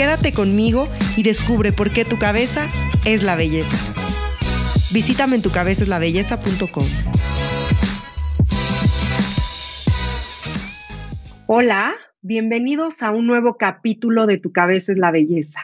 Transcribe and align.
Quédate 0.00 0.32
conmigo 0.32 0.88
y 1.14 1.24
descubre 1.24 1.72
por 1.72 1.90
qué 1.90 2.06
tu 2.06 2.18
cabeza 2.18 2.70
es 3.04 3.22
la 3.22 3.36
belleza. 3.36 3.76
Visítame 4.94 5.36
en 5.36 5.42
tucabezaslabelleza.com. 5.42 6.86
Hola, 11.46 11.92
bienvenidos 12.22 13.02
a 13.02 13.10
un 13.10 13.26
nuevo 13.26 13.58
capítulo 13.58 14.26
de 14.26 14.38
Tu 14.38 14.52
cabeza 14.52 14.92
es 14.92 14.98
la 14.98 15.10
belleza. 15.10 15.60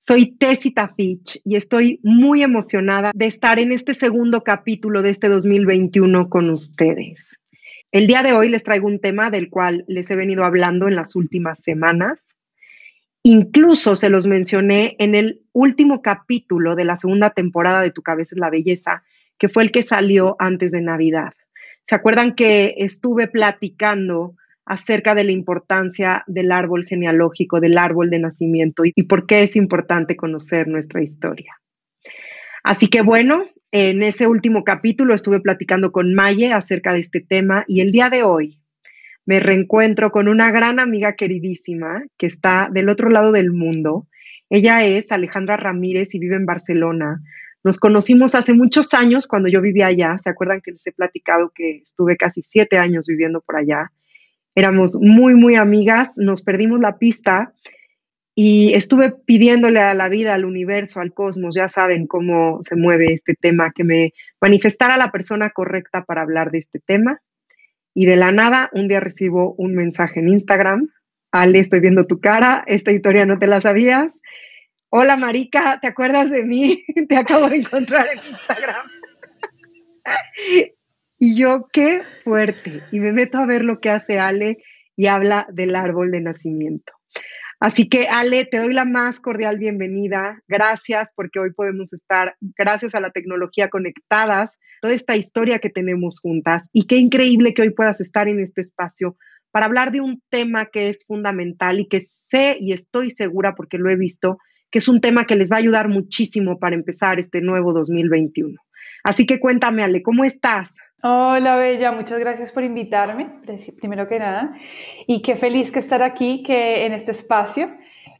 Soy 0.00 0.36
Tessita 0.36 0.88
Fitch 0.94 1.40
y 1.42 1.56
estoy 1.56 1.98
muy 2.02 2.42
emocionada 2.42 3.12
de 3.14 3.24
estar 3.24 3.58
en 3.58 3.72
este 3.72 3.94
segundo 3.94 4.44
capítulo 4.44 5.00
de 5.00 5.08
este 5.08 5.30
2021 5.30 6.28
con 6.28 6.50
ustedes. 6.50 7.38
El 7.90 8.06
día 8.06 8.22
de 8.22 8.34
hoy 8.34 8.50
les 8.50 8.64
traigo 8.64 8.86
un 8.86 9.00
tema 9.00 9.30
del 9.30 9.48
cual 9.48 9.86
les 9.88 10.10
he 10.10 10.16
venido 10.16 10.44
hablando 10.44 10.88
en 10.88 10.94
las 10.94 11.16
últimas 11.16 11.60
semanas 11.60 12.26
Incluso 13.22 13.94
se 13.94 14.10
los 14.10 14.26
mencioné 14.26 14.96
en 14.98 15.14
el 15.14 15.42
último 15.52 16.02
capítulo 16.02 16.76
de 16.76 16.84
la 16.84 16.96
segunda 16.96 17.30
temporada 17.30 17.82
de 17.82 17.90
Tu 17.90 18.02
cabeza 18.02 18.34
es 18.34 18.40
la 18.40 18.50
belleza, 18.50 19.02
que 19.38 19.48
fue 19.48 19.62
el 19.62 19.70
que 19.70 19.82
salió 19.82 20.36
antes 20.38 20.72
de 20.72 20.80
Navidad. 20.80 21.32
¿Se 21.84 21.94
acuerdan 21.94 22.34
que 22.34 22.74
estuve 22.78 23.28
platicando 23.28 24.34
acerca 24.64 25.14
de 25.14 25.24
la 25.24 25.32
importancia 25.32 26.22
del 26.26 26.52
árbol 26.52 26.84
genealógico, 26.86 27.60
del 27.60 27.78
árbol 27.78 28.10
de 28.10 28.18
nacimiento 28.18 28.82
y, 28.84 29.02
por 29.04 29.26
qué 29.26 29.42
es 29.42 29.56
importante 29.56 30.16
conocer 30.16 30.68
nuestra 30.68 31.02
historia? 31.02 31.60
Así 32.62 32.88
que 32.88 33.00
bueno, 33.00 33.44
en 33.72 34.02
ese 34.02 34.26
último 34.26 34.64
capítulo 34.64 35.14
estuve 35.14 35.40
platicando 35.40 35.90
con 35.90 36.14
Maye 36.14 36.52
acerca 36.52 36.92
de 36.92 37.00
este 37.00 37.20
tema 37.20 37.64
y 37.66 37.80
el 37.80 37.92
día 37.92 38.10
de 38.10 38.22
hoy 38.22 38.57
me 39.28 39.40
reencuentro 39.40 40.10
con 40.10 40.26
una 40.26 40.50
gran 40.50 40.80
amiga 40.80 41.12
queridísima 41.12 42.02
que 42.16 42.24
está 42.24 42.70
del 42.72 42.88
otro 42.88 43.10
lado 43.10 43.30
del 43.30 43.52
mundo. 43.52 44.06
Ella 44.48 44.86
es 44.86 45.12
Alejandra 45.12 45.58
Ramírez 45.58 46.14
y 46.14 46.18
vive 46.18 46.36
en 46.36 46.46
Barcelona. 46.46 47.20
Nos 47.62 47.78
conocimos 47.78 48.34
hace 48.34 48.54
muchos 48.54 48.94
años 48.94 49.26
cuando 49.26 49.50
yo 49.50 49.60
vivía 49.60 49.88
allá. 49.88 50.16
¿Se 50.16 50.30
acuerdan 50.30 50.62
que 50.62 50.70
les 50.70 50.86
he 50.86 50.92
platicado 50.92 51.52
que 51.54 51.76
estuve 51.82 52.16
casi 52.16 52.40
siete 52.40 52.78
años 52.78 53.06
viviendo 53.06 53.42
por 53.42 53.56
allá? 53.56 53.92
Éramos 54.54 54.96
muy, 54.98 55.34
muy 55.34 55.56
amigas, 55.56 56.12
nos 56.16 56.40
perdimos 56.40 56.80
la 56.80 56.96
pista 56.96 57.52
y 58.34 58.72
estuve 58.72 59.10
pidiéndole 59.10 59.80
a 59.80 59.92
la 59.92 60.08
vida, 60.08 60.32
al 60.32 60.46
universo, 60.46 61.00
al 61.00 61.12
cosmos, 61.12 61.54
ya 61.54 61.68
saben 61.68 62.06
cómo 62.06 62.62
se 62.62 62.76
mueve 62.76 63.12
este 63.12 63.34
tema, 63.34 63.72
que 63.74 63.84
me 63.84 64.14
manifestara 64.40 64.96
la 64.96 65.12
persona 65.12 65.50
correcta 65.50 66.06
para 66.06 66.22
hablar 66.22 66.50
de 66.50 66.58
este 66.60 66.78
tema. 66.78 67.20
Y 67.98 68.06
de 68.06 68.14
la 68.14 68.30
nada, 68.30 68.70
un 68.74 68.86
día 68.86 69.00
recibo 69.00 69.56
un 69.58 69.74
mensaje 69.74 70.20
en 70.20 70.28
Instagram. 70.28 70.88
Ale, 71.32 71.58
estoy 71.58 71.80
viendo 71.80 72.06
tu 72.06 72.20
cara, 72.20 72.62
esta 72.68 72.92
historia 72.92 73.26
no 73.26 73.40
te 73.40 73.48
la 73.48 73.60
sabías. 73.60 74.12
Hola 74.88 75.16
Marica, 75.16 75.80
¿te 75.82 75.88
acuerdas 75.88 76.30
de 76.30 76.44
mí? 76.44 76.84
Te 77.08 77.16
acabo 77.16 77.48
de 77.48 77.56
encontrar 77.56 78.06
en 78.06 78.18
Instagram. 78.18 78.86
y 81.18 81.36
yo, 81.36 81.66
qué 81.72 82.02
fuerte. 82.22 82.84
Y 82.92 83.00
me 83.00 83.12
meto 83.12 83.38
a 83.38 83.46
ver 83.46 83.64
lo 83.64 83.80
que 83.80 83.90
hace 83.90 84.20
Ale 84.20 84.58
y 84.94 85.08
habla 85.08 85.48
del 85.50 85.74
árbol 85.74 86.12
de 86.12 86.20
nacimiento. 86.20 86.92
Así 87.60 87.88
que 87.88 88.06
Ale, 88.06 88.44
te 88.44 88.58
doy 88.58 88.72
la 88.72 88.84
más 88.84 89.18
cordial 89.18 89.58
bienvenida. 89.58 90.40
Gracias 90.46 91.12
porque 91.16 91.40
hoy 91.40 91.52
podemos 91.52 91.92
estar, 91.92 92.36
gracias 92.56 92.94
a 92.94 93.00
la 93.00 93.10
tecnología, 93.10 93.68
conectadas, 93.68 94.58
toda 94.80 94.94
esta 94.94 95.16
historia 95.16 95.58
que 95.58 95.68
tenemos 95.68 96.20
juntas. 96.20 96.68
Y 96.72 96.86
qué 96.86 96.96
increíble 96.96 97.54
que 97.54 97.62
hoy 97.62 97.70
puedas 97.70 98.00
estar 98.00 98.28
en 98.28 98.38
este 98.38 98.60
espacio 98.60 99.16
para 99.50 99.66
hablar 99.66 99.90
de 99.90 100.00
un 100.00 100.22
tema 100.28 100.66
que 100.66 100.88
es 100.88 101.04
fundamental 101.04 101.80
y 101.80 101.88
que 101.88 102.00
sé 102.28 102.56
y 102.60 102.72
estoy 102.72 103.10
segura 103.10 103.56
porque 103.56 103.78
lo 103.78 103.90
he 103.90 103.96
visto, 103.96 104.38
que 104.70 104.78
es 104.78 104.86
un 104.86 105.00
tema 105.00 105.24
que 105.24 105.34
les 105.34 105.50
va 105.50 105.56
a 105.56 105.60
ayudar 105.60 105.88
muchísimo 105.88 106.60
para 106.60 106.76
empezar 106.76 107.18
este 107.18 107.40
nuevo 107.40 107.72
2021. 107.72 108.54
Así 109.02 109.26
que 109.26 109.40
cuéntame, 109.40 109.82
Ale, 109.82 110.02
¿cómo 110.02 110.24
estás? 110.24 110.74
Hola 111.00 111.54
Bella, 111.54 111.92
muchas 111.92 112.18
gracias 112.18 112.50
por 112.50 112.64
invitarme, 112.64 113.30
primero 113.78 114.08
que 114.08 114.18
nada, 114.18 114.56
y 115.06 115.22
qué 115.22 115.36
feliz 115.36 115.70
que 115.70 115.78
estar 115.78 116.02
aquí, 116.02 116.42
que 116.42 116.86
en 116.86 116.92
este 116.92 117.12
espacio. 117.12 117.70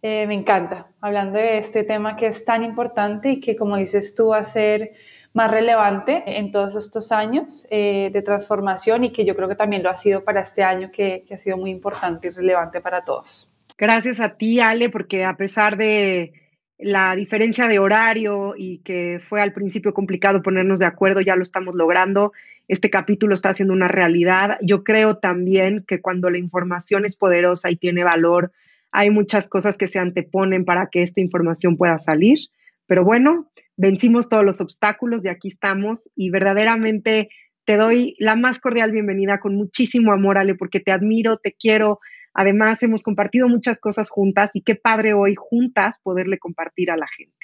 Eh, 0.01 0.29
me 0.29 0.35
encanta, 0.35 0.87
hablando 1.01 1.41
de 1.41 1.59
este 1.59 1.83
tema 1.83 2.15
que 2.15 2.29
es 2.29 2.45
tan 2.45 2.63
importante 2.63 3.33
y 3.33 3.41
que, 3.41 3.57
como 3.57 3.77
dices 3.77 4.15
tú, 4.15 4.29
va 4.29 4.39
a 4.39 4.45
ser 4.45 4.93
más 5.33 5.51
relevante 5.51 6.23
en 6.25 6.53
todos 6.53 6.77
estos 6.77 7.11
años 7.11 7.67
eh, 7.69 8.11
de 8.13 8.23
transformación 8.23 9.03
y 9.03 9.11
que 9.11 9.25
yo 9.25 9.35
creo 9.35 9.49
que 9.49 9.57
también 9.57 9.83
lo 9.83 9.91
ha 9.91 9.97
sido 9.97 10.23
para 10.23 10.43
este 10.43 10.63
año, 10.63 10.93
que, 10.93 11.25
que 11.27 11.35
ha 11.35 11.39
sido 11.39 11.57
muy 11.57 11.71
importante 11.71 12.29
y 12.29 12.31
relevante 12.31 12.81
para 12.81 13.05
todos. 13.05 13.51
Gracias 13.77 14.21
a 14.21 14.37
ti, 14.37 14.61
Ale, 14.61 14.89
porque 14.89 15.25
a 15.25 15.37
pesar 15.37 15.77
de 15.77 16.33
la 16.79 17.17
diferencia 17.17 17.67
de 17.67 17.81
horario 17.81 18.55
y 18.57 18.79
que 18.79 19.19
fue 19.21 19.43
al 19.43 19.53
principio 19.53 19.93
complicado 19.93 20.43
ponernos 20.43 20.79
de 20.79 20.87
acuerdo, 20.87 21.21
ya 21.21 21.35
lo 21.35 21.43
estamos 21.43 21.75
logrando 21.75 22.33
este 22.69 22.91
capítulo 22.91 23.35
está 23.35 23.49
haciendo 23.49 23.75
una 23.75 23.89
realidad. 23.89 24.59
Yo 24.63 24.85
creo 24.85 25.17
también 25.17 25.85
que 25.89 26.01
cuando 26.01 26.31
la 26.31 26.39
información 26.39 27.07
es 27.07 27.17
poderosa 27.17 27.71
y 27.71 27.77
tiene 27.77 28.05
valor, 28.05 28.53
hay 28.93 29.11
muchas 29.11 29.49
cosas 29.49 29.77
que 29.79 29.87
se 29.87 29.99
anteponen 29.99 30.65
para 30.65 30.89
que 30.91 31.03
esta 31.03 31.21
información 31.21 31.77
pueda 31.77 31.99
salir. 31.99 32.39
Pero 32.87 33.05
bueno, 33.05 33.51
vencimos 33.77 34.29
todos 34.29 34.45
los 34.45 34.61
obstáculos 34.61 35.25
y 35.25 35.29
aquí 35.29 35.49
estamos 35.49 36.09
y 36.15 36.31
verdaderamente 36.31 37.31
te 37.65 37.77
doy 37.77 38.17
la 38.19 38.37
más 38.37 38.61
cordial 38.61 38.93
bienvenida 38.93 39.41
con 39.41 39.55
muchísimo 39.55 40.13
amor, 40.13 40.39
Ale, 40.39 40.55
porque 40.55 40.81
te 40.81 40.93
admiro, 40.93 41.37
te 41.37 41.53
quiero. 41.53 42.01
Además, 42.33 42.83
hemos 42.83 43.03
compartido 43.03 43.49
muchas 43.49 43.81
cosas 43.81 44.11
juntas 44.11 44.51
y 44.55 44.63
qué 44.63 44.75
padre 44.75 45.13
hoy 45.13 45.35
juntas 45.37 46.01
poderle 46.03 46.39
compartir 46.39 46.91
a 46.91 46.97
la 46.97 47.07
gente. 47.09 47.35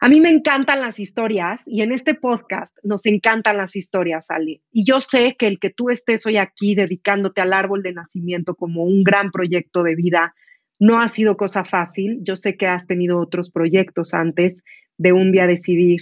A 0.00 0.08
mí 0.08 0.20
me 0.20 0.28
encantan 0.28 0.80
las 0.80 1.00
historias 1.00 1.64
y 1.66 1.82
en 1.82 1.90
este 1.90 2.14
podcast 2.14 2.78
nos 2.84 3.04
encantan 3.06 3.56
las 3.56 3.74
historias, 3.74 4.30
Ale. 4.30 4.62
Y 4.70 4.84
yo 4.84 5.00
sé 5.00 5.34
que 5.36 5.48
el 5.48 5.58
que 5.58 5.70
tú 5.70 5.90
estés 5.90 6.24
hoy 6.24 6.36
aquí 6.36 6.76
dedicándote 6.76 7.40
al 7.40 7.52
árbol 7.52 7.82
de 7.82 7.92
nacimiento 7.92 8.54
como 8.54 8.84
un 8.84 9.02
gran 9.02 9.32
proyecto 9.32 9.82
de 9.82 9.96
vida 9.96 10.34
no 10.78 11.00
ha 11.00 11.08
sido 11.08 11.36
cosa 11.36 11.64
fácil. 11.64 12.20
Yo 12.22 12.36
sé 12.36 12.56
que 12.56 12.68
has 12.68 12.86
tenido 12.86 13.18
otros 13.18 13.50
proyectos 13.50 14.14
antes 14.14 14.62
de 14.98 15.12
un 15.12 15.32
día 15.32 15.48
decidir 15.48 16.00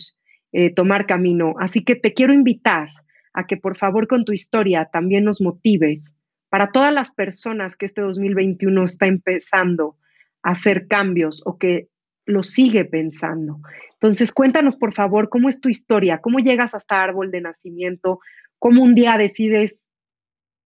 eh, 0.53 0.75
tomar 0.75 1.07
camino. 1.07 1.55
Así 1.59 1.83
que 1.83 1.97
te 1.97 2.13
quiero 2.13 2.34
invitar 2.34 2.91
a 3.33 3.47
que 3.47 3.57
por 3.57 3.78
favor 3.78 4.09
con 4.09 4.27
tu 4.27 4.33
historia 4.33 4.91
también 4.93 5.25
nos 5.25 5.41
motives 5.41 6.13
para 6.51 6.71
todas 6.71 6.93
las 6.93 7.13
personas 7.13 7.77
que 7.77 7.87
este 7.87 8.03
2021 8.03 8.84
está 8.84 9.07
empezando 9.07 9.97
a 10.43 10.51
hacer 10.51 10.87
cambios 10.87 11.43
o 11.47 11.57
que 11.57 11.89
lo 12.27 12.43
sigue 12.43 12.85
pensando. 12.85 13.61
Entonces, 13.93 14.33
cuéntanos, 14.33 14.77
por 14.77 14.93
favor, 14.93 15.31
cómo 15.31 15.49
es 15.49 15.61
tu 15.61 15.69
historia, 15.69 16.19
cómo 16.19 16.39
llegas 16.39 16.75
hasta 16.75 17.03
árbol 17.03 17.31
de 17.31 17.41
nacimiento, 17.41 18.21
cómo 18.59 18.83
un 18.83 18.95
día 18.95 19.17
decides 19.17 19.83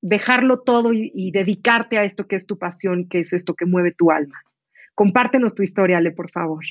dejarlo 0.02 0.60
todo 0.60 0.92
y, 0.92 1.30
dedicarte 1.30 1.98
a 1.98 2.04
esto 2.04 2.26
que 2.26 2.36
es 2.36 2.46
tu 2.46 2.58
pasión, 2.58 3.08
que 3.08 3.20
es 3.20 3.32
esto 3.34 3.54
que 3.54 3.66
mueve 3.66 3.92
tu 3.92 4.10
alma. 4.10 4.42
Compártenos 4.94 5.54
tu 5.54 5.62
historia, 5.62 5.98
Ale, 5.98 6.10
por 6.10 6.30
favor. 6.30 6.64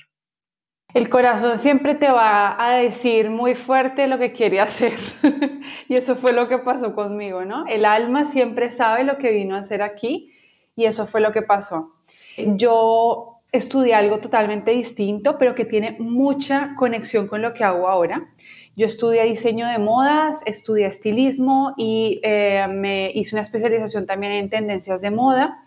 El 0.95 1.07
corazón 1.07 1.59
siempre 1.59 1.93
te 1.93 2.09
va 2.09 2.63
a 2.63 2.77
decir 2.77 3.29
muy 3.29 3.53
fuerte 3.53 4.07
lo 4.07 4.17
que 4.17 4.33
quiere 4.33 4.59
hacer. 4.59 4.93
y 5.87 5.93
eso 5.93 6.15
fue 6.15 6.33
lo 6.33 6.47
que 6.47 6.57
pasó 6.57 6.95
conmigo, 6.95 7.45
¿no? 7.45 7.67
El 7.67 7.85
alma 7.85 8.25
siempre 8.25 8.71
sabe 8.71 9.03
lo 9.03 9.19
que 9.19 9.31
vino 9.31 9.55
a 9.55 9.59
hacer 9.59 9.83
aquí 9.83 10.33
y 10.75 10.85
eso 10.85 11.05
fue 11.05 11.21
lo 11.21 11.31
que 11.31 11.43
pasó. 11.43 11.93
Yo 12.37 13.38
estudié 13.51 13.93
algo 13.95 14.19
totalmente 14.19 14.71
distinto, 14.71 15.37
pero 15.37 15.55
que 15.55 15.65
tiene 15.65 15.95
mucha 15.99 16.75
conexión 16.75 17.27
con 17.27 17.41
lo 17.41 17.53
que 17.53 17.63
hago 17.63 17.87
ahora. 17.87 18.29
Yo 18.75 18.85
estudié 18.85 19.23
diseño 19.23 19.67
de 19.67 19.77
modas, 19.77 20.41
estudié 20.45 20.85
estilismo 20.85 21.73
y 21.77 22.19
eh, 22.23 22.65
me 22.69 23.11
hice 23.13 23.35
una 23.35 23.41
especialización 23.41 24.05
también 24.05 24.33
en 24.33 24.49
tendencias 24.49 25.01
de 25.01 25.11
moda 25.11 25.63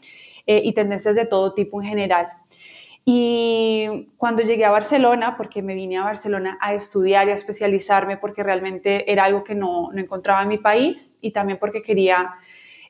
eh, 0.46 0.62
y 0.64 0.72
tendencias 0.72 1.16
de 1.16 1.26
todo 1.26 1.52
tipo 1.54 1.82
en 1.82 1.88
general. 1.88 2.28
Y 3.04 4.08
cuando 4.16 4.42
llegué 4.42 4.64
a 4.64 4.70
Barcelona, 4.70 5.36
porque 5.36 5.60
me 5.60 5.74
vine 5.74 5.98
a 5.98 6.04
Barcelona 6.04 6.56
a 6.60 6.72
estudiar 6.72 7.26
y 7.26 7.32
a 7.32 7.34
especializarme, 7.34 8.16
porque 8.16 8.44
realmente 8.44 9.10
era 9.10 9.24
algo 9.24 9.42
que 9.42 9.56
no, 9.56 9.90
no 9.92 10.00
encontraba 10.00 10.42
en 10.42 10.48
mi 10.48 10.58
país 10.58 11.18
y 11.20 11.32
también 11.32 11.58
porque 11.58 11.82
quería 11.82 12.34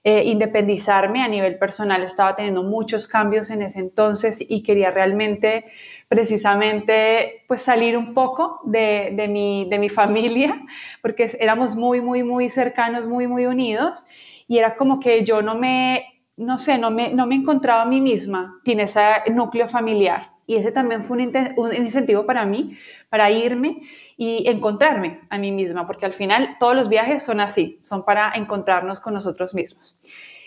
eh, 0.05 0.25
independizarme 0.25 1.23
a 1.23 1.29
nivel 1.29 1.59
personal. 1.59 2.03
Estaba 2.03 2.35
teniendo 2.35 2.65
muchos 2.65 3.07
cambios 3.07 3.51
en 3.51 3.63
ese 3.63 3.79
entonces 3.79 4.45
y 4.47 4.65
quería 4.65 4.91
realmente, 4.91 5.67
precisamente, 6.09 7.45
pues 7.47 7.63
salir 7.63 7.97
un 7.97 8.13
poco 8.13 8.61
de, 8.65 9.13
de, 9.15 9.29
mi, 9.29 9.69
de 9.71 9.79
mi 9.79 9.89
familia, 9.89 10.61
porque 11.03 11.37
éramos 11.39 11.77
muy, 11.77 12.01
muy, 12.01 12.25
muy 12.25 12.51
cercanos, 12.51 13.07
muy, 13.07 13.29
muy 13.29 13.47
unidos. 13.47 14.07
Y 14.49 14.59
era 14.59 14.75
como 14.75 14.99
que 14.99 15.25
yo 15.25 15.41
no 15.41 15.55
me, 15.55 16.05
no 16.37 16.59
sé, 16.59 16.79
no 16.79 16.91
me, 16.91 17.15
no 17.15 17.27
me 17.27 17.37
encontraba 17.37 17.83
a 17.83 17.87
mí 17.87 18.01
misma 18.01 18.61
sin 18.65 18.81
ese 18.81 19.01
núcleo 19.33 19.69
familiar. 19.69 20.33
Y 20.49 20.57
ese 20.57 20.73
también 20.73 21.05
fue 21.05 21.17
un, 21.19 21.33
un 21.57 21.75
incentivo 21.75 22.27
para 22.27 22.45
mí, 22.45 22.77
para 23.09 23.31
irme 23.31 23.83
y 24.25 24.49
encontrarme 24.49 25.19
a 25.31 25.39
mí 25.39 25.51
misma, 25.51 25.85
porque 25.85 26.07
al 26.07 26.15
final 26.15 26.57
todos 26.61 26.77
los 26.77 26.89
viajes 26.89 27.25
son 27.25 27.41
así, 27.41 27.81
son 27.83 28.05
para 28.05 28.31
encontrarnos 28.37 29.01
con 29.01 29.15
nosotros 29.15 29.53
mismos. 29.53 29.99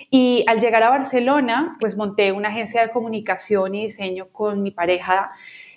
Y 0.09 0.45
al 0.47 0.61
llegar 0.61 0.81
a 0.81 0.89
Barcelona, 0.91 1.73
pues 1.81 1.97
monté 1.97 2.31
una 2.31 2.47
agencia 2.47 2.81
de 2.81 2.91
comunicación 2.91 3.75
y 3.75 3.83
diseño 3.83 4.29
con 4.31 4.63
mi 4.63 4.71
pareja 4.71 5.29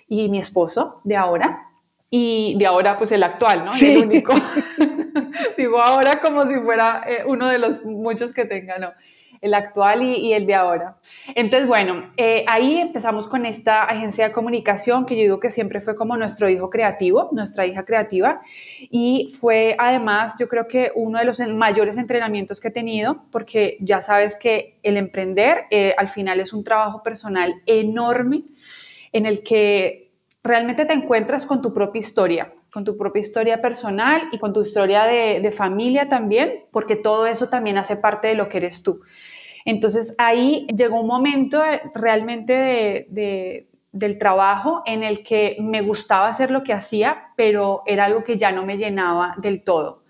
y 0.07 0.29
mi 0.29 0.39
esposo 0.39 1.01
de 1.03 1.17
ahora. 1.17 1.67
Y 2.09 2.55
de 2.57 2.67
ahora, 2.67 2.97
pues 2.97 3.11
el 3.11 3.21
actual, 3.21 3.65
¿no? 3.65 3.71
El 3.73 3.97
único. 3.97 4.31
Digo 5.57 5.81
ahora 5.81 6.21
como 6.21 6.47
si 6.47 6.57
fuera 6.61 7.03
eh, 7.05 7.23
uno 7.27 7.47
de 7.47 7.59
los 7.59 7.83
muchos 7.83 8.31
que 8.31 8.45
tenga, 8.45 8.79
¿no? 8.79 8.93
El 9.41 9.53
actual 9.53 10.03
y, 10.03 10.33
el 10.33 10.45
de 10.45 10.55
ahora. 10.55 10.97
Entonces, 11.35 11.67
bueno, 11.67 12.09
eh, 12.17 12.43
ahí 12.47 12.77
empezamos 12.77 13.27
con 13.27 13.45
esta 13.45 13.83
agencia 13.83 14.27
de 14.27 14.31
comunicación 14.31 15.05
que 15.05 15.15
yo 15.15 15.21
digo 15.21 15.39
que 15.39 15.51
siempre 15.51 15.81
fue 15.81 15.95
como 15.95 16.17
nuestro 16.17 16.49
hijo 16.49 16.69
creativo, 16.69 17.29
nuestra 17.31 17.65
hija 17.65 17.85
creativa, 17.85 18.41
y 18.79 19.27
fue 19.39 19.75
además 19.77 20.35
yo 20.39 20.47
creo 20.47 20.67
que 20.67 20.91
uno 20.95 21.19
de 21.19 21.25
los 21.25 21.39
mayores 21.39 21.97
entrenamientos 21.97 22.59
que 22.59 22.69
he 22.69 22.71
tenido, 22.71 23.23
porque 23.31 23.77
ya 23.79 24.01
sabes 24.01 24.37
que 24.37 24.79
el 24.83 24.97
emprender 24.97 25.65
eh, 25.71 25.93
al 25.97 26.09
final 26.09 26.39
es 26.39 26.53
un 26.53 26.63
trabajo 26.63 27.03
personal 27.03 27.61
enorme 27.65 28.43
en 29.11 29.25
el 29.25 29.43
que 29.43 30.11
realmente 30.43 30.85
te 30.85 30.93
encuentras 30.93 31.45
con 31.45 31.61
tu 31.61 31.73
propia 31.73 31.99
historia, 31.99 32.53
con 32.71 32.83
tu 32.83 32.97
propia 32.97 33.21
historia 33.21 33.61
personal 33.61 34.23
y 34.31 34.39
con 34.39 34.53
tu 34.53 34.61
historia 34.61 35.03
de, 35.03 35.39
de, 35.41 35.51
familia 35.51 36.07
también, 36.07 36.65
porque 36.71 36.95
todo 36.95 37.27
eso 37.27 37.49
también 37.49 37.77
hace 37.77 37.95
parte 37.95 38.29
de 38.29 38.35
lo 38.35 38.47
que 38.47 38.57
eres 38.57 38.83
tú. 38.83 39.01
Entonces 39.65 40.15
ahí 40.17 40.67
llegó 40.75 40.99
un 40.99 41.07
momento 41.07 41.61
realmente 41.93 43.07
del 43.91 44.17
trabajo 44.17 44.81
en 44.85 45.03
el 45.03 45.23
que 45.23 45.57
me 45.59 45.81
gustaba 45.81 46.27
hacer 46.27 46.51
lo 46.51 46.63
que 46.63 46.73
hacía, 46.73 47.33
pero 47.35 47.83
era 47.85 48.05
algo 48.05 48.23
que 48.23 48.37
ya 48.37 48.51
no 48.51 48.65
me 48.65 48.77
llenaba 48.77 49.35
del 49.37 49.63
todo. 49.63 50.03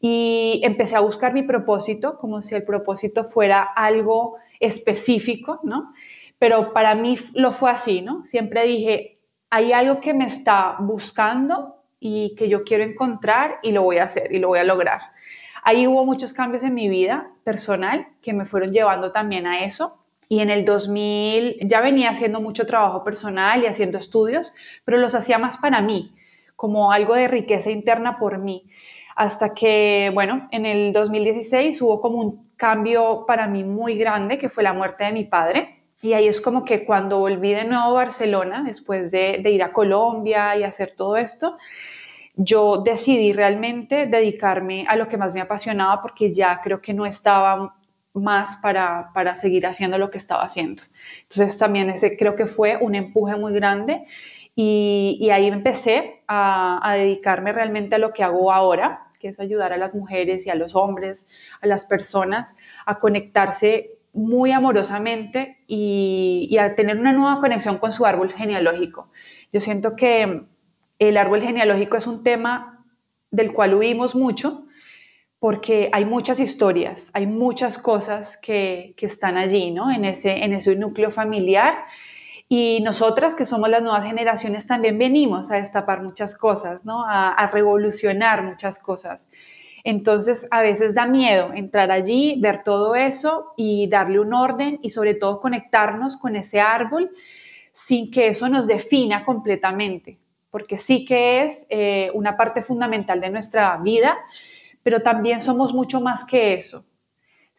Y 0.00 0.60
empecé 0.64 0.96
a 0.96 1.00
buscar 1.00 1.34
mi 1.34 1.42
propósito, 1.42 2.16
como 2.16 2.40
si 2.40 2.54
el 2.54 2.64
propósito 2.64 3.24
fuera 3.24 3.62
algo 3.62 4.36
específico, 4.58 5.60
¿no? 5.62 5.92
Pero 6.38 6.72
para 6.72 6.94
mí 6.94 7.16
lo 7.34 7.52
fue 7.52 7.70
así, 7.70 8.00
¿no? 8.00 8.24
Siempre 8.24 8.64
dije, 8.64 9.18
hay 9.50 9.72
algo 9.72 10.00
que 10.00 10.14
me 10.14 10.24
está 10.26 10.76
buscando 10.78 11.76
y 11.98 12.34
que 12.34 12.48
yo 12.48 12.64
quiero 12.64 12.82
encontrar 12.82 13.58
y 13.62 13.72
lo 13.72 13.82
voy 13.82 13.98
a 13.98 14.04
hacer 14.04 14.32
y 14.32 14.38
lo 14.38 14.48
voy 14.48 14.60
a 14.60 14.64
lograr. 14.64 15.00
Ahí 15.62 15.86
hubo 15.86 16.04
muchos 16.04 16.32
cambios 16.32 16.62
en 16.64 16.74
mi 16.74 16.88
vida 16.88 17.30
personal 17.44 18.06
que 18.22 18.32
me 18.32 18.44
fueron 18.44 18.72
llevando 18.72 19.12
también 19.12 19.46
a 19.46 19.64
eso. 19.64 19.98
Y 20.28 20.40
en 20.40 20.50
el 20.50 20.64
2000 20.64 21.58
ya 21.62 21.80
venía 21.80 22.10
haciendo 22.10 22.40
mucho 22.40 22.66
trabajo 22.66 23.02
personal 23.02 23.62
y 23.62 23.66
haciendo 23.66 23.98
estudios, 23.98 24.54
pero 24.84 24.96
los 24.98 25.14
hacía 25.14 25.38
más 25.38 25.56
para 25.56 25.80
mí, 25.82 26.14
como 26.54 26.92
algo 26.92 27.14
de 27.14 27.26
riqueza 27.26 27.70
interna 27.70 28.16
por 28.18 28.38
mí. 28.38 28.64
Hasta 29.16 29.54
que, 29.54 30.10
bueno, 30.14 30.48
en 30.52 30.66
el 30.66 30.92
2016 30.92 31.82
hubo 31.82 32.00
como 32.00 32.18
un 32.18 32.50
cambio 32.56 33.24
para 33.26 33.48
mí 33.48 33.64
muy 33.64 33.98
grande, 33.98 34.38
que 34.38 34.48
fue 34.48 34.62
la 34.62 34.72
muerte 34.72 35.04
de 35.04 35.12
mi 35.12 35.24
padre. 35.24 35.80
Y 36.00 36.12
ahí 36.12 36.28
es 36.28 36.40
como 36.40 36.64
que 36.64 36.84
cuando 36.84 37.18
volví 37.18 37.52
de 37.52 37.64
nuevo 37.64 37.84
a 37.84 37.92
Barcelona, 37.92 38.62
después 38.64 39.10
de, 39.10 39.40
de 39.42 39.50
ir 39.50 39.62
a 39.62 39.72
Colombia 39.72 40.56
y 40.56 40.62
hacer 40.62 40.94
todo 40.94 41.16
esto, 41.16 41.58
yo 42.34 42.78
decidí 42.78 43.32
realmente 43.32 44.06
dedicarme 44.06 44.86
a 44.88 44.96
lo 44.96 45.08
que 45.08 45.16
más 45.16 45.34
me 45.34 45.40
apasionaba 45.40 46.00
porque 46.00 46.32
ya 46.32 46.60
creo 46.62 46.80
que 46.80 46.94
no 46.94 47.06
estaba 47.06 47.74
más 48.12 48.56
para, 48.56 49.10
para 49.14 49.36
seguir 49.36 49.66
haciendo 49.66 49.98
lo 49.98 50.10
que 50.10 50.18
estaba 50.18 50.42
haciendo. 50.42 50.82
Entonces 51.22 51.58
también 51.58 51.90
ese 51.90 52.16
creo 52.16 52.36
que 52.36 52.46
fue 52.46 52.76
un 52.76 52.94
empuje 52.94 53.36
muy 53.36 53.52
grande 53.52 54.04
y, 54.54 55.16
y 55.20 55.30
ahí 55.30 55.46
empecé 55.46 56.22
a, 56.26 56.94
dedicarme 56.96 57.52
realmente 57.52 57.94
a 57.94 57.98
lo 57.98 58.12
que 58.12 58.24
hago 58.24 58.52
ahora, 58.52 59.06
que 59.18 59.28
es 59.28 59.38
ayudar 59.38 59.72
a 59.72 59.76
las 59.76 59.94
mujeres 59.94 60.46
y 60.46 60.50
a 60.50 60.54
los 60.54 60.74
hombres, 60.74 61.28
a 61.60 61.66
las 61.66 61.84
personas 61.84 62.56
a 62.86 62.98
conectarse 62.98 63.98
muy 64.12 64.50
amorosamente 64.50 65.58
y 65.66 66.56
a 66.58 66.74
tener 66.74 66.98
una 66.98 67.12
nueva 67.12 67.38
conexión 67.38 67.78
con 67.78 67.92
su 67.92 68.06
árbol 68.06 68.32
genealógico. 68.32 69.08
Yo 69.52 69.60
siento 69.60 69.94
que 69.94 70.46
el 71.00 71.16
árbol 71.16 71.42
genealógico 71.42 71.96
es 71.96 72.06
un 72.06 72.22
tema 72.22 72.84
del 73.30 73.52
cual 73.52 73.74
huimos 73.74 74.14
mucho 74.14 74.66
porque 75.38 75.88
hay 75.92 76.04
muchas 76.04 76.38
historias, 76.38 77.10
hay 77.14 77.26
muchas 77.26 77.78
cosas 77.78 78.36
que, 78.36 78.94
están 78.98 79.38
allí, 79.38 79.70
¿no? 79.70 79.90
En 79.90 80.04
ese, 80.04 80.44
en 80.44 80.52
ese 80.52 80.76
núcleo 80.76 81.10
familiar. 81.10 81.74
Y 82.46 82.80
nosotras, 82.82 83.34
que 83.34 83.46
somos 83.46 83.70
las 83.70 83.80
nuevas 83.80 84.04
generaciones, 84.04 84.66
también 84.66 84.98
venimos 84.98 85.50
a 85.50 85.56
destapar 85.56 86.02
muchas 86.02 86.36
cosas, 86.36 86.84
¿no? 86.84 87.06
A, 87.06 87.30
a 87.32 87.50
revolucionar 87.50 88.42
muchas 88.42 88.78
cosas. 88.78 89.26
Entonces, 89.82 90.46
a 90.50 90.60
veces 90.60 90.94
da 90.94 91.06
miedo 91.06 91.52
entrar 91.54 91.90
allí, 91.90 92.36
ver 92.38 92.62
todo 92.62 92.94
eso 92.94 93.54
y 93.56 93.88
darle 93.88 94.20
un 94.20 94.34
orden 94.34 94.78
y 94.82 94.90
sobre 94.90 95.14
todo 95.14 95.40
conectarnos 95.40 96.18
con 96.18 96.36
ese 96.36 96.60
árbol 96.60 97.10
sin 97.72 98.10
que 98.10 98.28
eso 98.28 98.50
nos 98.50 98.66
defina 98.66 99.24
completamente 99.24 100.18
porque 100.50 100.78
sí 100.78 101.04
que 101.04 101.44
es 101.44 101.66
eh, 101.70 102.10
una 102.14 102.36
parte 102.36 102.62
fundamental 102.62 103.20
de 103.20 103.30
nuestra 103.30 103.76
vida, 103.78 104.18
pero 104.82 105.00
también 105.00 105.40
somos 105.40 105.72
mucho 105.72 106.00
más 106.00 106.24
que 106.24 106.54
eso. 106.54 106.84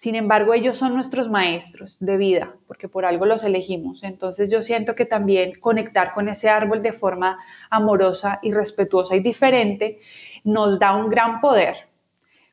Sin 0.02 0.16
embargo, 0.16 0.56
ellos 0.56 0.78
son 0.78 0.96
nuestros 0.96 1.30
maestros 1.30 2.00
de 2.00 2.18
vida, 2.18 2.56
porque 2.66 2.90
por 2.90 3.06
algo 3.06 3.28
los 3.28 3.44
elegimos. 3.44 4.02
Entonces 4.02 4.50
yo 4.50 4.64
siento 4.64 4.96
que 4.96 5.06
también 5.06 5.54
conectar 5.60 6.16
con 6.16 6.28
ese 6.28 6.50
árbol 6.50 6.82
de 6.82 6.92
forma 6.92 7.38
amorosa 7.70 8.40
y 8.42 8.52
respetuosa 8.52 9.16
y 9.16 9.20
diferente 9.20 10.00
nos 10.44 10.80
da 10.80 10.96
un 10.96 11.08
gran 11.08 11.40
poder, 11.40 11.88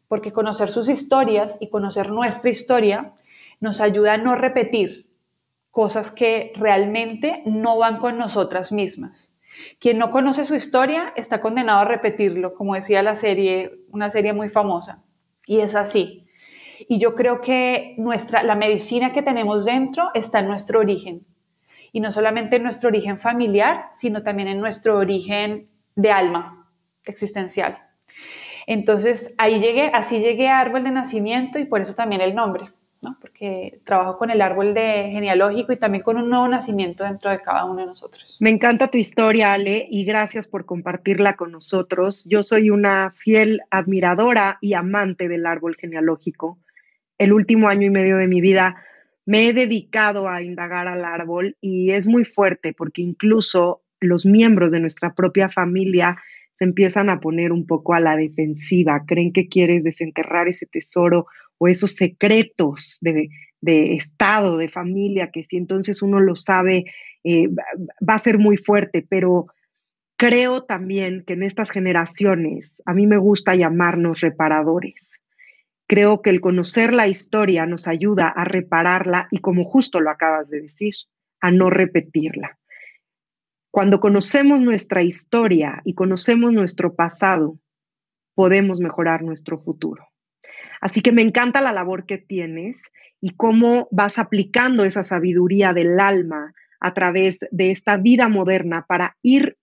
porque 0.09 0.31
conocer 0.31 0.71
sus 0.71 0.91
historias 0.91 1.57
y 1.59 1.71
conocer 1.71 2.11
nuestra 2.11 2.51
historia 2.51 3.15
nos 3.61 3.81
ayuda 3.81 4.13
a 4.13 4.19
no 4.19 4.35
repetir 4.35 5.09
cosas 5.71 6.11
que 6.11 6.53
realmente 6.55 7.43
no 7.47 7.79
van 7.79 7.97
con 7.97 8.19
nosotras 8.19 8.73
mismas. 8.73 9.38
Quien 9.79 9.99
no 9.99 10.11
conoce 10.11 10.45
su 10.45 10.55
historia 10.55 11.13
está 11.17 11.41
condenado 11.41 11.81
a 11.81 11.85
repetirlo, 11.85 12.55
como 12.55 12.75
decía 12.75 13.03
la 13.03 13.15
serie, 13.15 13.81
una 13.91 14.11
serie 14.11 14.33
muy 14.33 14.49
famosa. 14.49 15.05
Y 15.47 15.61
es 15.61 15.75
así. 15.75 16.27
Y 16.89 16.99
yo 16.99 17.15
creo 17.15 17.41
que 17.41 17.95
nuestra, 17.99 18.43
la 18.43 18.55
medicina 18.55 19.13
que 19.13 19.23
tenemos 19.23 19.65
dentro 19.65 20.11
está 20.15 20.41
en 20.41 20.49
nuestro 20.49 20.81
origen. 20.81 21.27
Y 21.93 22.01
no 22.01 22.11
solamente 22.11 22.57
en 22.57 22.63
nuestro 22.63 22.89
origen 22.89 23.19
familiar, 23.19 23.87
sino 23.93 24.23
también 24.23 24.49
en 24.49 24.61
nuestro 24.61 24.99
origen 24.99 25.69
de 25.97 26.11
alma 26.13 26.71
existencial. 27.05 27.79
Entonces, 28.67 29.35
ahí 29.39 29.61
llegué, 29.61 29.91
así 29.95 30.21
llegué 30.21 30.49
a 30.49 30.61
árbol 30.61 30.85
de 30.85 30.91
nacimiento 30.91 31.59
y 31.59 31.65
por 31.65 31.81
eso 31.81 31.95
también 31.95 32.21
el 32.21 32.35
nombre 32.35 32.71
porque 33.21 33.81
trabajo 33.85 34.19
con 34.19 34.31
el 34.31 34.41
árbol 34.41 34.75
genealógico 34.75 35.73
y 35.73 35.77
también 35.77 36.03
con 36.03 36.17
un 36.17 36.29
nuevo 36.29 36.49
nacimiento 36.49 37.05
dentro 37.05 37.31
de 37.31 37.41
cada 37.41 37.65
uno 37.65 37.81
de 37.81 37.87
nosotros. 37.87 38.39
Me 38.41 38.51
encanta 38.51 38.89
tu 38.89 38.99
historia, 38.99 39.53
Ale, 39.53 39.87
y 39.89 40.05
gracias 40.05 40.49
por 40.49 40.67
compartirla 40.67 41.37
con 41.37 41.53
nosotros. 41.53 42.25
Yo 42.29 42.43
soy 42.43 42.71
una 42.71 43.13
fiel 43.13 43.61
admiradora 43.71 44.59
y 44.61 44.75
amante 44.75 45.29
del 45.29 45.47
árbol 45.47 45.77
genealógico. 45.77 46.59
El 47.19 47.33
último 47.33 47.69
año 47.69 47.87
y 47.87 47.91
medio 47.91 48.17
de 48.17 48.29
mi 48.29 48.41
vida 48.41 48.83
me 49.27 49.47
he 49.47 49.53
dedicado 49.53 50.29
a 50.29 50.43
indagar 50.43 50.89
al 50.89 51.05
árbol 51.05 51.57
y 51.61 51.91
es 51.91 52.09
muy 52.09 52.25
fuerte 52.25 52.73
porque 52.73 53.03
incluso 53.03 53.83
los 54.01 54.25
miembros 54.25 54.73
de 54.73 54.81
nuestra 54.81 55.15
propia 55.15 55.49
familia 55.49 56.17
se 56.55 56.65
empiezan 56.65 57.11
a 57.11 57.21
poner 57.21 57.53
un 57.53 57.67
poco 57.67 57.95
a 57.95 58.01
la 58.01 58.17
defensiva, 58.17 59.05
creen 59.07 59.33
que 59.33 59.49
quieres 59.49 59.85
desenterrar 59.85 60.49
ese 60.49 60.67
tesoro 60.67 61.27
o 61.59 61.69
esos 61.69 61.93
secretos 61.93 62.99
de, 63.01 63.29
estado, 63.95 64.57
de 64.57 64.69
familia, 64.69 65.31
que 65.31 65.43
si 65.43 65.57
entonces 65.57 66.03
uno 66.03 66.21
lo 66.21 66.37
sabe, 66.37 66.85
eh, 67.25 67.49
va 67.49 68.15
a 68.15 68.19
ser 68.19 68.39
muy 68.39 68.57
fuerte, 68.57 69.05
pero 69.09 69.49
creo 70.17 70.63
también 70.63 71.25
que 71.27 71.35
en 71.35 71.43
estas 71.43 71.71
generaciones, 71.71 72.83
a 72.87 72.95
mí 72.95 73.07
me 73.07 73.19
gusta 73.19 73.55
llamarnos 73.55 74.21
reparadores. 74.21 75.21
Creo 75.87 76.23
que 76.23 76.31
el 76.31 76.41
conocer 76.41 76.93
la 76.93 77.09
historia 77.09 77.67
nos 77.67 77.89
ayuda 77.89 78.29
a 78.29 78.45
repararla 78.45 79.29
y 79.31 79.39
como 79.39 79.65
justo 79.65 80.01
lo 80.01 80.11
acabas 80.11 80.51
de 80.51 80.61
decir, 80.61 80.95
a 81.41 81.51
no 81.51 81.71
repetirla. 81.71 82.59
Cuando 83.71 84.01
conocemos 84.01 84.61
nuestra 84.61 85.03
historia 85.03 85.81
y 85.85 85.95
conocemos 85.95 86.53
nuestro 86.53 86.95
pasado, 86.95 87.59
podemos 88.35 88.81
mejorar 88.81 89.23
nuestro 89.23 89.59
futuro. 89.59 90.08
Así 90.81 91.01
que 91.01 91.13
me 91.13 91.23
encanta 91.23 91.61
la 91.61 91.73
labor 91.73 92.07
que 92.07 92.19
tienes 92.19 92.83
y 93.21 93.31
cómo 93.31 93.89
vas 93.91 94.19
aplicando 94.19 94.85
esa 94.85 95.05
sabiduría 95.05 95.73
del 95.73 95.99
alma 95.99 96.55
a 96.81 96.95
través 96.95 97.41
de 97.51 97.71
esta 97.71 97.97
vida 97.97 98.29
moderna 98.29 98.87
para 98.89 99.17
ir, 99.23 99.57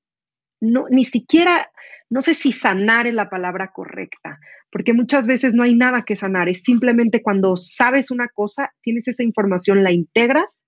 no, 0.59 0.85
ni 0.89 1.05
siquiera, 1.05 1.71
no 2.09 2.21
sé 2.21 2.33
si 2.33 2.51
sanar 2.51 3.07
es 3.07 3.13
la 3.13 3.29
palabra 3.29 3.71
correcta, 3.73 4.39
porque 4.71 4.93
muchas 4.93 5.27
veces 5.27 5.55
no 5.55 5.63
hay 5.63 5.75
nada 5.75 6.03
que 6.03 6.15
sanar, 6.15 6.49
es 6.49 6.63
simplemente 6.63 7.21
cuando 7.21 7.55
sabes 7.55 8.11
una 8.11 8.27
cosa, 8.27 8.71
tienes 8.81 9.07
esa 9.07 9.23
información, 9.23 9.83
la 9.83 9.91
integras 9.91 10.65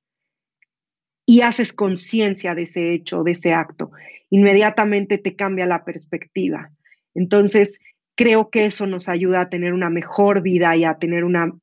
y 1.25 1.41
haces 1.41 1.73
conciencia 1.73 2.55
de 2.55 2.63
ese 2.63 2.93
hecho, 2.93 3.23
de 3.23 3.31
ese 3.31 3.53
acto. 3.53 3.91
Inmediatamente 4.29 5.17
te 5.17 5.35
cambia 5.35 5.65
la 5.65 5.83
perspectiva. 5.83 6.71
Entonces, 7.13 7.79
creo 8.17 8.49
que 8.49 8.65
eso 8.65 8.85
nos 8.87 9.07
ayuda 9.07 9.41
a 9.41 9.49
tener 9.49 9.71
una 9.71 9.89
mejor 9.89 10.41
vida 10.41 10.75
y 10.75 10.83
a 10.83 10.95
tener 10.95 11.23
un 11.23 11.61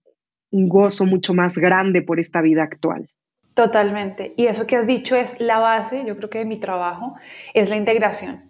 gozo 0.69 1.05
mucho 1.05 1.35
más 1.35 1.59
grande 1.59 2.01
por 2.01 2.21
esta 2.21 2.41
vida 2.41 2.63
actual. 2.63 3.11
Totalmente. 3.55 4.33
Y 4.37 4.47
eso 4.47 4.67
que 4.67 4.77
has 4.77 4.87
dicho 4.87 5.17
es 5.17 5.41
la 5.41 5.59
base, 5.59 6.05
yo 6.07 6.17
creo 6.17 6.31
que 6.31 6.39
de 6.39 6.45
mi 6.45 6.59
trabajo, 6.59 7.17
es 7.53 7.69
la 7.69 7.77
integración. 7.77 8.45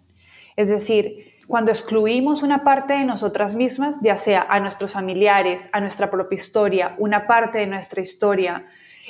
Es 0.55 0.67
decir, 0.67 1.33
cuando 1.47 1.71
excluimos 1.71 2.43
una 2.43 2.63
parte 2.63 2.93
de 2.93 3.05
nosotras 3.05 3.55
mismas, 3.55 3.99
ya 4.01 4.17
sea 4.17 4.45
a 4.49 4.59
nuestros 4.59 4.93
familiares, 4.93 5.69
a 5.73 5.81
nuestra 5.81 6.09
propia 6.09 6.35
historia, 6.35 6.95
una 6.97 7.27
parte 7.27 7.59
de 7.59 7.67
nuestra 7.67 8.01
historia, 8.01 8.65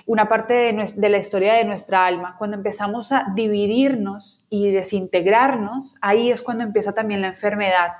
una 0.05 0.27
parte 0.27 0.53
de, 0.53 1.09
la 1.09 1.17
historia 1.17 1.53
de 1.53 1.63
nuestra 1.63 2.05
alma, 2.05 2.35
cuando 2.37 2.57
empezamos 2.57 3.11
a 3.11 3.27
dividirnos 3.33 4.43
y 4.49 4.69
desintegrarnos, 4.71 5.95
ahí 6.01 6.29
es 6.29 6.41
cuando 6.41 6.63
empieza 6.63 6.93
también 6.93 7.21
la 7.21 7.29
enfermedad. 7.29 7.93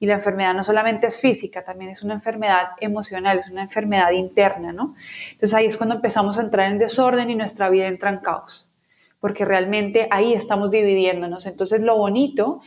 Y 0.00 0.06
la 0.06 0.14
enfermedad 0.14 0.54
no 0.54 0.62
solamente 0.62 1.08
es 1.08 1.20
física, 1.20 1.64
también 1.64 1.90
es 1.90 2.02
una 2.02 2.14
enfermedad 2.14 2.68
emocional, 2.80 3.38
es 3.38 3.50
una 3.50 3.62
enfermedad 3.62 4.12
interna, 4.12 4.72
¿no? 4.72 4.94
Entonces 5.32 5.54
ahí 5.54 5.66
es 5.66 5.76
cuando 5.76 5.96
empezamos 5.96 6.38
a 6.38 6.42
entrar 6.42 6.70
en 6.70 6.78
desorden 6.78 7.30
y 7.30 7.34
nuestra 7.34 7.68
vida 7.68 7.86
entra 7.86 8.10
en 8.10 8.18
caos, 8.18 8.72
porque 9.20 9.44
realmente 9.44 10.06
ahí 10.10 10.34
estamos 10.34 10.70
dividiéndonos. 10.70 11.46
Entonces 11.46 11.80
lo 11.80 11.96
bonito 11.96 12.60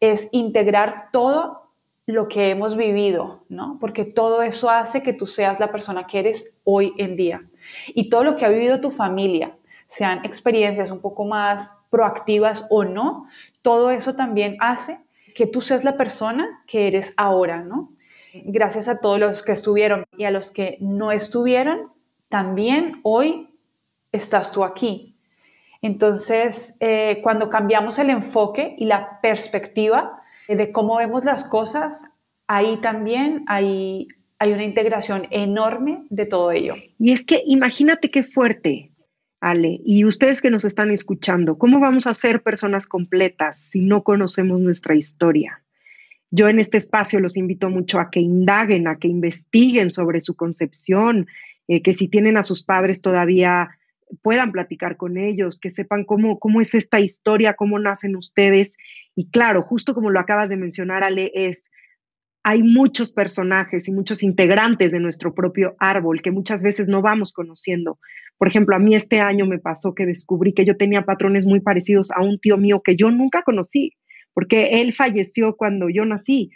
es 0.00 0.28
integrar 0.32 1.10
todo 1.12 1.72
lo 2.06 2.26
que 2.28 2.50
hemos 2.50 2.76
vivido, 2.76 3.44
¿no? 3.48 3.76
Porque 3.80 4.04
todo 4.04 4.42
eso 4.42 4.70
hace 4.70 5.02
que 5.02 5.12
tú 5.12 5.26
seas 5.26 5.60
la 5.60 5.70
persona 5.70 6.06
que 6.06 6.20
eres 6.20 6.56
hoy 6.64 6.94
en 6.96 7.16
día. 7.16 7.42
Y 7.88 8.08
todo 8.08 8.24
lo 8.24 8.36
que 8.36 8.46
ha 8.46 8.48
vivido 8.48 8.80
tu 8.80 8.90
familia, 8.90 9.54
sean 9.88 10.24
experiencias 10.24 10.90
un 10.90 11.00
poco 11.00 11.24
más 11.24 11.76
proactivas 11.90 12.66
o 12.70 12.84
no, 12.84 13.26
todo 13.62 13.90
eso 13.90 14.14
también 14.14 14.56
hace 14.60 15.00
que 15.34 15.46
tú 15.46 15.60
seas 15.60 15.84
la 15.84 15.96
persona 15.96 16.62
que 16.66 16.88
eres 16.88 17.14
ahora, 17.16 17.62
¿no? 17.62 17.92
Gracias 18.32 18.88
a 18.88 19.00
todos 19.00 19.18
los 19.18 19.42
que 19.42 19.52
estuvieron 19.52 20.04
y 20.16 20.24
a 20.24 20.30
los 20.30 20.50
que 20.50 20.76
no 20.80 21.12
estuvieron, 21.12 21.92
también 22.28 23.00
hoy 23.02 23.48
estás 24.12 24.52
tú 24.52 24.64
aquí. 24.64 25.16
Entonces, 25.80 26.76
eh, 26.80 27.20
cuando 27.22 27.50
cambiamos 27.50 27.98
el 27.98 28.10
enfoque 28.10 28.74
y 28.78 28.86
la 28.86 29.20
perspectiva 29.20 30.20
de 30.48 30.72
cómo 30.72 30.96
vemos 30.96 31.24
las 31.24 31.44
cosas, 31.44 32.04
ahí 32.46 32.78
también 32.80 33.44
hay, 33.46 34.08
hay 34.38 34.52
una 34.52 34.64
integración 34.64 35.28
enorme 35.30 36.04
de 36.10 36.26
todo 36.26 36.50
ello. 36.50 36.74
Y 36.98 37.12
es 37.12 37.24
que 37.24 37.42
imagínate 37.46 38.10
qué 38.10 38.24
fuerte, 38.24 38.90
Ale, 39.40 39.80
y 39.84 40.04
ustedes 40.04 40.40
que 40.40 40.50
nos 40.50 40.64
están 40.64 40.90
escuchando, 40.90 41.58
¿cómo 41.58 41.78
vamos 41.78 42.06
a 42.06 42.14
ser 42.14 42.42
personas 42.42 42.86
completas 42.86 43.56
si 43.56 43.80
no 43.80 44.02
conocemos 44.02 44.60
nuestra 44.60 44.96
historia? 44.96 45.62
Yo 46.30 46.48
en 46.48 46.58
este 46.58 46.76
espacio 46.76 47.20
los 47.20 47.36
invito 47.36 47.70
mucho 47.70 48.00
a 48.00 48.10
que 48.10 48.20
indaguen, 48.20 48.88
a 48.88 48.98
que 48.98 49.08
investiguen 49.08 49.90
sobre 49.90 50.20
su 50.20 50.34
concepción, 50.34 51.26
eh, 51.68 51.82
que 51.82 51.92
si 51.92 52.08
tienen 52.08 52.36
a 52.36 52.42
sus 52.42 52.62
padres 52.62 53.00
todavía 53.00 53.70
puedan 54.22 54.52
platicar 54.52 54.96
con 54.96 55.16
ellos, 55.18 55.60
que 55.60 55.70
sepan 55.70 56.04
cómo, 56.04 56.38
cómo 56.38 56.60
es 56.60 56.74
esta 56.74 56.98
historia, 57.00 57.54
cómo 57.54 57.78
nacen 57.78 58.16
ustedes. 58.16 58.74
Y 59.14 59.30
claro, 59.30 59.62
justo 59.62 59.94
como 59.94 60.10
lo 60.10 60.18
acabas 60.18 60.48
de 60.48 60.56
mencionar, 60.56 61.04
Ale, 61.04 61.30
es 61.34 61.62
hay 62.42 62.62
muchos 62.62 63.12
personajes 63.12 63.88
y 63.88 63.92
muchos 63.92 64.22
integrantes 64.22 64.92
de 64.92 65.00
nuestro 65.00 65.34
propio 65.34 65.74
árbol 65.78 66.22
que 66.22 66.30
muchas 66.30 66.62
veces 66.62 66.88
no 66.88 67.02
vamos 67.02 67.32
conociendo. 67.32 67.98
Por 68.38 68.48
ejemplo, 68.48 68.76
a 68.76 68.78
mí 68.78 68.94
este 68.94 69.20
año 69.20 69.46
me 69.46 69.58
pasó 69.58 69.94
que 69.94 70.06
descubrí 70.06 70.52
que 70.54 70.64
yo 70.64 70.76
tenía 70.76 71.02
patrones 71.02 71.46
muy 71.46 71.60
parecidos 71.60 72.10
a 72.10 72.22
un 72.22 72.38
tío 72.38 72.56
mío 72.56 72.80
que 72.82 72.96
yo 72.96 73.10
nunca 73.10 73.42
conocí, 73.42 73.92
porque 74.32 74.80
él 74.80 74.92
falleció 74.92 75.56
cuando 75.56 75.88
yo 75.88 76.06
nací. 76.06 76.50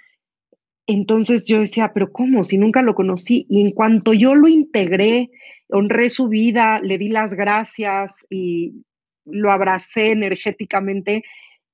Entonces 0.86 1.46
yo 1.46 1.60
decía, 1.60 1.92
pero 1.94 2.12
¿cómo? 2.12 2.44
Si 2.44 2.58
nunca 2.58 2.82
lo 2.82 2.94
conocí. 2.94 3.46
Y 3.48 3.60
en 3.60 3.72
cuanto 3.72 4.12
yo 4.12 4.34
lo 4.34 4.48
integré, 4.48 5.30
honré 5.68 6.08
su 6.08 6.28
vida, 6.28 6.80
le 6.82 6.98
di 6.98 7.08
las 7.08 7.34
gracias 7.34 8.26
y 8.30 8.84
lo 9.24 9.50
abracé 9.50 10.10
energéticamente, 10.10 11.22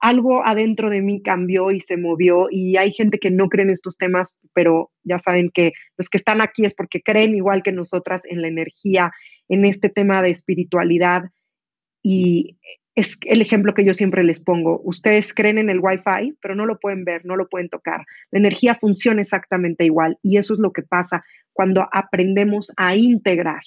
algo 0.00 0.46
adentro 0.46 0.90
de 0.90 1.02
mí 1.02 1.22
cambió 1.22 1.70
y 1.70 1.80
se 1.80 1.96
movió 1.96 2.48
y 2.50 2.76
hay 2.76 2.92
gente 2.92 3.18
que 3.18 3.30
no 3.30 3.48
cree 3.48 3.64
en 3.64 3.70
estos 3.70 3.96
temas, 3.96 4.36
pero 4.54 4.90
ya 5.02 5.18
saben 5.18 5.50
que 5.52 5.72
los 5.96 6.08
que 6.08 6.18
están 6.18 6.40
aquí 6.40 6.64
es 6.64 6.74
porque 6.74 7.02
creen 7.02 7.34
igual 7.34 7.62
que 7.62 7.72
nosotras 7.72 8.22
en 8.24 8.42
la 8.42 8.48
energía, 8.48 9.12
en 9.48 9.64
este 9.64 9.88
tema 9.88 10.22
de 10.22 10.30
espiritualidad 10.30 11.24
y 12.02 12.58
es 12.94 13.16
el 13.26 13.40
ejemplo 13.40 13.74
que 13.74 13.84
yo 13.84 13.94
siempre 13.94 14.24
les 14.24 14.40
pongo. 14.40 14.80
Ustedes 14.82 15.32
creen 15.32 15.58
en 15.58 15.70
el 15.70 15.78
Wi-Fi, 15.80 16.36
pero 16.40 16.56
no 16.56 16.66
lo 16.66 16.80
pueden 16.80 17.04
ver, 17.04 17.24
no 17.24 17.36
lo 17.36 17.48
pueden 17.48 17.68
tocar. 17.68 18.04
La 18.32 18.40
energía 18.40 18.74
funciona 18.74 19.20
exactamente 19.20 19.84
igual 19.84 20.18
y 20.22 20.36
eso 20.36 20.54
es 20.54 20.60
lo 20.60 20.72
que 20.72 20.82
pasa 20.82 21.24
cuando 21.52 21.86
aprendemos 21.92 22.72
a 22.76 22.96
integrar. 22.96 23.62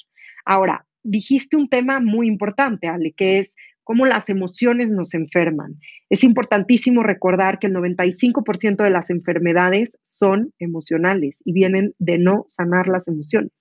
Ahora, 0.46 0.86
dijiste 1.04 1.56
un 1.56 1.70
tema 1.70 2.00
muy 2.00 2.28
importante, 2.28 2.88
Ale, 2.88 3.14
que 3.14 3.40
es 3.40 3.56
cómo 3.92 4.06
las 4.06 4.30
emociones 4.30 4.90
nos 4.90 5.14
enferman. 5.16 5.78
Es 6.10 6.24
importantísimo 6.24 7.04
recordar 7.04 7.60
que 7.60 7.68
el 7.68 7.74
95% 7.74 8.86
de 8.86 8.90
las 8.90 9.10
enfermedades 9.10 9.98
son 10.02 10.54
emocionales 10.60 11.40
y 11.44 11.52
vienen 11.52 11.94
de 12.00 12.18
no 12.18 12.46
sanar 12.48 12.88
las 12.88 13.10
emociones. 13.10 13.52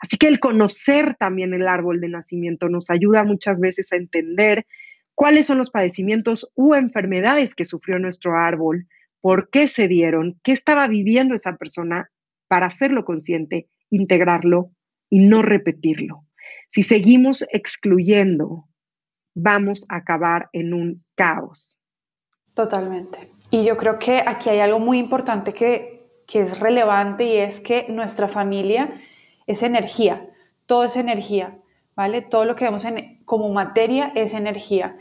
Así 0.00 0.18
que 0.18 0.28
el 0.28 0.38
conocer 0.38 1.16
también 1.16 1.52
el 1.52 1.66
árbol 1.66 2.00
de 2.00 2.10
nacimiento 2.10 2.68
nos 2.68 2.90
ayuda 2.90 3.24
muchas 3.24 3.58
veces 3.60 3.92
a 3.92 3.96
entender 3.96 4.66
cuáles 5.16 5.46
son 5.46 5.58
los 5.58 5.72
padecimientos 5.72 6.48
u 6.54 6.76
enfermedades 6.76 7.56
que 7.56 7.64
sufrió 7.64 7.98
nuestro 7.98 8.36
árbol, 8.38 8.86
por 9.20 9.50
qué 9.50 9.66
se 9.66 9.88
dieron, 9.88 10.38
qué 10.44 10.52
estaba 10.52 10.86
viviendo 10.86 11.34
esa 11.34 11.56
persona 11.56 12.08
para 12.46 12.66
hacerlo 12.66 13.04
consciente, 13.04 13.68
integrarlo 13.90 14.70
y 15.10 15.26
no 15.26 15.42
repetirlo. 15.42 16.24
Si 16.68 16.84
seguimos 16.84 17.44
excluyendo 17.50 18.68
vamos 19.34 19.86
a 19.88 19.96
acabar 19.96 20.48
en 20.52 20.74
un 20.74 21.04
caos. 21.14 21.78
Totalmente. 22.54 23.32
Y 23.50 23.64
yo 23.64 23.76
creo 23.76 23.98
que 23.98 24.22
aquí 24.26 24.50
hay 24.50 24.60
algo 24.60 24.78
muy 24.78 24.98
importante 24.98 25.52
que, 25.52 26.22
que 26.26 26.42
es 26.42 26.58
relevante 26.58 27.24
y 27.24 27.36
es 27.36 27.60
que 27.60 27.86
nuestra 27.88 28.28
familia 28.28 29.00
es 29.46 29.62
energía, 29.62 30.28
todo 30.66 30.84
es 30.84 30.96
energía, 30.96 31.58
¿vale? 31.94 32.22
Todo 32.22 32.44
lo 32.44 32.56
que 32.56 32.64
vemos 32.64 32.84
en, 32.84 33.22
como 33.24 33.48
materia 33.50 34.12
es 34.14 34.34
energía. 34.34 34.96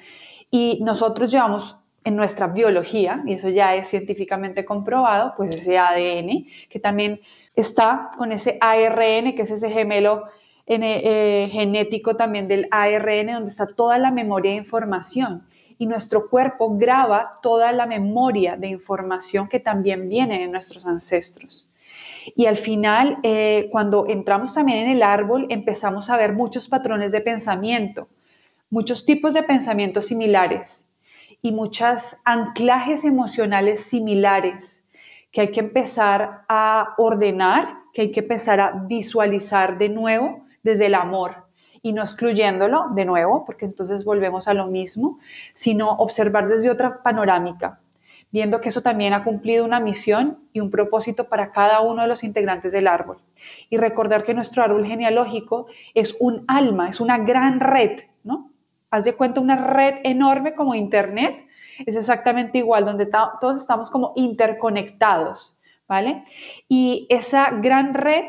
Y 0.50 0.80
nosotros 0.84 1.32
llevamos 1.32 1.78
en 2.04 2.16
nuestra 2.16 2.48
biología, 2.48 3.24
y 3.28 3.34
eso 3.34 3.50
ya 3.50 3.76
es 3.76 3.88
científicamente 3.88 4.66
comprobado, 4.66 5.34
pues 5.38 5.56
ese 5.56 5.78
ADN, 5.78 6.48
que 6.68 6.80
también 6.80 7.20
está 7.56 8.10
con 8.18 8.32
ese 8.32 8.58
ARN, 8.60 9.36
que 9.36 9.44
es 9.44 9.52
ese 9.52 9.70
gemelo 9.70 10.26
eh, 10.80 11.50
genético 11.51 12.16
también 12.16 12.48
del 12.48 12.68
ARN, 12.72 13.34
donde 13.34 13.50
está 13.50 13.68
toda 13.68 13.98
la 13.98 14.12
memoria 14.12 14.51
de 14.51 14.58
información. 14.58 15.44
Y 15.78 15.86
nuestro 15.86 16.30
cuerpo 16.30 16.78
graba 16.78 17.40
toda 17.42 17.72
la 17.72 17.86
memoria 17.86 18.56
de 18.56 18.68
información 18.68 19.50
que 19.50 19.60
también 19.60 20.08
viene 20.08 20.40
de 20.40 20.48
nuestros 20.48 20.86
ancestros. 20.86 21.70
Y 22.36 22.46
al 22.46 22.58
final, 22.58 23.18
eh, 23.24 23.68
cuando 23.72 24.06
entramos 24.08 24.54
también 24.54 24.80
en 24.80 24.90
el 24.92 25.04
árbol, 25.04 25.48
empezamos 25.50 26.10
a 26.10 26.18
ver 26.18 26.34
muchos 26.34 26.68
patrones 26.68 27.12
de 27.12 27.22
pensamiento, 27.22 28.08
muchos 28.70 29.06
tipos 29.06 29.34
de 29.34 29.44
pensamientos 29.44 30.06
similares 30.06 30.88
y 31.42 31.51
muchos 31.51 32.18
anclajes 32.24 33.04
emocionales 33.04 33.84
similares 33.84 34.88
que 35.32 35.42
hay 35.42 35.51
que 35.51 35.62
empezar 35.62 36.44
a 36.48 36.94
ordenar, 36.98 37.80
que 37.94 38.04
hay 38.04 38.12
que 38.12 38.20
empezar 38.22 38.60
a 38.60 38.72
visualizar 38.88 39.78
de 39.78 39.90
nuevo 39.90 40.46
desde 40.63 40.88
el 40.88 40.96
amor 40.96 41.46
y 41.82 41.94
no 41.94 42.01
excluyéndolo 42.01 42.89
de 42.94 43.06
nuevo, 43.06 43.44
porque 43.46 43.65
entonces 43.65 44.06
volvemos 44.06 44.48
a 44.48 44.53
lo 44.53 44.68
mismo, 44.68 45.20
sino 45.53 45.91
observar 45.91 46.48
desde 46.48 46.70
otra 46.70 47.01
panorámica, 47.01 47.80
viendo 48.32 48.62
que 48.62 48.70
eso 48.70 48.82
también 48.82 49.13
ha 49.13 49.24
cumplido 49.24 49.65
una 49.65 49.80
misión 49.80 50.39
y 50.53 50.60
un 50.60 50.70
propósito 50.70 51.27
para 51.27 51.51
cada 51.51 51.82
uno 51.82 52.03
de 52.03 52.08
los 52.08 52.24
integrantes 52.24 52.72
del 52.72 52.88
árbol. 52.88 53.18
Y 53.70 53.77
recordar 53.77 54.24
que 54.24 54.34
nuestro 54.34 54.63
árbol 54.63 54.86
genealógico 54.86 55.68
es 55.96 56.15
un 56.20 56.46
alma, 56.48 56.89
es 56.89 57.01
una 57.01 57.18
gran 57.18 57.60
red, 57.60 58.01
¿no? 58.24 58.51
Haz 58.91 59.06
de 59.06 59.15
cuenta 59.15 59.41
una 59.41 59.56
red 59.56 59.96
enorme 60.03 60.53
como 60.53 60.75
Internet, 60.75 61.48
es 61.86 61.96
exactamente 61.96 62.60
igual, 62.60 62.86
donde 62.86 63.08
todos 63.08 63.60
estamos 63.60 63.89
como 63.89 64.13
interconectados, 64.15 65.58
¿vale? 65.88 66.24
Y 66.68 67.08
esa 67.10 67.50
gran 67.51 67.94
red, 67.94 68.25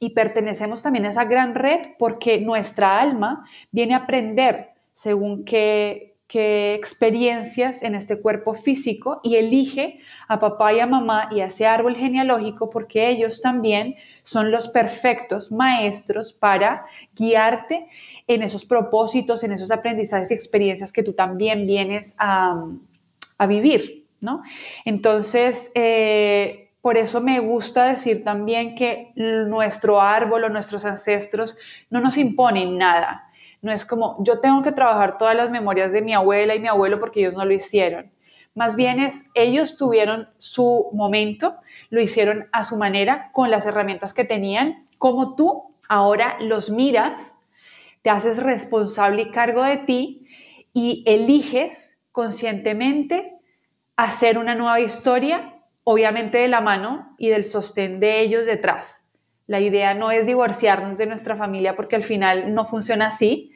y 0.00 0.10
pertenecemos 0.10 0.82
también 0.82 1.04
a 1.04 1.10
esa 1.10 1.24
gran 1.24 1.54
red 1.54 1.90
porque 1.98 2.40
nuestra 2.40 3.00
alma 3.00 3.46
viene 3.70 3.94
a 3.94 3.98
aprender 3.98 4.70
según 4.92 5.44
qué 5.44 6.10
qué 6.30 6.74
experiencias 6.74 7.82
en 7.82 7.96
este 7.96 8.20
cuerpo 8.20 8.54
físico 8.54 9.20
y 9.24 9.34
elige 9.34 9.98
a 10.28 10.38
papá 10.38 10.72
y 10.72 10.78
a 10.78 10.86
mamá 10.86 11.28
y 11.32 11.40
a 11.40 11.46
ese 11.46 11.66
árbol 11.66 11.96
genealógico 11.96 12.70
porque 12.70 13.08
ellos 13.08 13.40
también 13.40 13.96
son 14.22 14.52
los 14.52 14.68
perfectos 14.68 15.50
maestros 15.50 16.32
para 16.32 16.86
guiarte 17.16 17.88
en 18.28 18.44
esos 18.44 18.64
propósitos, 18.64 19.42
en 19.42 19.50
esos 19.50 19.72
aprendizajes 19.72 20.30
y 20.30 20.34
experiencias 20.34 20.92
que 20.92 21.02
tú 21.02 21.14
también 21.14 21.66
vienes 21.66 22.14
a, 22.16 22.64
vivir, 23.48 24.06
¿no? 24.20 24.42
Entonces, 24.84 25.72
eh, 25.74 26.69
por 26.80 26.96
eso 26.96 27.20
me 27.20 27.40
gusta 27.40 27.86
decir 27.86 28.24
también 28.24 28.74
que 28.74 29.12
nuestro 29.14 30.00
árbol 30.00 30.44
o 30.44 30.48
nuestros 30.48 30.84
ancestros 30.84 31.56
no 31.90 32.00
nos 32.00 32.16
imponen 32.16 32.78
nada 32.78 33.30
no 33.62 33.72
es 33.72 33.84
como 33.84 34.16
yo 34.20 34.40
tengo 34.40 34.62
que 34.62 34.72
trabajar 34.72 35.18
todas 35.18 35.36
las 35.36 35.50
memorias 35.50 35.92
de 35.92 36.02
mi 36.02 36.14
abuela 36.14 36.54
y 36.54 36.60
mi 36.60 36.68
abuelo 36.68 36.98
porque 36.98 37.20
ellos 37.20 37.34
no 37.34 37.44
lo 37.44 37.52
hicieron. 37.52 38.10
Más 38.54 38.74
bien 38.74 38.98
es, 38.98 39.26
ellos 39.34 39.76
tuvieron 39.76 40.28
su 40.38 40.88
momento, 40.92 41.56
lo 41.88 42.00
hicieron 42.00 42.48
a 42.52 42.64
su 42.64 42.76
manera, 42.76 43.30
con 43.32 43.50
las 43.50 43.64
herramientas 43.64 44.12
que 44.12 44.24
tenían, 44.24 44.86
como 44.98 45.36
tú 45.36 45.76
ahora 45.88 46.36
los 46.40 46.68
miras, 46.70 47.38
te 48.02 48.10
haces 48.10 48.42
responsable 48.42 49.22
y 49.22 49.30
cargo 49.30 49.62
de 49.62 49.76
ti 49.76 50.26
y 50.72 51.04
eliges 51.06 51.98
conscientemente 52.12 53.34
hacer 53.96 54.38
una 54.38 54.54
nueva 54.54 54.80
historia, 54.80 55.59
obviamente 55.90 56.38
de 56.38 56.46
la 56.46 56.60
mano 56.60 57.16
y 57.18 57.30
del 57.30 57.44
sostén 57.44 57.98
de 57.98 58.20
ellos 58.20 58.46
detrás. 58.46 59.04
La 59.48 59.58
idea 59.58 59.92
no 59.92 60.12
es 60.12 60.24
divorciarnos 60.24 60.98
de 60.98 61.06
nuestra 61.06 61.34
familia 61.34 61.74
porque 61.74 61.96
al 61.96 62.04
final 62.04 62.54
no 62.54 62.64
funciona 62.64 63.08
así, 63.08 63.50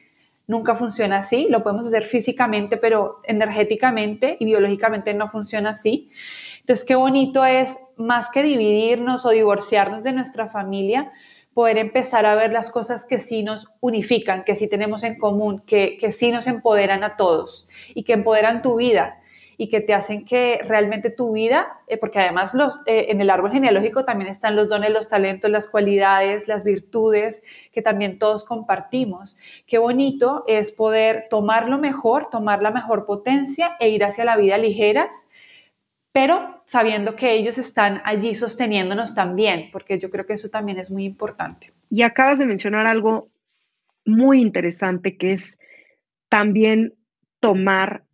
nunca 0.45 0.75
funciona 0.75 1.19
así, 1.19 1.47
lo 1.49 1.63
podemos 1.63 1.87
hacer 1.87 2.03
físicamente, 2.03 2.75
pero 2.75 3.21
energéticamente 3.23 4.35
y 4.37 4.43
biológicamente 4.43 5.13
no 5.13 5.29
funciona 5.29 5.69
así. 5.69 6.09
Entonces, 6.59 6.83
qué 6.83 6.95
bonito 6.95 7.45
es, 7.45 7.79
más 7.95 8.29
que 8.29 8.43
dividirnos 8.43 9.25
o 9.25 9.29
divorciarnos 9.29 10.03
de 10.03 10.11
nuestra 10.11 10.47
familia, 10.47 11.13
poder 11.53 11.77
empezar 11.77 12.25
a 12.25 12.35
ver 12.35 12.51
las 12.51 12.69
cosas 12.69 13.05
que 13.05 13.21
sí 13.21 13.43
nos 13.43 13.69
unifican, 13.79 14.43
que 14.43 14.57
sí 14.57 14.67
tenemos 14.67 15.03
en 15.03 15.17
común, 15.17 15.63
que, 15.65 15.95
que 15.95 16.11
sí 16.11 16.31
nos 16.31 16.47
empoderan 16.47 17.05
a 17.05 17.15
todos 17.15 17.69
y 17.93 18.03
que 18.03 18.11
empoderan 18.11 18.61
tu 18.61 18.75
vida 18.75 19.21
y 19.57 19.69
que 19.69 19.81
te 19.81 19.93
hacen 19.93 20.25
que 20.25 20.59
realmente 20.67 21.09
tu 21.09 21.33
vida, 21.33 21.79
eh, 21.87 21.97
porque 21.97 22.19
además 22.19 22.53
los, 22.53 22.79
eh, 22.85 23.07
en 23.09 23.21
el 23.21 23.29
árbol 23.29 23.51
genealógico 23.51 24.05
también 24.05 24.29
están 24.29 24.55
los 24.55 24.69
dones, 24.69 24.91
los 24.91 25.09
talentos, 25.09 25.51
las 25.51 25.67
cualidades, 25.67 26.47
las 26.47 26.63
virtudes 26.63 27.43
que 27.71 27.81
también 27.81 28.19
todos 28.19 28.45
compartimos. 28.45 29.37
Qué 29.65 29.77
bonito 29.77 30.43
es 30.47 30.71
poder 30.71 31.27
tomar 31.29 31.69
lo 31.69 31.77
mejor, 31.77 32.29
tomar 32.29 32.61
la 32.61 32.71
mejor 32.71 33.05
potencia 33.05 33.75
e 33.79 33.89
ir 33.89 34.03
hacia 34.03 34.25
la 34.25 34.37
vida 34.37 34.57
ligeras, 34.57 35.27
pero 36.11 36.63
sabiendo 36.65 37.15
que 37.15 37.33
ellos 37.33 37.57
están 37.57 38.01
allí 38.05 38.35
sosteniéndonos 38.35 39.15
también, 39.15 39.69
porque 39.71 39.99
yo 39.99 40.09
creo 40.09 40.25
que 40.25 40.33
eso 40.33 40.49
también 40.49 40.79
es 40.79 40.89
muy 40.89 41.03
importante. 41.03 41.73
Y 41.89 42.03
acabas 42.03 42.39
de 42.39 42.45
mencionar 42.45 42.87
algo 42.87 43.29
muy 44.05 44.39
interesante 44.39 45.17
que 45.17 45.33
es 45.33 45.57
también 46.29 46.93
tomar 47.39 48.04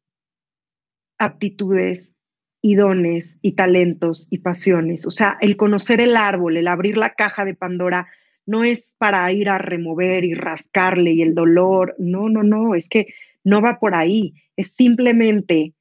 aptitudes 1.21 2.13
y 2.61 2.75
dones 2.75 3.37
y 3.41 3.53
talentos 3.53 4.27
y 4.29 4.39
pasiones. 4.39 5.05
O 5.05 5.11
sea, 5.11 5.37
el 5.41 5.55
conocer 5.55 6.01
el 6.01 6.15
árbol, 6.15 6.57
el 6.57 6.67
abrir 6.67 6.97
la 6.97 7.13
caja 7.13 7.45
de 7.45 7.55
Pandora, 7.55 8.07
no 8.45 8.63
es 8.63 8.93
para 8.97 9.31
ir 9.31 9.49
a 9.49 9.57
remover 9.57 10.23
y 10.25 10.33
rascarle 10.33 11.11
y 11.11 11.21
el 11.21 11.33
dolor. 11.35 11.95
No, 11.99 12.29
no, 12.29 12.43
no, 12.43 12.75
es 12.75 12.89
que 12.89 13.07
no 13.43 13.61
va 13.61 13.79
por 13.79 13.95
ahí. 13.95 14.33
Es 14.55 14.73
simplemente 14.75 15.73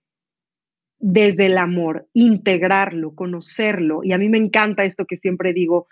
desde 0.99 1.47
el 1.47 1.57
amor, 1.57 2.09
integrarlo, 2.13 3.15
conocerlo. 3.15 4.01
Y 4.05 4.13
a 4.13 4.19
mí 4.19 4.29
me 4.29 4.39
encanta 4.39 4.85
esto 4.85 5.07
que 5.07 5.17
siempre 5.17 5.53
digo. 5.53 5.89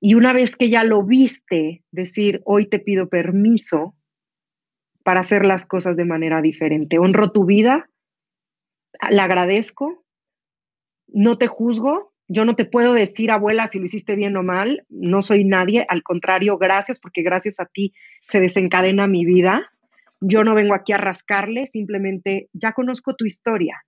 Y 0.00 0.14
una 0.14 0.32
vez 0.32 0.56
que 0.56 0.70
ya 0.70 0.82
lo 0.82 1.04
viste, 1.04 1.84
decir, 1.92 2.42
hoy 2.44 2.66
te 2.66 2.80
pido 2.80 3.08
permiso 3.08 3.94
para 5.04 5.20
hacer 5.20 5.44
las 5.44 5.66
cosas 5.66 5.96
de 5.96 6.04
manera 6.04 6.40
diferente. 6.42 6.98
Honro 6.98 7.30
tu 7.32 7.44
vida, 7.44 7.89
la 9.10 9.24
agradezco, 9.24 10.04
no 11.08 11.38
te 11.38 11.46
juzgo, 11.46 12.12
yo 12.32 12.44
no 12.44 12.54
te 12.54 12.64
puedo 12.64 12.92
decir, 12.92 13.32
abuela, 13.32 13.66
si 13.66 13.80
lo 13.80 13.86
hiciste 13.86 14.14
bien 14.14 14.36
o 14.36 14.44
mal, 14.44 14.84
no 14.88 15.20
soy 15.20 15.44
nadie, 15.44 15.84
al 15.88 16.04
contrario, 16.04 16.58
gracias, 16.58 17.00
porque 17.00 17.22
gracias 17.22 17.58
a 17.58 17.66
ti 17.66 17.92
se 18.24 18.40
desencadena 18.40 19.08
mi 19.08 19.24
vida. 19.24 19.72
Yo 20.20 20.44
no 20.44 20.54
vengo 20.54 20.74
aquí 20.74 20.92
a 20.92 20.98
rascarle, 20.98 21.66
simplemente 21.66 22.48
ya 22.52 22.72
conozco 22.72 23.16
tu 23.16 23.24
historia. 23.24 23.84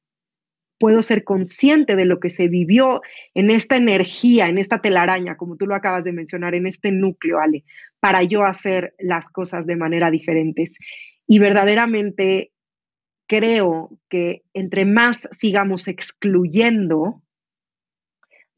Puedo 0.80 1.02
ser 1.02 1.22
consciente 1.22 1.94
de 1.94 2.04
lo 2.04 2.18
que 2.18 2.30
se 2.30 2.48
vivió 2.48 3.02
en 3.34 3.50
esta 3.50 3.76
energía, 3.76 4.46
en 4.46 4.58
esta 4.58 4.80
telaraña, 4.80 5.36
como 5.36 5.56
tú 5.56 5.68
lo 5.68 5.76
acabas 5.76 6.02
de 6.02 6.10
mencionar, 6.10 6.56
en 6.56 6.66
este 6.66 6.90
núcleo, 6.90 7.38
Ale, 7.38 7.62
para 8.00 8.24
yo 8.24 8.44
hacer 8.44 8.94
las 8.98 9.30
cosas 9.30 9.66
de 9.66 9.76
manera 9.76 10.10
diferentes. 10.10 10.78
Y 11.28 11.38
verdaderamente 11.38 12.50
creo 13.32 13.88
que 14.10 14.42
entre 14.52 14.84
más 14.84 15.26
sigamos 15.30 15.88
excluyendo, 15.88 17.22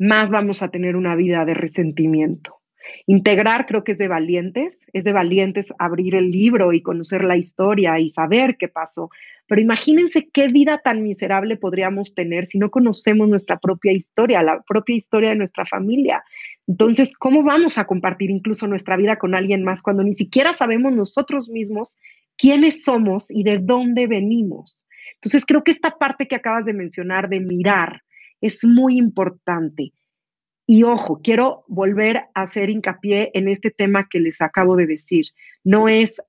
más 0.01 0.33
vamos 0.33 0.65
a 0.65 0.69
tener 0.73 0.97
una 0.97 1.15
vida 1.15 1.45
de 1.45 1.55
resentimiento. 1.55 2.61
Integrar 3.07 3.67
creo 3.67 3.85
que 3.85 3.93
es 3.93 3.99
de 3.99 4.09
valientes, 4.09 4.81
es 4.93 5.05
de 5.05 5.13
valientes 5.13 5.73
abrir 5.79 6.17
el 6.17 6.33
libro 6.33 6.73
y 6.73 6.83
conocer 6.83 7.25
la 7.25 7.37
historia 7.37 8.01
y 8.01 8.09
saber 8.09 8.57
qué 8.57 8.67
pasó. 8.67 9.11
Pero 9.47 9.61
imagínense 9.61 10.29
qué 10.33 10.49
vida 10.49 10.79
tan 10.79 11.05
miserable 11.05 11.57
podríamos 11.57 12.13
tener 12.15 12.45
si 12.45 12.59
no 12.59 12.73
conocemos 12.73 13.29
nuestra 13.29 13.61
propia 13.61 13.93
historia, 13.93 14.43
la 14.43 14.61
propia 14.63 14.97
historia 14.97 15.29
de 15.29 15.37
nuestra 15.37 15.65
familia. 15.65 16.25
Entonces, 16.67 17.15
¿cómo 17.17 17.45
vamos 17.45 17.79
a 17.79 17.87
compartir 17.87 18.31
incluso 18.31 18.67
nuestra 18.67 18.97
vida 18.97 19.19
con 19.19 19.37
alguien 19.37 19.63
más 19.63 19.83
cuando 19.83 20.03
ni 20.03 20.15
siquiera 20.15 20.53
sabemos 20.55 20.93
nosotros 20.93 21.49
mismos 21.49 21.99
quiénes 22.37 22.85
somos 22.85 23.31
y 23.31 23.45
de 23.45 23.59
dónde 23.59 24.07
venimos. 24.07 24.87
Entonces, 25.15 25.45
creo 25.47 25.63
que 25.63 25.71
esta 25.71 25.99
parte 25.99 26.27
que 26.27 26.37
acabas 26.37 26.65
de 26.65 26.75
mencionar 26.75 27.29
de 27.29 27.41
mirar 27.41 28.03
es 28.41 28.65
muy 28.65 28.99
importante. 28.99 29.93
Y 30.67 30.83
ojo, 30.83 31.21
quiero 31.23 31.65
volver 31.69 32.17
a 32.35 32.43
hacer 32.43 32.71
hincapié 32.71 33.31
en 33.35 33.49
este 33.49 33.71
tema 33.71 34.09
que 34.09 34.21
les 34.21 34.41
acabo 34.41 34.77
de 34.77 34.87
decir. 34.87 35.27
No 35.63 35.89
es 35.89 36.23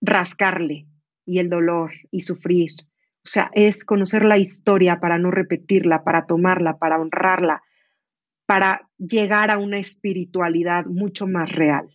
rascarle 0.00 0.86
y 1.26 1.38
el 1.38 1.48
dolor 1.48 1.92
y 2.10 2.20
sufrir. 2.20 2.70
O 3.24 3.28
sea, 3.28 3.50
es 3.54 3.84
conocer 3.84 4.24
la 4.24 4.38
historia 4.38 4.98
para 5.00 5.18
no 5.18 5.30
repetirla, 5.30 6.02
para 6.02 6.26
tomarla, 6.26 6.78
para 6.78 7.00
honrarla, 7.00 7.62
para 8.46 8.88
llegar 8.98 9.50
a 9.50 9.58
una 9.58 9.78
espiritualidad 9.78 10.86
mucho 10.86 11.26
más 11.26 11.50
real. 11.52 11.88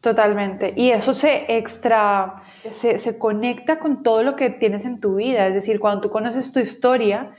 Totalmente. 0.00 0.72
Y 0.76 0.90
eso 0.90 1.12
se 1.12 1.44
extra, 1.56 2.42
se, 2.70 2.98
se, 2.98 3.18
conecta 3.18 3.78
con 3.78 4.02
todo 4.02 4.22
lo 4.22 4.34
que 4.34 4.48
tienes 4.48 4.86
en 4.86 4.98
tu 4.98 5.16
vida. 5.16 5.46
Es 5.46 5.54
decir, 5.54 5.78
cuando 5.78 6.00
tú 6.00 6.10
conoces 6.10 6.52
tu 6.52 6.58
historia 6.58 7.34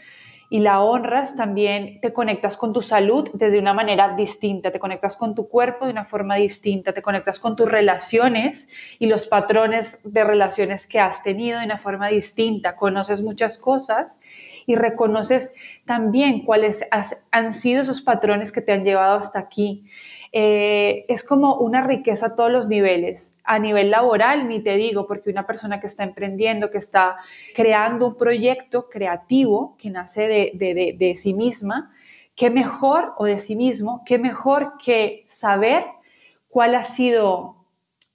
y 0.52 0.60
la 0.60 0.82
honras, 0.82 1.36
también 1.36 2.00
te 2.02 2.14
conectas 2.14 2.58
con 2.58 2.72
tu 2.72 2.82
salud 2.82 3.30
desde 3.34 3.58
una 3.58 3.74
manera 3.74 4.16
distinta, 4.16 4.70
te 4.70 4.80
conectas 4.80 5.16
con 5.16 5.34
tu 5.34 5.48
cuerpo 5.48 5.86
de 5.86 5.92
una 5.92 6.04
forma 6.04 6.36
distinta, 6.36 6.94
te 6.94 7.02
conectas 7.02 7.40
con 7.40 7.56
tus 7.56 7.72
relaciones 7.72 8.68
y 9.00 9.08
los 9.08 9.28
patrones 9.28 9.98
de 10.04 10.24
relaciones 10.24 10.86
que 10.86 11.00
has 11.00 11.24
tenido 11.24 11.58
de 11.58 11.66
una 11.66 11.78
forma 11.78 12.10
distinta, 12.10 12.76
conoces 12.76 13.22
muchas 13.22 13.58
cosas 13.58 14.20
y 14.68 14.76
reconoces 14.76 15.54
también 15.86 16.44
cuáles 16.44 16.86
han 17.32 17.54
sido 17.54 17.82
esos 17.82 18.02
patrones 18.02 18.52
que 18.52 18.62
te 18.62 18.74
han 18.74 18.84
llevado 18.84 19.18
hasta 19.18 19.40
aquí. 19.40 19.86
Eh, 20.34 21.06
es 21.10 21.26
como 21.26 21.56
una 21.56 21.86
riqueza 21.86 22.28
a 22.28 22.36
todos 22.36 22.52
los 22.52 22.68
niveles. 22.68 23.36
A 23.44 23.60
nivel 23.60 23.92
laboral, 23.92 24.48
ni 24.48 24.62
te 24.62 24.78
digo, 24.78 25.06
porque 25.06 25.30
una 25.30 25.46
persona 25.46 25.82
que 25.82 25.88
está 25.88 26.04
emprendiendo, 26.04 26.72
que 26.72 26.78
está 26.78 27.18
creando 27.54 28.08
un 28.08 28.16
proyecto 28.16 28.90
creativo 28.90 29.76
que 29.78 29.90
nace 29.90 30.28
de, 30.28 31.14
sí 31.18 31.34
misma, 31.34 31.92
qué 32.36 32.50
mejor, 32.50 33.14
o 33.18 33.26
de 33.26 33.38
sí 33.40 33.56
mismo, 33.56 34.04
qué 34.06 34.18
mejor 34.18 34.74
que 34.84 35.26
saber 35.28 35.86
cuál 36.48 36.76
ha 36.76 36.86
sido 36.86 37.58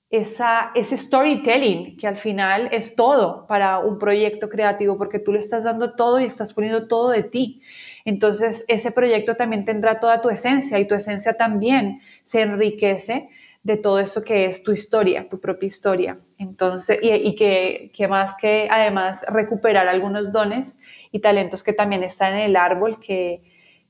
esa, 0.09 0.71
ese 0.75 0.97
storytelling 0.97 1.97
que 1.99 2.07
al 2.07 2.17
final 2.17 2.71
es 2.73 2.97
todo 2.97 3.47
para 3.47 3.79
un 3.79 3.99
proyecto 3.99 4.49
creativo, 4.49 4.97
porque 4.97 5.19
tú 5.19 5.33
le 5.33 5.41
estás 5.41 5.65
dando 5.65 5.95
todo 5.95 6.19
y 6.21 6.25
estás 6.25 6.55
poniendo 6.55 6.89
todo 6.89 7.11
de 7.11 7.25
ti. 7.25 7.61
Entonces, 8.07 8.65
ese 8.69 8.93
proyecto 8.93 9.35
también 9.35 9.65
tendrá 9.65 9.99
toda 9.99 10.21
tu 10.21 10.31
esencia 10.31 10.79
y 10.79 10.87
tu 10.87 10.95
esencia 10.95 11.35
también 11.35 12.01
se 12.23 12.41
enriquece 12.41 13.29
de 13.65 13.77
todo 13.77 13.99
eso 13.99 14.23
que 14.23 14.45
es 14.45 14.63
tu 14.63 14.71
historia, 14.71 15.29
tu 15.29 15.41
propia 15.41 15.67
historia. 15.67 16.17
Entonces, 16.39 17.01
y, 17.03 17.35
que, 17.35 17.91
más 18.09 18.37
que 18.41 18.69
además 18.71 19.23
recuperar 19.27 19.89
algunos 19.89 20.31
dones 20.31 20.79
y 21.11 21.19
talentos 21.19 21.65
que 21.65 21.73
también 21.73 22.05
están 22.05 22.35
en 22.35 22.43
el 22.43 22.55
árbol 22.55 23.01
que, 23.01 23.43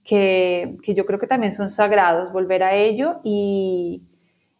que, 0.02 0.78
que, 0.82 0.94
yo 0.94 1.04
creo 1.04 1.18
que 1.18 1.26
también 1.26 1.52
son 1.52 1.68
sagrados, 1.68 2.32
volver 2.32 2.62
a 2.62 2.74
ello 2.74 3.20
y, 3.22 4.02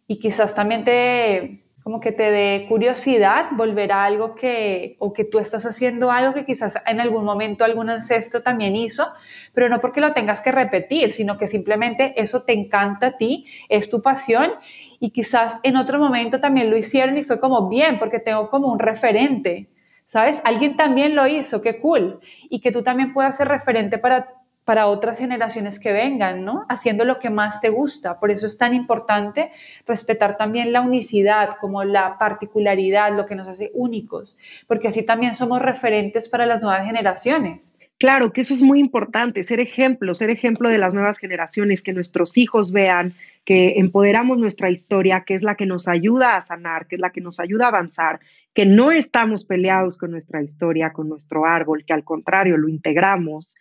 y 0.05 0.19
quizás 0.19 0.53
también 0.53 0.83
te, 0.83 1.63
como 1.87 2.01
que 2.01 2.11
te 2.11 2.31
dé 2.31 2.65
curiosidad 2.67 3.45
volver 3.51 3.93
a 3.93 4.03
algo 4.03 4.35
que, 4.35 4.97
o 4.99 5.13
que 5.13 5.23
tú 5.23 5.39
estás 5.39 5.65
haciendo 5.65 6.11
algo 6.11 6.33
que 6.33 6.43
quizás 6.43 6.77
en 6.85 6.99
algún 6.99 7.23
momento 7.23 7.63
algún 7.63 7.89
ancestro 7.89 8.41
también 8.41 8.75
hizo, 8.75 9.07
pero 9.53 9.69
no 9.69 9.79
porque 9.79 10.01
lo 10.01 10.11
tengas 10.11 10.41
que 10.41 10.51
repetir, 10.51 11.13
sino 11.13 11.37
que 11.37 11.47
simplemente 11.47 12.13
eso 12.17 12.43
te 12.43 12.51
encanta 12.51 13.07
a 13.07 13.11
ti, 13.15 13.45
es 13.69 13.87
tu 13.87 14.01
pasión 14.01 14.51
y 14.99 15.11
quizás 15.11 15.61
en 15.63 15.77
otro 15.77 15.97
momento 15.97 16.41
también 16.41 16.69
lo 16.69 16.75
hicieron 16.75 17.15
y 17.15 17.23
fue 17.23 17.39
como 17.39 17.69
bien, 17.69 17.99
porque 17.99 18.19
tengo 18.19 18.49
como 18.49 18.69
un 18.69 18.79
referente, 18.79 19.69
¿sabes? 20.07 20.41
Alguien 20.43 20.75
también 20.75 21.15
lo 21.15 21.25
hizo, 21.25 21.61
qué 21.61 21.79
cool, 21.79 22.19
y 22.49 22.59
que 22.59 22.73
tú 22.73 22.83
también 22.83 23.13
puedas 23.13 23.37
ser 23.37 23.47
referente 23.47 23.97
para 23.97 24.27
para 24.67 24.87
otras 24.87 25.17
generaciones 25.17 25.79
que 25.79 25.93
vengan, 25.93 26.43
¿no? 26.43 26.65
Haciendo 26.67 27.05
lo 27.05 27.19
que 27.19 27.29
más 27.29 27.61
te 27.61 27.69
gusta. 27.69 28.19
Por 28.19 28.31
eso 28.31 28.45
es 28.45 28.57
tan 28.57 28.73
importante 28.73 29.49
respetar 29.85 30.35
también 30.35 30.73
la 30.73 30.81
unicidad, 30.81 31.55
como 31.61 31.85
la 31.85 32.17
particularidad, 32.17 33.15
lo 33.15 33.25
que 33.25 33.35
nos 33.35 33.47
hace 33.47 33.71
únicos, 33.73 34.35
porque 34.67 34.89
así 34.89 35.03
también 35.03 35.35
somos 35.35 35.61
referentes 35.61 36.27
para 36.27 36.45
las 36.45 36.61
nuevas 36.61 36.85
generaciones. 36.85 37.71
Claro, 37.97 38.33
que 38.33 38.41
eso 38.41 38.53
es 38.53 38.61
muy 38.61 38.81
importante, 38.81 39.41
ser 39.41 39.61
ejemplo, 39.61 40.13
ser 40.13 40.31
ejemplo 40.31 40.67
de 40.67 40.79
las 40.79 40.93
nuevas 40.93 41.17
generaciones, 41.17 41.81
que 41.81 41.93
nuestros 41.93 42.37
hijos 42.37 42.73
vean 42.73 43.13
que 43.45 43.75
empoderamos 43.77 44.37
nuestra 44.37 44.69
historia, 44.69 45.23
que 45.25 45.33
es 45.33 45.43
la 45.43 45.55
que 45.55 45.65
nos 45.65 45.87
ayuda 45.87 46.35
a 46.35 46.41
sanar, 46.41 46.87
que 46.87 46.95
es 46.95 47.01
la 47.01 47.11
que 47.11 47.21
nos 47.21 47.39
ayuda 47.39 47.65
a 47.65 47.69
avanzar, 47.69 48.19
que 48.53 48.65
no 48.65 48.91
estamos 48.91 49.45
peleados 49.45 49.97
con 49.97 50.11
nuestra 50.11 50.43
historia, 50.43 50.91
con 50.91 51.07
nuestro 51.07 51.45
árbol, 51.45 51.85
que 51.85 51.93
al 51.93 52.03
contrario 52.03 52.57
lo 52.57 52.67
integramos 52.67 53.55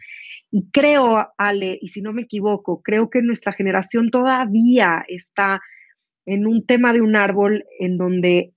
y 0.51 0.71
creo, 0.71 1.33
Ale, 1.37 1.79
y 1.81 1.89
si 1.89 2.03
no 2.03 2.13
me 2.13 2.23
equivoco, 2.23 2.81
creo 2.83 3.11
que 3.11 3.23
nuestra 3.23 3.53
generación 3.53 4.11
todavía 4.11 5.05
está 5.09 5.61
en 6.25 6.47
un 6.47 6.65
tema 6.67 6.93
de 6.93 7.01
un 7.01 7.17
árbol 7.17 7.65
en 7.79 7.97
donde, 7.97 8.53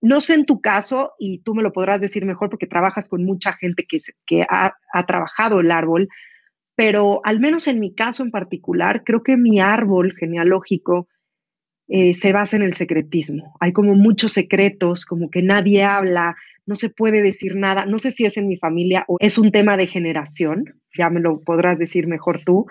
no 0.00 0.20
sé 0.20 0.34
en 0.34 0.46
tu 0.46 0.60
caso, 0.60 1.12
y 1.18 1.42
tú 1.42 1.54
me 1.54 1.62
lo 1.62 1.72
podrás 1.72 2.00
decir 2.00 2.24
mejor 2.24 2.50
porque 2.50 2.66
trabajas 2.66 3.08
con 3.08 3.24
mucha 3.24 3.52
gente 3.52 3.84
que, 3.88 3.98
que 4.26 4.44
ha, 4.48 4.74
trabajado 5.06 5.60
el 5.60 5.70
árbol, 5.70 6.08
pero 6.74 7.20
al 7.24 7.40
menos 7.40 7.66
en 7.68 7.80
mi 7.80 7.94
caso 7.94 8.22
en 8.22 8.30
particular, 8.30 9.02
creo 9.04 9.22
que 9.22 9.36
mi 9.36 9.60
árbol 9.60 10.14
genealógico 10.18 11.08
eh, 11.94 12.14
se 12.14 12.32
basa 12.32 12.56
en 12.56 12.62
el 12.62 12.72
secretismo. 12.72 13.54
Hay 13.60 13.74
como 13.74 13.94
muchos 13.94 14.32
secretos, 14.32 15.04
como 15.04 15.30
que 15.30 15.42
nadie 15.42 15.84
habla, 15.84 16.36
no 16.64 16.74
se 16.74 16.88
puede 16.88 17.22
decir 17.22 17.54
nada. 17.54 17.84
No 17.84 17.98
sé 17.98 18.10
si 18.10 18.24
es 18.24 18.38
en 18.38 18.48
mi 18.48 18.56
familia 18.56 19.04
o 19.08 19.18
es 19.20 19.36
un 19.36 19.52
tema 19.52 19.76
de 19.76 19.86
generación, 19.86 20.80
ya 20.96 21.10
me 21.10 21.20
lo 21.20 21.42
podrás 21.42 21.78
decir 21.78 22.06
mejor 22.06 22.40
tú, 22.46 22.64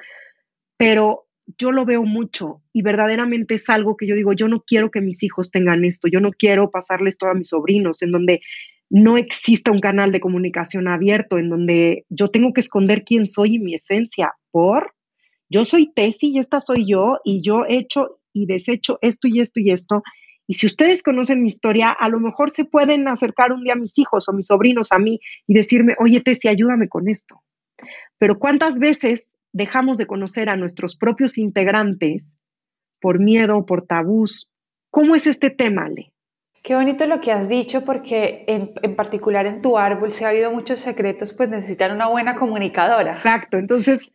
pero 0.75 1.27
yo 1.60 1.71
lo 1.71 1.86
veo 1.86 2.03
mucho 2.03 2.63
y 2.73 2.81
verdaderamente 2.81 3.53
es 3.53 3.69
algo 3.69 3.95
que 3.95 4.07
yo 4.07 4.15
digo, 4.15 4.34
yo 4.34 4.47
no 4.47 4.63
quiero 4.65 4.89
que 4.89 5.01
mis 5.01 5.21
hijos 5.21 5.51
tengan 5.51 5.86
esto, 5.86 6.07
yo 6.07 6.19
no 6.19 6.31
quiero 6.31 6.71
pasarles 6.71 7.19
todo 7.19 7.29
a 7.29 7.36
mis 7.36 7.49
sobrinos, 7.49 8.01
en 8.01 8.12
donde 8.12 8.41
no 8.89 9.19
exista 9.19 9.71
un 9.71 9.81
canal 9.81 10.12
de 10.12 10.19
comunicación 10.19 10.88
abierto, 10.88 11.38
en 11.38 11.49
donde 11.49 12.05
yo 12.10 12.29
tengo 12.29 12.53
que 12.53 12.62
esconder 12.62 13.03
quién 13.03 13.27
soy 13.27 13.57
y 13.57 13.60
mi 13.60 13.75
esencia, 13.75 14.34
por 14.49 14.95
yo 15.47 15.63
soy 15.63 15.91
Tessy 15.93 16.29
y 16.29 16.39
esta 16.39 16.60
soy 16.60 16.89
yo 16.89 17.19
y 17.23 17.41
yo 17.41 17.65
he 17.67 17.75
hecho 17.75 18.20
y 18.33 18.45
deshecho 18.45 18.97
esto 19.01 19.27
y 19.27 19.39
esto 19.39 19.59
y 19.59 19.71
esto 19.71 20.03
y 20.51 20.55
si 20.55 20.65
ustedes 20.65 21.01
conocen 21.01 21.41
mi 21.41 21.47
historia, 21.47 21.91
a 21.91 22.09
lo 22.09 22.19
mejor 22.19 22.49
se 22.49 22.65
pueden 22.65 23.07
acercar 23.07 23.53
un 23.53 23.63
día 23.63 23.71
a 23.71 23.77
mis 23.77 23.97
hijos 23.97 24.27
o 24.27 24.33
mis 24.33 24.47
sobrinos 24.47 24.91
a 24.91 24.99
mí 24.99 25.21
y 25.47 25.53
decirme, 25.53 25.95
oye, 25.97 26.19
Tessie, 26.19 26.49
ayúdame 26.49 26.89
con 26.89 27.07
esto. 27.07 27.41
Pero 28.17 28.37
¿cuántas 28.37 28.77
veces 28.77 29.27
dejamos 29.53 29.97
de 29.97 30.07
conocer 30.07 30.49
a 30.49 30.57
nuestros 30.57 30.97
propios 30.97 31.37
integrantes 31.37 32.27
por 32.99 33.19
miedo, 33.19 33.65
por 33.65 33.85
tabús? 33.85 34.51
¿Cómo 34.89 35.15
es 35.15 35.25
este 35.25 35.51
tema, 35.51 35.85
Ale? 35.85 36.11
Qué 36.63 36.75
bonito 36.75 37.07
lo 37.07 37.21
que 37.21 37.31
has 37.31 37.47
dicho, 37.47 37.85
porque 37.85 38.43
en, 38.47 38.71
en, 38.81 38.95
particular 38.95 39.45
en 39.47 39.61
tu 39.61 39.77
árbol, 39.77 40.11
si 40.11 40.25
ha 40.25 40.29
habido 40.29 40.51
muchos 40.51 40.81
secretos, 40.81 41.31
pues 41.31 41.49
necesitan 41.49 41.95
una 41.95 42.07
buena 42.07 42.35
comunicadora. 42.35 43.11
Exacto, 43.11 43.57
entonces 43.57 44.11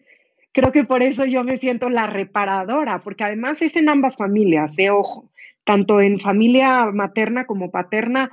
creo 0.56 0.72
que 0.72 0.84
por 0.84 1.02
eso 1.02 1.26
yo 1.26 1.44
me 1.44 1.58
siento 1.58 1.90
la 1.90 2.06
reparadora, 2.06 3.02
porque 3.02 3.24
además 3.24 3.60
es 3.60 3.76
en 3.76 3.90
ambas 3.90 4.16
familias, 4.16 4.78
¿eh? 4.78 4.88
ojo 4.90 5.30
tanto 5.66 6.00
en 6.00 6.20
familia 6.20 6.92
materna 6.92 7.44
como 7.44 7.72
paterna, 7.72 8.30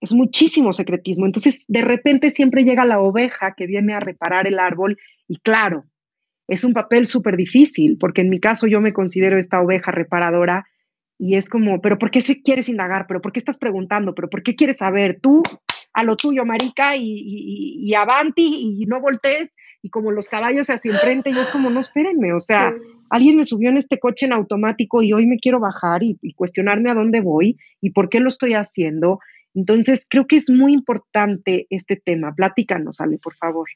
es 0.00 0.12
muchísimo 0.12 0.74
secretismo. 0.74 1.24
Entonces, 1.24 1.64
de 1.68 1.80
repente 1.80 2.28
siempre 2.28 2.64
llega 2.64 2.84
la 2.84 3.00
oveja 3.00 3.54
que 3.56 3.66
viene 3.66 3.94
a 3.94 4.00
reparar 4.00 4.46
el 4.46 4.58
árbol 4.58 4.98
y 5.26 5.38
claro, 5.38 5.86
es 6.46 6.62
un 6.62 6.74
papel 6.74 7.06
súper 7.06 7.36
difícil, 7.36 7.96
porque 7.98 8.20
en 8.20 8.28
mi 8.28 8.40
caso 8.40 8.66
yo 8.66 8.82
me 8.82 8.92
considero 8.92 9.38
esta 9.38 9.62
oveja 9.62 9.90
reparadora 9.90 10.66
y 11.18 11.36
es 11.36 11.48
como, 11.48 11.80
pero 11.80 11.98
¿por 11.98 12.10
qué 12.10 12.20
se 12.20 12.42
quieres 12.42 12.68
indagar? 12.68 13.06
¿Pero 13.08 13.22
por 13.22 13.32
qué 13.32 13.38
estás 13.38 13.56
preguntando? 13.56 14.14
¿Pero 14.14 14.28
por 14.28 14.42
qué 14.42 14.54
quieres 14.54 14.76
saber? 14.76 15.18
Tú 15.22 15.42
a 15.94 16.04
lo 16.04 16.16
tuyo, 16.16 16.44
marica, 16.44 16.94
y, 16.94 17.06
y, 17.06 17.94
avanti, 17.94 18.76
y 18.78 18.84
no 18.84 19.00
voltees, 19.00 19.50
y 19.84 19.90
como 19.90 20.12
los 20.12 20.30
caballos 20.30 20.70
hacia 20.70 20.92
enfrente, 20.92 21.28
y 21.30 21.38
es 21.38 21.50
como, 21.50 21.68
no, 21.68 21.78
espérenme, 21.78 22.32
o 22.32 22.40
sea, 22.40 22.72
alguien 23.10 23.36
me 23.36 23.44
subió 23.44 23.68
en 23.68 23.76
este 23.76 23.98
coche 23.98 24.24
en 24.24 24.32
automático 24.32 25.02
y 25.02 25.12
hoy 25.12 25.26
me 25.26 25.36
quiero 25.36 25.60
bajar 25.60 26.02
y, 26.02 26.16
cuestionarme 26.32 26.90
a 26.90 26.94
dónde 26.94 27.20
voy 27.20 27.58
y 27.82 27.90
por 27.90 28.08
qué 28.08 28.20
lo 28.20 28.30
estoy 28.30 28.54
haciendo. 28.54 29.18
Entonces, 29.52 30.06
creo 30.08 30.26
que 30.26 30.36
es 30.36 30.48
muy 30.48 30.72
importante 30.72 31.66
este 31.68 31.96
tema. 31.96 32.34
Platícanos, 32.34 33.02
Ale, 33.02 33.18
por 33.18 33.34
favor. 33.34 33.68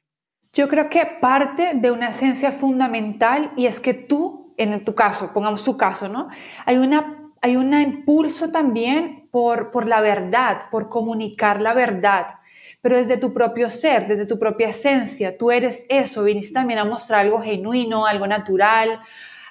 Yo 0.54 0.66
creo 0.68 0.88
que 0.88 1.04
parte 1.20 1.72
de 1.74 1.90
una 1.90 2.08
esencia 2.08 2.52
fundamental 2.52 3.52
y 3.54 3.66
es 3.66 3.78
que 3.78 3.92
tú, 3.92 4.54
en 4.56 4.82
tu 4.86 4.94
caso, 4.94 5.34
pongamos 5.34 5.62
tu 5.62 5.76
caso, 5.76 6.08
¿no? 6.08 6.28
Hay 6.64 6.78
una 6.78 7.16
hay 7.42 7.56
un 7.56 7.72
impulso 7.78 8.50
también 8.50 9.28
por, 9.30 9.70
por 9.70 9.86
la 9.86 10.00
verdad, 10.00 10.62
por 10.70 10.88
comunicar 10.88 11.60
la 11.60 11.72
verdad, 11.72 12.37
pero 12.80 12.96
desde 12.96 13.16
tu 13.16 13.32
propio 13.32 13.70
ser, 13.70 14.06
desde 14.06 14.26
tu 14.26 14.38
propia 14.38 14.68
esencia, 14.68 15.36
tú 15.36 15.50
eres 15.50 15.84
eso, 15.88 16.24
viniste 16.24 16.54
también 16.54 16.78
a 16.78 16.84
mostrar 16.84 17.20
algo 17.20 17.40
genuino, 17.40 18.06
algo 18.06 18.26
natural, 18.26 19.00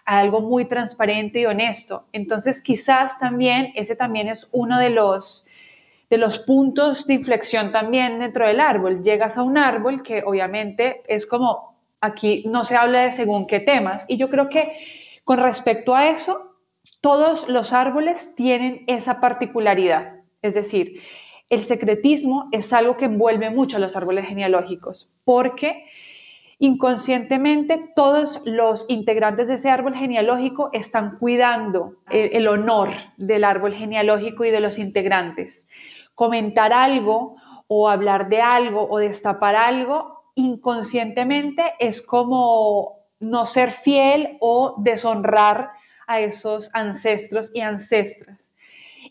algo 0.05 0.39
muy 0.39 0.65
transparente 0.65 1.41
y 1.41 1.45
honesto. 1.45 2.07
Entonces, 2.13 2.61
quizás 2.61 3.19
también 3.19 3.73
ese 3.75 3.95
también 3.95 4.29
es 4.29 4.47
uno 4.51 4.79
de 4.79 4.89
los 4.89 5.45
de 6.09 6.17
los 6.17 6.39
puntos 6.39 7.05
de 7.05 7.15
inflexión 7.15 7.73
también 7.73 8.19
dentro 8.19 8.47
del 8.47 8.61
árbol. 8.61 9.03
Llegas 9.03 9.37
a 9.37 9.43
un 9.43 9.57
árbol 9.57 10.03
que 10.03 10.23
obviamente 10.25 11.03
es 11.07 11.27
como 11.27 11.75
aquí 11.99 12.45
no 12.47 12.63
se 12.63 12.77
habla 12.77 13.01
de 13.01 13.11
según 13.11 13.45
qué 13.45 13.59
temas 13.59 14.05
y 14.07 14.15
yo 14.15 14.29
creo 14.29 14.47
que 14.47 14.77
con 15.25 15.39
respecto 15.39 15.95
a 15.95 16.07
eso 16.07 16.55
todos 17.01 17.49
los 17.49 17.73
árboles 17.73 18.33
tienen 18.35 18.85
esa 18.87 19.19
particularidad. 19.19 20.21
Es 20.41 20.53
decir, 20.53 21.01
el 21.49 21.63
secretismo 21.63 22.49
es 22.51 22.73
algo 22.73 22.97
que 22.97 23.05
envuelve 23.05 23.49
mucho 23.49 23.77
a 23.77 23.79
los 23.79 23.95
árboles 23.95 24.27
genealógicos 24.27 25.09
porque 25.23 25.85
Inconscientemente, 26.59 27.91
todos 27.95 28.41
los 28.43 28.85
integrantes 28.87 29.47
de 29.47 29.55
ese 29.55 29.69
árbol 29.69 29.93
genealógico 29.93 30.69
están 30.73 31.15
cuidando 31.15 31.97
el, 32.09 32.47
honor 32.47 32.89
del 33.17 33.43
árbol 33.43 33.75
genealógico 33.75 34.43
y 34.43 34.49
de 34.49 34.59
los 34.59 34.79
integrantes. 34.79 35.69
Comentar 36.15 36.73
algo 36.73 37.35
o 37.67 37.89
hablar 37.89 38.27
de 38.29 38.41
algo 38.41 38.87
o 38.89 38.97
destapar 38.97 39.55
algo 39.55 40.31
inconscientemente 40.33 41.73
es 41.79 42.01
como 42.01 43.05
no 43.19 43.45
ser 43.45 43.71
fiel 43.71 44.37
o 44.39 44.75
deshonrar 44.79 45.69
a 46.07 46.21
esos 46.21 46.71
ancestros 46.73 47.51
y 47.53 47.61
ancestras. 47.61 48.46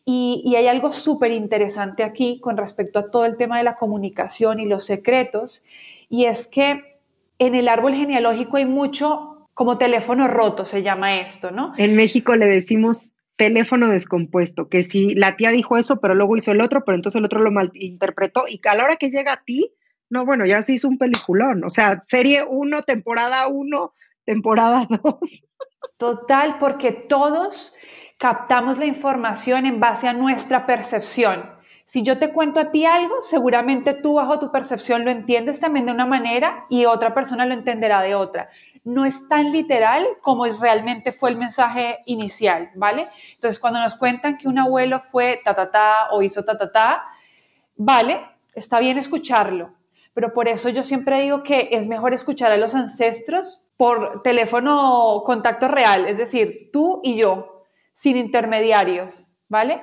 Y, 0.07 0.41
y 0.45 0.55
hay 0.55 0.69
algo 0.69 0.93
súper 0.93 1.33
interesante 1.33 2.05
aquí 2.05 2.41
con 2.41 2.57
respecto 2.57 3.01
a 3.01 3.11
todo 3.11 3.27
el 3.27 3.37
tema 3.37 3.59
de 3.59 3.65
la 3.65 3.75
comunicación 3.75 4.61
y 4.61 4.65
los 4.65 4.87
secretos, 4.87 5.63
y 6.09 6.25
es 6.25 6.47
que 6.47 6.97
en 7.39 7.55
el 7.55 7.69
árbol 7.69 7.95
genealógico 7.95 8.57
hay 8.57 8.67
mucho 8.67 9.49
como 9.53 9.79
teléfono 9.79 10.29
roto, 10.29 10.65
se 10.65 10.83
llama 10.83 11.19
esto, 11.19 11.51
¿no? 11.51 11.73
En 11.79 11.97
México 11.97 12.35
le 12.37 12.47
decimos 12.47 13.11
teléfono 13.37 13.89
descompuesto, 13.89 14.69
que 14.69 14.83
si 14.83 15.15
la 15.15 15.37
tía 15.37 15.51
dijo 15.51 15.77
eso, 15.77 16.01
pero 16.01 16.15
luego 16.15 16.37
hizo 16.37 16.53
el 16.53 16.61
otro, 16.61 16.85
pero 16.85 16.97
entonces 16.97 17.19
el 17.19 17.25
otro 17.25 17.41
lo 17.41 17.51
malinterpretó 17.51 18.45
y 18.49 18.61
a 18.67 18.75
la 18.75 18.85
hora 18.85 18.97
que 18.97 19.11
llega 19.11 19.33
a 19.35 19.43
ti, 19.45 19.73
no, 20.09 20.25
bueno, 20.25 20.47
ya 20.47 20.63
se 20.63 20.75
hizo 20.75 20.89
un 20.89 20.99
peliculón, 20.99 21.65
o 21.65 21.71
sea, 21.71 22.01
serie 22.01 22.43
1, 22.49 22.83
temporada 22.83 23.47
1, 23.49 23.93
temporada 24.25 24.87
2. 25.03 25.45
Total, 25.97 26.59
porque 26.59 26.93
todos 26.93 27.75
captamos 28.19 28.79
la 28.79 28.87
información 28.87 29.67
en 29.67 29.81
base 29.81 30.09
a 30.09 30.13
nuestra 30.13 30.67
percepción. 30.67 31.57
Si 31.85 32.03
yo 32.03 32.19
te 32.19 32.33
cuento 32.33 32.59
a 32.59 32.71
ti 32.73 32.85
algo, 32.85 33.23
seguramente 33.23 33.95
tú 33.95 34.15
bajo 34.15 34.39
tu 34.39 34.51
percepción 34.51 35.05
lo 35.05 35.11
entiendes 35.11 35.61
también 35.61 35.87
de 35.87 35.93
una 35.93 36.07
manera 36.07 36.65
y 36.69 36.85
otra 36.85 37.15
persona 37.15 37.47
lo 37.47 37.55
entenderá 37.55 38.01
de 38.01 38.17
otra. 38.17 38.51
No 38.83 39.05
es 39.05 39.29
tan 39.29 39.53
literal 39.53 40.05
como 40.23 40.47
realmente 40.47 41.13
fue 41.13 41.31
el 41.31 41.37
mensaje 41.37 41.99
inicial, 42.07 42.71
¿vale? 42.75 43.05
Entonces, 43.35 43.59
cuando 43.61 43.81
nos 43.81 43.95
cuentan 43.95 44.37
que 44.37 44.49
un 44.49 44.59
abuelo 44.59 45.01
fue 45.01 45.39
ta 45.45 45.55
ta 45.55 45.71
ta 45.71 45.95
o 46.11 46.23
hizo 46.23 46.45
ta 46.45 46.59
ta 46.59 46.73
ta, 46.73 47.05
vale, 47.77 48.21
está 48.55 48.81
bien 48.81 48.99
escucharlo, 48.99 49.75
pero 50.13 50.33
por 50.33 50.49
eso 50.49 50.69
yo 50.69 50.83
siempre 50.83 51.21
digo 51.21 51.43
que 51.43 51.69
es 51.73 51.87
mejor 51.87 52.15
escuchar 52.15 52.51
a 52.51 52.57
los 52.57 52.75
ancestros 52.75 53.63
por 53.77 54.23
teléfono 54.23 55.23
contacto 55.25 55.69
real, 55.69 56.07
es 56.07 56.17
decir, 56.17 56.71
tú 56.73 57.01
y 57.05 57.17
yo, 57.17 57.56
sin 57.97 58.19
intermediarios, 58.19 59.27
¿vale? 59.49 59.81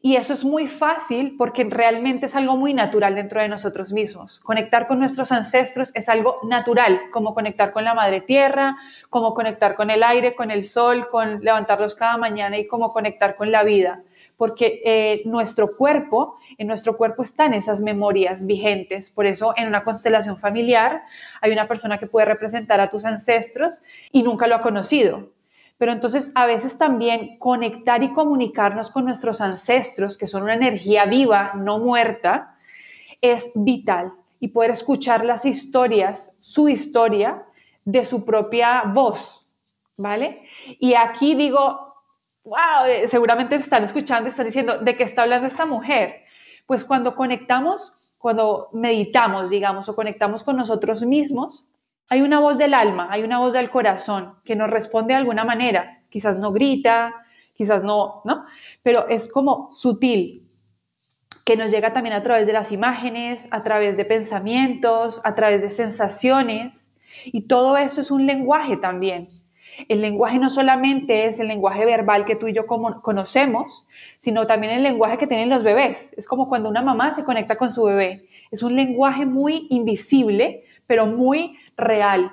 Y 0.00 0.14
eso 0.14 0.32
es 0.32 0.44
muy 0.44 0.68
fácil 0.68 1.34
porque 1.36 1.64
realmente 1.64 2.26
es 2.26 2.36
algo 2.36 2.56
muy 2.56 2.72
natural 2.72 3.16
dentro 3.16 3.40
de 3.40 3.48
nosotros 3.48 3.92
mismos. 3.92 4.38
Conectar 4.40 4.86
con 4.86 5.00
nuestros 5.00 5.32
ancestros 5.32 5.90
es 5.94 6.08
algo 6.08 6.38
natural, 6.44 7.00
como 7.10 7.34
conectar 7.34 7.72
con 7.72 7.82
la 7.82 7.94
madre 7.94 8.20
tierra, 8.20 8.76
como 9.10 9.34
conectar 9.34 9.74
con 9.74 9.90
el 9.90 10.04
aire, 10.04 10.36
con 10.36 10.52
el 10.52 10.64
sol, 10.64 11.08
con 11.10 11.40
levantarlos 11.40 11.96
cada 11.96 12.16
mañana 12.16 12.58
y 12.58 12.66
como 12.66 12.88
conectar 12.92 13.34
con 13.34 13.50
la 13.50 13.64
vida. 13.64 14.02
Porque 14.36 14.80
eh, 14.84 15.22
nuestro 15.24 15.68
cuerpo, 15.76 16.38
en 16.58 16.68
nuestro 16.68 16.96
cuerpo 16.96 17.24
están 17.24 17.54
esas 17.54 17.80
memorias 17.80 18.46
vigentes. 18.46 19.10
Por 19.10 19.26
eso 19.26 19.52
en 19.56 19.66
una 19.66 19.82
constelación 19.82 20.38
familiar 20.38 21.02
hay 21.40 21.50
una 21.50 21.66
persona 21.66 21.98
que 21.98 22.06
puede 22.06 22.26
representar 22.26 22.80
a 22.80 22.88
tus 22.88 23.04
ancestros 23.04 23.82
y 24.12 24.22
nunca 24.22 24.46
lo 24.46 24.54
ha 24.54 24.60
conocido 24.60 25.37
pero 25.78 25.92
entonces 25.92 26.30
a 26.34 26.44
veces 26.44 26.76
también 26.76 27.38
conectar 27.38 28.02
y 28.02 28.12
comunicarnos 28.12 28.90
con 28.90 29.04
nuestros 29.04 29.40
ancestros, 29.40 30.18
que 30.18 30.26
son 30.26 30.42
una 30.42 30.54
energía 30.54 31.06
viva, 31.06 31.52
no 31.54 31.78
muerta, 31.78 32.56
es 33.22 33.50
vital. 33.54 34.12
Y 34.40 34.48
poder 34.48 34.72
escuchar 34.72 35.24
las 35.24 35.44
historias, 35.44 36.32
su 36.40 36.68
historia, 36.68 37.44
de 37.84 38.04
su 38.04 38.24
propia 38.24 38.82
voz, 38.82 39.46
¿vale? 39.96 40.36
Y 40.78 40.92
aquí 40.92 41.34
digo, 41.34 41.80
wow, 42.44 42.84
eh, 42.86 43.08
seguramente 43.08 43.56
están 43.56 43.84
escuchando 43.84 44.28
están 44.28 44.44
diciendo, 44.44 44.78
¿de 44.78 44.94
qué 44.94 45.04
está 45.04 45.22
hablando 45.22 45.48
esta 45.48 45.64
mujer? 45.64 46.16
Pues 46.66 46.84
cuando 46.84 47.14
conectamos, 47.14 48.14
cuando 48.18 48.68
meditamos, 48.74 49.48
digamos, 49.48 49.88
o 49.88 49.94
conectamos 49.94 50.44
con 50.44 50.56
nosotros 50.56 51.02
mismos, 51.02 51.64
hay 52.10 52.22
una 52.22 52.40
voz 52.40 52.56
del 52.58 52.74
alma, 52.74 53.08
hay 53.10 53.22
una 53.22 53.38
voz 53.38 53.52
del 53.52 53.68
corazón 53.68 54.34
que 54.44 54.56
nos 54.56 54.70
responde 54.70 55.12
de 55.12 55.18
alguna 55.18 55.44
manera. 55.44 56.02
Quizás 56.08 56.38
no 56.38 56.52
grita, 56.52 57.14
quizás 57.54 57.82
no, 57.82 58.22
¿no? 58.24 58.46
Pero 58.82 59.08
es 59.08 59.30
como 59.30 59.70
sutil, 59.72 60.40
que 61.44 61.56
nos 61.56 61.70
llega 61.70 61.92
también 61.92 62.14
a 62.14 62.22
través 62.22 62.46
de 62.46 62.52
las 62.52 62.72
imágenes, 62.72 63.48
a 63.50 63.62
través 63.62 63.96
de 63.96 64.04
pensamientos, 64.04 65.20
a 65.24 65.34
través 65.34 65.62
de 65.62 65.70
sensaciones. 65.70 66.90
Y 67.26 67.42
todo 67.42 67.76
eso 67.76 68.00
es 68.00 68.10
un 68.10 68.26
lenguaje 68.26 68.76
también. 68.76 69.26
El 69.88 70.00
lenguaje 70.00 70.38
no 70.38 70.50
solamente 70.50 71.26
es 71.26 71.38
el 71.38 71.48
lenguaje 71.48 71.84
verbal 71.84 72.24
que 72.24 72.36
tú 72.36 72.48
y 72.48 72.52
yo 72.52 72.66
conocemos, 72.66 73.88
sino 74.16 74.46
también 74.46 74.74
el 74.74 74.82
lenguaje 74.82 75.18
que 75.18 75.26
tienen 75.26 75.50
los 75.50 75.62
bebés. 75.62 76.10
Es 76.16 76.26
como 76.26 76.46
cuando 76.46 76.68
una 76.68 76.82
mamá 76.82 77.14
se 77.14 77.24
conecta 77.24 77.56
con 77.56 77.70
su 77.70 77.84
bebé. 77.84 78.16
Es 78.50 78.62
un 78.62 78.76
lenguaje 78.76 79.26
muy 79.26 79.66
invisible, 79.70 80.64
pero 80.86 81.06
muy 81.06 81.58
real. 81.78 82.30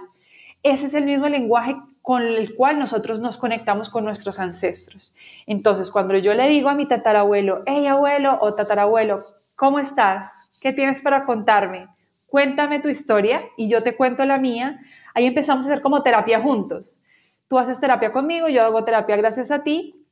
Ese 0.63 0.87
es 0.87 0.95
el 0.95 1.05
mismo 1.05 1.29
lenguaje 1.29 1.75
con 2.01 2.23
el 2.23 2.55
cual 2.55 2.79
nosotros 2.79 3.19
nos 3.19 3.37
conectamos 3.37 3.91
con 3.91 4.03
nuestros 4.03 4.39
ancestros. 4.39 5.13
Entonces, 5.47 5.91
cuando 5.91 6.17
yo 6.17 6.33
le 6.33 6.49
digo 6.49 6.69
a 6.69 6.75
mi 6.75 6.87
tatarabuelo, 6.87 7.61
hey 7.65 7.87
abuelo 7.87 8.37
o 8.41 8.53
tatarabuelo, 8.53 9.17
¿cómo 9.55 9.79
estás? 9.79 10.59
¿Qué 10.61 10.73
tienes 10.73 11.01
para 11.01 11.25
contarme? 11.25 11.87
Cuéntame 12.27 12.79
tu 12.79 12.89
historia 12.89 13.39
y 13.57 13.69
yo 13.69 13.81
te 13.81 13.95
cuento 13.95 14.25
la 14.25 14.39
mía. 14.39 14.79
Ahí 15.13 15.27
empezamos 15.27 15.65
a 15.65 15.69
hacer 15.69 15.81
como 15.81 16.01
terapia 16.01 16.39
juntos. 16.39 16.99
Tú 17.47 17.59
haces 17.59 17.79
terapia 17.79 18.11
conmigo, 18.11 18.49
yo 18.49 18.63
hago 18.63 18.83
terapia 18.83 19.15
gracias 19.15 19.51
a 19.51 19.63
ti 19.63 20.03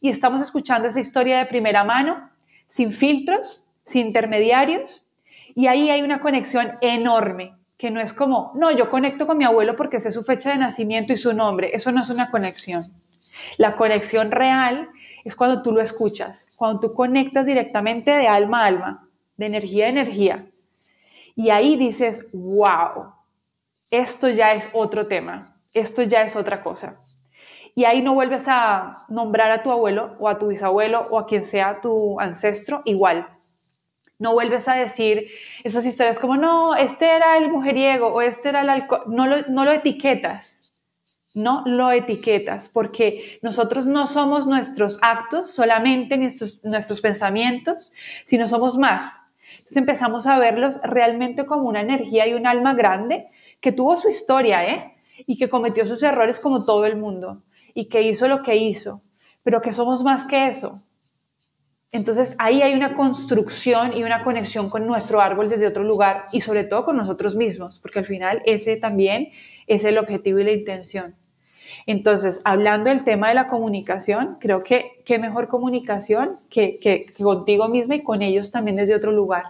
y 0.00 0.08
estamos 0.08 0.40
escuchando 0.40 0.88
esa 0.88 1.00
historia 1.00 1.38
de 1.38 1.44
primera 1.44 1.84
mano, 1.84 2.30
sin 2.66 2.92
filtros, 2.92 3.64
sin 3.84 4.06
intermediarios, 4.06 5.04
y 5.54 5.66
ahí 5.66 5.90
hay 5.90 6.02
una 6.02 6.20
conexión 6.20 6.70
enorme 6.80 7.57
que 7.78 7.92
no 7.92 8.00
es 8.00 8.12
como, 8.12 8.50
no, 8.56 8.72
yo 8.72 8.88
conecto 8.88 9.24
con 9.24 9.38
mi 9.38 9.44
abuelo 9.44 9.76
porque 9.76 10.00
sé 10.00 10.10
su 10.10 10.24
fecha 10.24 10.50
de 10.50 10.56
nacimiento 10.58 11.12
y 11.12 11.16
su 11.16 11.32
nombre. 11.32 11.70
Eso 11.72 11.92
no 11.92 12.02
es 12.02 12.10
una 12.10 12.28
conexión. 12.28 12.82
La 13.56 13.76
conexión 13.76 14.32
real 14.32 14.88
es 15.24 15.36
cuando 15.36 15.62
tú 15.62 15.70
lo 15.70 15.80
escuchas, 15.80 16.56
cuando 16.58 16.80
tú 16.80 16.94
conectas 16.94 17.46
directamente 17.46 18.10
de 18.10 18.26
alma 18.26 18.64
a 18.64 18.66
alma, 18.66 19.08
de 19.36 19.46
energía 19.46 19.86
a 19.86 19.90
energía. 19.90 20.44
Y 21.36 21.50
ahí 21.50 21.76
dices, 21.76 22.26
wow, 22.32 23.12
esto 23.92 24.28
ya 24.28 24.52
es 24.52 24.70
otro 24.72 25.06
tema, 25.06 25.54
esto 25.72 26.02
ya 26.02 26.22
es 26.22 26.34
otra 26.34 26.60
cosa. 26.60 26.98
Y 27.76 27.84
ahí 27.84 28.02
no 28.02 28.12
vuelves 28.12 28.48
a 28.48 28.90
nombrar 29.08 29.52
a 29.52 29.62
tu 29.62 29.70
abuelo 29.70 30.16
o 30.18 30.28
a 30.28 30.36
tu 30.36 30.48
bisabuelo 30.48 31.00
o 31.12 31.18
a 31.20 31.26
quien 31.26 31.44
sea 31.44 31.80
tu 31.80 32.18
ancestro 32.18 32.80
igual. 32.86 33.28
No 34.18 34.32
vuelves 34.32 34.66
a 34.68 34.74
decir 34.74 35.26
esas 35.62 35.86
historias 35.86 36.18
como, 36.18 36.36
no, 36.36 36.74
este 36.74 37.06
era 37.06 37.38
el 37.38 37.50
mujeriego 37.50 38.08
o 38.08 38.20
este 38.20 38.48
era 38.48 38.62
el 38.62 38.70
alcohol. 38.70 39.02
No 39.06 39.26
lo, 39.26 39.42
no 39.48 39.64
lo 39.64 39.70
etiquetas, 39.70 40.84
no 41.34 41.62
lo 41.66 41.90
etiquetas, 41.92 42.68
porque 42.68 43.38
nosotros 43.42 43.86
no 43.86 44.06
somos 44.06 44.46
nuestros 44.46 44.98
actos, 45.02 45.52
solamente 45.52 46.16
nuestros, 46.16 46.60
nuestros 46.64 47.00
pensamientos, 47.00 47.92
sino 48.26 48.48
somos 48.48 48.76
más. 48.76 49.12
Entonces 49.48 49.76
empezamos 49.76 50.26
a 50.26 50.38
verlos 50.38 50.78
realmente 50.82 51.46
como 51.46 51.68
una 51.68 51.80
energía 51.80 52.26
y 52.26 52.34
un 52.34 52.46
alma 52.46 52.74
grande 52.74 53.28
que 53.60 53.72
tuvo 53.72 53.96
su 53.96 54.08
historia, 54.08 54.64
¿eh? 54.64 54.94
Y 55.26 55.36
que 55.36 55.48
cometió 55.48 55.86
sus 55.86 56.02
errores 56.02 56.38
como 56.38 56.64
todo 56.64 56.86
el 56.86 56.98
mundo 56.98 57.42
y 57.74 57.86
que 57.86 58.02
hizo 58.02 58.28
lo 58.28 58.42
que 58.42 58.56
hizo, 58.56 59.00
pero 59.42 59.62
que 59.62 59.72
somos 59.72 60.02
más 60.02 60.26
que 60.26 60.46
eso, 60.46 60.76
entonces 61.90 62.34
ahí 62.38 62.60
hay 62.60 62.74
una 62.74 62.94
construcción 62.94 63.96
y 63.96 64.02
una 64.02 64.22
conexión 64.22 64.68
con 64.68 64.86
nuestro 64.86 65.20
árbol 65.20 65.48
desde 65.48 65.66
otro 65.66 65.82
lugar 65.82 66.24
y 66.32 66.40
sobre 66.42 66.64
todo 66.64 66.84
con 66.84 66.96
nosotros 66.96 67.34
mismos, 67.34 67.78
porque 67.78 68.00
al 68.00 68.06
final 68.06 68.42
ese 68.44 68.76
también 68.76 69.28
es 69.66 69.84
el 69.84 69.96
objetivo 69.96 70.38
y 70.38 70.44
la 70.44 70.52
intención. 70.52 71.14
Entonces, 71.86 72.42
hablando 72.44 72.90
del 72.90 73.02
tema 73.02 73.28
de 73.28 73.34
la 73.34 73.46
comunicación, 73.46 74.36
creo 74.38 74.62
que 74.62 74.84
qué 75.06 75.18
mejor 75.18 75.48
comunicación 75.48 76.34
que, 76.50 76.70
contigo 77.22 77.68
misma 77.68 77.96
y 77.96 78.02
con 78.02 78.20
ellos 78.20 78.50
también 78.50 78.76
desde 78.76 78.94
otro 78.94 79.10
lugar, 79.10 79.44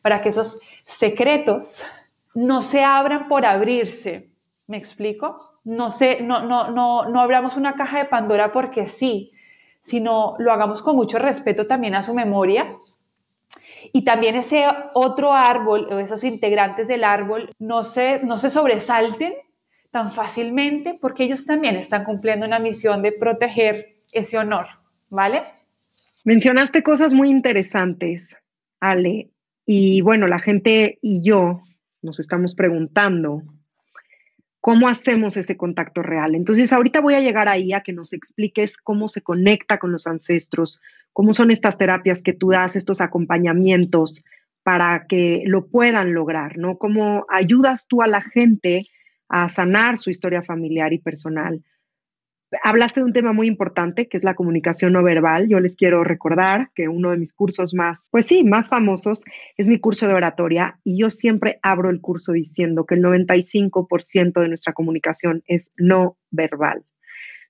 para 0.00 0.22
que 0.22 0.28
esos 0.28 0.60
secretos 0.84 1.82
no 2.34 2.62
se 2.62 2.84
abran 2.84 3.28
por 3.28 3.44
abrirse. 3.44 4.30
¿Me 4.68 4.76
explico? 4.76 5.36
No, 5.64 5.90
sé, 5.90 6.20
no, 6.20 6.46
no, 6.46 6.70
no, 6.70 7.08
no 7.08 7.20
abramos 7.20 7.56
una 7.56 7.72
caja 7.72 7.98
de 7.98 8.04
Pandora 8.04 8.52
porque 8.52 8.88
sí, 8.88 9.31
sino 9.82 10.34
lo 10.38 10.52
hagamos 10.52 10.82
con 10.82 10.96
mucho 10.96 11.18
respeto 11.18 11.66
también 11.66 11.94
a 11.94 12.02
su 12.02 12.14
memoria. 12.14 12.66
Y 13.92 14.04
también 14.04 14.36
ese 14.36 14.62
otro 14.94 15.34
árbol 15.34 15.86
o 15.90 15.98
esos 15.98 16.24
integrantes 16.24 16.88
del 16.88 17.04
árbol 17.04 17.50
no 17.58 17.84
se, 17.84 18.20
no 18.22 18.38
se 18.38 18.50
sobresalten 18.50 19.34
tan 19.90 20.10
fácilmente 20.10 20.94
porque 21.00 21.24
ellos 21.24 21.44
también 21.44 21.74
están 21.74 22.04
cumpliendo 22.04 22.46
una 22.46 22.58
misión 22.58 23.02
de 23.02 23.12
proteger 23.12 23.86
ese 24.12 24.38
honor, 24.38 24.66
¿vale? 25.10 25.42
Mencionaste 26.24 26.82
cosas 26.82 27.12
muy 27.12 27.28
interesantes, 27.30 28.36
Ale, 28.80 29.30
y 29.66 30.00
bueno, 30.00 30.26
la 30.26 30.38
gente 30.38 30.98
y 31.02 31.22
yo 31.22 31.62
nos 32.00 32.20
estamos 32.20 32.54
preguntando 32.54 33.42
¿Cómo 34.62 34.86
hacemos 34.86 35.36
ese 35.36 35.56
contacto 35.56 36.04
real? 36.04 36.36
Entonces, 36.36 36.72
ahorita 36.72 37.00
voy 37.00 37.14
a 37.14 37.20
llegar 37.20 37.48
ahí 37.48 37.72
a 37.72 37.80
que 37.80 37.92
nos 37.92 38.12
expliques 38.12 38.76
cómo 38.76 39.08
se 39.08 39.20
conecta 39.20 39.78
con 39.78 39.90
los 39.90 40.06
ancestros, 40.06 40.80
cómo 41.12 41.32
son 41.32 41.50
estas 41.50 41.78
terapias 41.78 42.22
que 42.22 42.32
tú 42.32 42.50
das, 42.50 42.76
estos 42.76 43.00
acompañamientos 43.00 44.22
para 44.62 45.08
que 45.08 45.42
lo 45.46 45.66
puedan 45.66 46.14
lograr, 46.14 46.58
¿no? 46.58 46.78
Cómo 46.78 47.26
ayudas 47.28 47.88
tú 47.88 48.02
a 48.02 48.06
la 48.06 48.22
gente 48.22 48.86
a 49.28 49.48
sanar 49.48 49.98
su 49.98 50.10
historia 50.10 50.42
familiar 50.42 50.92
y 50.92 51.00
personal 51.00 51.64
hablaste 52.62 53.00
de 53.00 53.06
un 53.06 53.12
tema 53.12 53.32
muy 53.32 53.46
importante 53.46 54.08
que 54.08 54.16
es 54.16 54.24
la 54.24 54.34
comunicación 54.34 54.92
no 54.92 55.02
verbal. 55.02 55.48
Yo 55.48 55.60
les 55.60 55.76
quiero 55.76 56.04
recordar 56.04 56.70
que 56.74 56.88
uno 56.88 57.10
de 57.10 57.16
mis 57.16 57.32
cursos 57.32 57.74
más, 57.74 58.08
pues 58.10 58.26
sí, 58.26 58.44
más 58.44 58.68
famosos 58.68 59.24
es 59.56 59.68
mi 59.68 59.78
curso 59.78 60.06
de 60.06 60.14
oratoria 60.14 60.78
y 60.84 60.98
yo 61.00 61.10
siempre 61.10 61.58
abro 61.62 61.90
el 61.90 62.00
curso 62.00 62.32
diciendo 62.32 62.84
que 62.84 62.96
el 62.96 63.02
95% 63.02 64.40
de 64.40 64.48
nuestra 64.48 64.72
comunicación 64.72 65.42
es 65.46 65.72
no 65.76 66.18
verbal. 66.30 66.84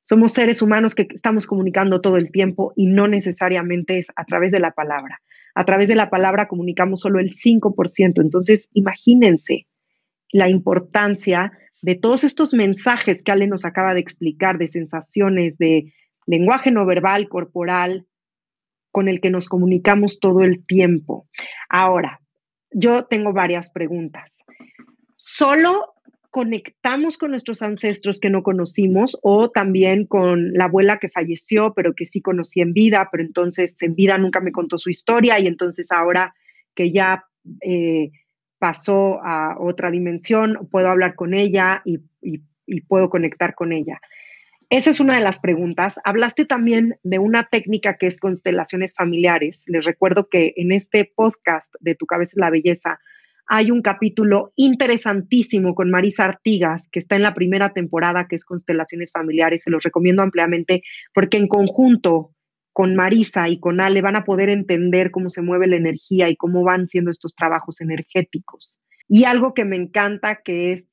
Somos 0.02 0.32
seres 0.32 0.62
humanos 0.62 0.94
que 0.94 1.06
estamos 1.10 1.46
comunicando 1.46 2.00
todo 2.00 2.16
el 2.16 2.32
tiempo 2.32 2.72
y 2.74 2.86
no 2.86 3.06
necesariamente 3.06 3.98
es 3.98 4.08
a 4.16 4.24
través 4.24 4.50
de 4.50 4.58
la 4.58 4.72
palabra. 4.72 5.20
A 5.54 5.64
través 5.64 5.88
de 5.88 5.94
la 5.94 6.10
palabra 6.10 6.48
comunicamos 6.48 7.00
solo 7.00 7.20
el 7.20 7.30
5%. 7.30 8.20
Entonces, 8.20 8.68
imagínense 8.72 9.68
la 10.32 10.48
importancia 10.48 11.52
de 11.82 11.96
todos 11.96 12.24
estos 12.24 12.54
mensajes 12.54 13.22
que 13.22 13.32
Ale 13.32 13.46
nos 13.46 13.64
acaba 13.64 13.92
de 13.92 14.00
explicar, 14.00 14.56
de 14.56 14.68
sensaciones, 14.68 15.58
de 15.58 15.92
lenguaje 16.26 16.70
no 16.70 16.86
verbal, 16.86 17.28
corporal, 17.28 18.06
con 18.92 19.08
el 19.08 19.20
que 19.20 19.30
nos 19.30 19.48
comunicamos 19.48 20.20
todo 20.20 20.42
el 20.42 20.64
tiempo. 20.64 21.28
Ahora, 21.68 22.20
yo 22.70 23.04
tengo 23.04 23.32
varias 23.32 23.70
preguntas. 23.70 24.38
¿Solo 25.16 25.94
conectamos 26.30 27.18
con 27.18 27.30
nuestros 27.30 27.60
ancestros 27.60 28.18
que 28.18 28.30
no 28.30 28.42
conocimos 28.42 29.18
o 29.22 29.50
también 29.50 30.06
con 30.06 30.52
la 30.52 30.64
abuela 30.64 30.98
que 30.98 31.10
falleció, 31.10 31.74
pero 31.74 31.94
que 31.94 32.06
sí 32.06 32.22
conocí 32.22 32.62
en 32.62 32.72
vida, 32.72 33.08
pero 33.12 33.22
entonces 33.22 33.76
en 33.82 33.94
vida 33.94 34.16
nunca 34.16 34.40
me 34.40 34.50
contó 34.50 34.78
su 34.78 34.88
historia 34.88 35.38
y 35.38 35.46
entonces 35.46 35.92
ahora 35.92 36.34
que 36.74 36.90
ya 36.90 37.24
eh, 37.60 38.12
pasó 38.62 39.18
a 39.24 39.56
otra 39.58 39.90
dimensión, 39.90 40.68
puedo 40.70 40.88
hablar 40.88 41.16
con 41.16 41.34
ella 41.34 41.82
y, 41.84 41.98
puedo 42.86 43.10
conectar 43.10 43.56
con 43.56 43.72
ella. 43.72 44.00
Esa 44.70 44.90
es 44.90 45.00
una 45.00 45.16
de 45.16 45.20
las 45.20 45.40
preguntas. 45.40 45.98
Hablaste 46.04 46.44
también 46.44 46.96
de 47.02 47.18
una 47.18 47.42
técnica 47.42 47.98
que 47.98 48.06
es 48.06 48.20
constelaciones 48.20 48.94
familiares. 48.94 49.64
Les 49.66 49.84
recuerdo 49.84 50.28
que 50.28 50.54
en 50.56 50.70
este 50.70 51.12
podcast 51.12 51.74
de 51.80 51.96
Tu 51.96 52.06
cabeza 52.06 52.34
es 52.36 52.40
la 52.40 52.50
belleza 52.50 53.00
hay 53.48 53.72
un 53.72 53.82
capítulo 53.82 54.52
interesantísimo 54.54 55.74
con 55.74 55.90
Marisa 55.90 56.24
Artigas, 56.24 56.88
que 56.88 57.00
está 57.00 57.16
en 57.16 57.22
la 57.22 57.34
primera 57.34 57.70
temporada, 57.70 58.28
que 58.28 58.36
es 58.36 58.44
Constelaciones 58.44 59.10
Familiares. 59.10 59.64
Se 59.64 59.70
los 59.70 59.82
recomiendo 59.82 60.22
ampliamente 60.22 60.84
porque 61.12 61.38
en 61.38 61.48
conjunto 61.48 62.30
con 62.72 62.94
Marisa 62.94 63.48
y 63.48 63.60
con 63.60 63.80
Ale 63.80 64.00
van 64.00 64.16
a 64.16 64.24
poder 64.24 64.48
entender 64.48 65.10
cómo 65.10 65.28
se 65.28 65.42
mueve 65.42 65.66
la 65.66 65.76
energía 65.76 66.28
y 66.28 66.36
cómo 66.36 66.64
van 66.64 66.88
siendo 66.88 67.10
estos 67.10 67.34
trabajos 67.34 67.80
energéticos. 67.80 68.80
Y 69.08 69.24
algo 69.24 69.52
que 69.54 69.64
me 69.64 69.76
encanta 69.76 70.40
que 70.42 70.70
es, 70.70 70.86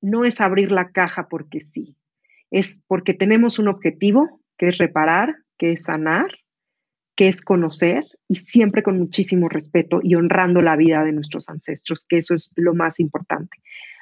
no 0.00 0.24
es 0.24 0.40
abrir 0.40 0.72
la 0.72 0.90
caja 0.90 1.28
porque 1.28 1.60
sí, 1.60 1.96
es 2.50 2.82
porque 2.86 3.14
tenemos 3.14 3.58
un 3.58 3.68
objetivo, 3.68 4.40
que 4.56 4.68
es 4.68 4.78
reparar, 4.78 5.36
que 5.56 5.72
es 5.72 5.84
sanar, 5.84 6.30
que 7.16 7.28
es 7.28 7.42
conocer 7.42 8.04
y 8.28 8.36
siempre 8.36 8.82
con 8.82 8.98
muchísimo 8.98 9.48
respeto 9.48 10.00
y 10.02 10.14
honrando 10.14 10.62
la 10.62 10.76
vida 10.76 11.04
de 11.04 11.12
nuestros 11.12 11.48
ancestros, 11.48 12.04
que 12.08 12.18
eso 12.18 12.34
es 12.34 12.50
lo 12.56 12.74
más 12.74 12.98
importante. 12.98 13.58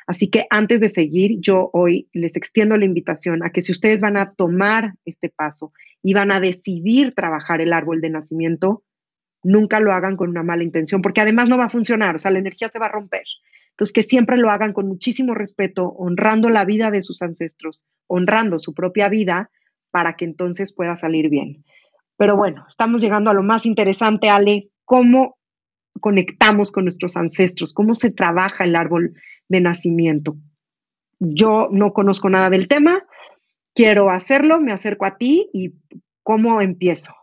Así 0.08 0.30
que 0.30 0.46
antes 0.48 0.80
de 0.80 0.88
seguir, 0.88 1.38
yo 1.38 1.68
hoy 1.74 2.08
les 2.14 2.34
extiendo 2.34 2.78
la 2.78 2.86
invitación 2.86 3.44
a 3.44 3.50
que 3.50 3.60
si 3.60 3.72
ustedes 3.72 4.00
van 4.00 4.16
a 4.16 4.32
tomar 4.32 4.94
este 5.04 5.28
paso 5.28 5.74
y 6.02 6.14
van 6.14 6.32
a 6.32 6.40
decidir 6.40 7.12
trabajar 7.12 7.60
el 7.60 7.74
árbol 7.74 8.00
de 8.00 8.08
nacimiento, 8.08 8.82
nunca 9.42 9.80
lo 9.80 9.92
hagan 9.92 10.16
con 10.16 10.30
una 10.30 10.42
mala 10.42 10.64
intención, 10.64 11.02
porque 11.02 11.20
además 11.20 11.50
no 11.50 11.58
va 11.58 11.66
a 11.66 11.70
funcionar, 11.70 12.14
o 12.14 12.18
sea, 12.18 12.30
la 12.30 12.38
energía 12.38 12.68
se 12.68 12.78
va 12.78 12.86
a 12.86 12.92
romper. 12.92 13.24
Entonces, 13.72 13.92
que 13.92 14.02
siempre 14.02 14.38
lo 14.38 14.50
hagan 14.50 14.72
con 14.72 14.88
muchísimo 14.88 15.34
respeto, 15.34 15.90
honrando 15.98 16.48
la 16.48 16.64
vida 16.64 16.90
de 16.90 17.02
sus 17.02 17.20
ancestros, 17.20 17.84
honrando 18.06 18.58
su 18.58 18.72
propia 18.72 19.10
vida, 19.10 19.50
para 19.90 20.14
que 20.16 20.24
entonces 20.24 20.74
pueda 20.74 20.96
salir 20.96 21.28
bien. 21.28 21.64
Pero 22.16 22.34
bueno, 22.34 22.64
estamos 22.66 23.02
llegando 23.02 23.30
a 23.30 23.34
lo 23.34 23.42
más 23.42 23.66
interesante, 23.66 24.30
Ale, 24.30 24.70
cómo 24.86 25.37
conectamos 25.98 26.70
con 26.72 26.84
nuestros 26.84 27.16
ancestros, 27.16 27.74
cómo 27.74 27.94
se 27.94 28.10
trabaja 28.10 28.64
el 28.64 28.76
árbol 28.76 29.14
de 29.48 29.60
nacimiento. 29.60 30.36
Yo 31.20 31.68
no 31.70 31.92
conozco 31.92 32.28
nada 32.28 32.50
del 32.50 32.68
tema, 32.68 33.04
quiero 33.74 34.10
hacerlo, 34.10 34.60
me 34.60 34.72
acerco 34.72 35.04
a 35.04 35.16
ti 35.16 35.50
y 35.52 35.74
cómo 36.22 36.60
empiezo. 36.60 37.14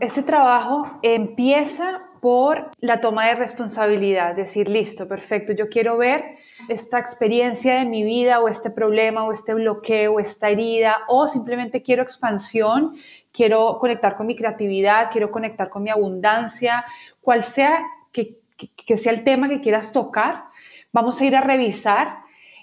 Este 0.00 0.22
trabajo 0.22 0.98
empieza 1.02 2.02
por 2.20 2.70
la 2.80 3.00
toma 3.00 3.26
de 3.26 3.34
responsabilidad, 3.34 4.34
decir, 4.34 4.68
listo, 4.68 5.06
perfecto, 5.06 5.52
yo 5.52 5.68
quiero 5.68 5.98
ver 5.98 6.24
esta 6.68 6.98
experiencia 6.98 7.74
de 7.78 7.84
mi 7.84 8.02
vida 8.02 8.40
o 8.40 8.48
este 8.48 8.70
problema 8.70 9.24
o 9.24 9.32
este 9.32 9.52
bloqueo 9.52 10.14
o 10.14 10.20
esta 10.20 10.48
herida 10.48 10.98
o 11.08 11.28
simplemente 11.28 11.82
quiero 11.82 12.02
expansión, 12.02 12.96
quiero 13.30 13.78
conectar 13.78 14.16
con 14.16 14.26
mi 14.26 14.36
creatividad, 14.36 15.10
quiero 15.10 15.30
conectar 15.30 15.68
con 15.68 15.82
mi 15.82 15.90
abundancia, 15.90 16.84
cual 17.20 17.44
sea 17.44 17.80
que, 18.14 18.98
sea 18.98 19.12
el 19.12 19.24
tema 19.24 19.48
que 19.48 19.60
quieras 19.60 19.92
tocar, 19.92 20.44
vamos 20.92 21.20
a 21.20 21.24
ir 21.24 21.36
a 21.36 21.40
revisar 21.40 22.18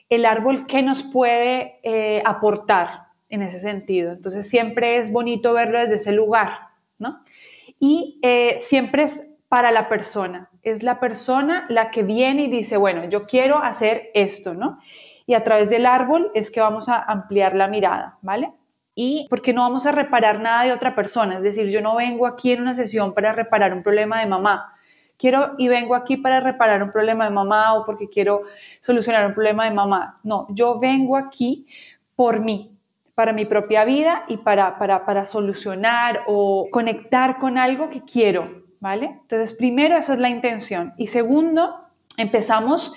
el 0.09 0.25
árbol 0.25 0.65
que 0.65 0.81
nos 0.81 1.03
puede 1.03 1.79
eh, 1.83 2.23
aportar 2.25 3.07
en 3.29 3.41
ese 3.43 3.59
sentido. 3.59 4.11
Entonces 4.11 4.49
siempre 4.49 4.97
es 4.97 5.11
bonito 5.11 5.53
verlo 5.53 5.79
desde 5.79 5.95
ese 5.95 6.11
lugar, 6.11 6.69
¿no? 6.97 7.11
Y 7.79 8.19
eh, 8.21 8.57
siempre 8.59 9.03
es 9.03 9.27
para 9.47 9.71
la 9.71 9.89
persona. 9.89 10.49
Es 10.63 10.83
la 10.83 10.99
persona 10.99 11.65
la 11.69 11.91
que 11.91 12.03
viene 12.03 12.43
y 12.43 12.49
dice, 12.49 12.77
bueno, 12.77 13.05
yo 13.09 13.23
quiero 13.23 13.57
hacer 13.57 14.09
esto, 14.13 14.53
¿no? 14.53 14.79
Y 15.25 15.33
a 15.33 15.43
través 15.43 15.69
del 15.69 15.85
árbol 15.85 16.31
es 16.33 16.51
que 16.51 16.61
vamos 16.61 16.89
a 16.89 17.01
ampliar 17.01 17.55
la 17.55 17.67
mirada, 17.67 18.17
¿vale? 18.21 18.53
Y 18.95 19.25
porque 19.29 19.53
no 19.53 19.61
vamos 19.61 19.85
a 19.85 19.91
reparar 19.91 20.39
nada 20.39 20.63
de 20.63 20.73
otra 20.73 20.95
persona. 20.95 21.37
Es 21.37 21.43
decir, 21.43 21.67
yo 21.69 21.81
no 21.81 21.95
vengo 21.95 22.27
aquí 22.27 22.51
en 22.51 22.61
una 22.61 22.75
sesión 22.75 23.13
para 23.13 23.33
reparar 23.33 23.73
un 23.73 23.83
problema 23.83 24.19
de 24.19 24.27
mamá. 24.27 24.73
Quiero 25.21 25.51
y 25.59 25.67
vengo 25.67 25.93
aquí 25.93 26.17
para 26.17 26.39
reparar 26.39 26.81
un 26.81 26.91
problema 26.91 27.25
de 27.25 27.29
mamá 27.29 27.75
o 27.75 27.85
porque 27.85 28.09
quiero 28.09 28.41
solucionar 28.79 29.23
un 29.27 29.35
problema 29.35 29.65
de 29.65 29.71
mamá. 29.71 30.19
No, 30.23 30.47
yo 30.49 30.79
vengo 30.79 31.15
aquí 31.15 31.67
por 32.15 32.39
mí, 32.39 32.75
para 33.13 33.31
mi 33.31 33.45
propia 33.45 33.85
vida 33.85 34.25
y 34.27 34.37
para, 34.37 34.79
para, 34.79 35.05
para 35.05 35.27
solucionar 35.27 36.21
o 36.25 36.69
conectar 36.71 37.37
con 37.37 37.59
algo 37.59 37.91
que 37.91 38.01
quiero, 38.01 38.45
¿vale? 38.79 39.19
Entonces, 39.21 39.53
primero, 39.53 39.95
esa 39.95 40.13
es 40.13 40.19
la 40.19 40.29
intención. 40.29 40.95
Y 40.97 41.05
segundo, 41.05 41.75
empezamos, 42.17 42.91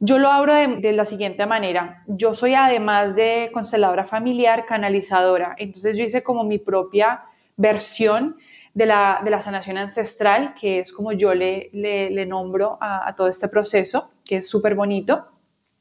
yo 0.00 0.16
lo 0.16 0.30
abro 0.30 0.54
de, 0.54 0.92
la 0.94 1.04
siguiente 1.04 1.44
manera. 1.44 2.04
Yo 2.06 2.34
soy, 2.34 2.54
además 2.54 3.14
de 3.14 3.50
consteladora 3.52 4.04
familiar, 4.04 4.64
canalizadora. 4.64 5.54
Entonces, 5.58 5.98
yo 5.98 6.04
hice 6.04 6.22
como 6.22 6.42
mi 6.42 6.56
propia 6.56 7.24
versión 7.58 8.36
de 8.76 8.84
la, 8.84 9.22
de 9.24 9.30
la 9.30 9.40
sanación 9.40 9.78
ancestral, 9.78 10.54
que 10.54 10.80
es 10.80 10.92
como 10.92 11.12
yo 11.12 11.32
le, 11.32 11.70
le, 11.72 12.26
nombro 12.26 12.76
a, 12.78 13.08
a 13.08 13.16
todo 13.16 13.28
este 13.28 13.48
proceso, 13.48 14.10
que 14.22 14.36
es 14.36 14.50
súper 14.50 14.74
bonito. 14.74 15.26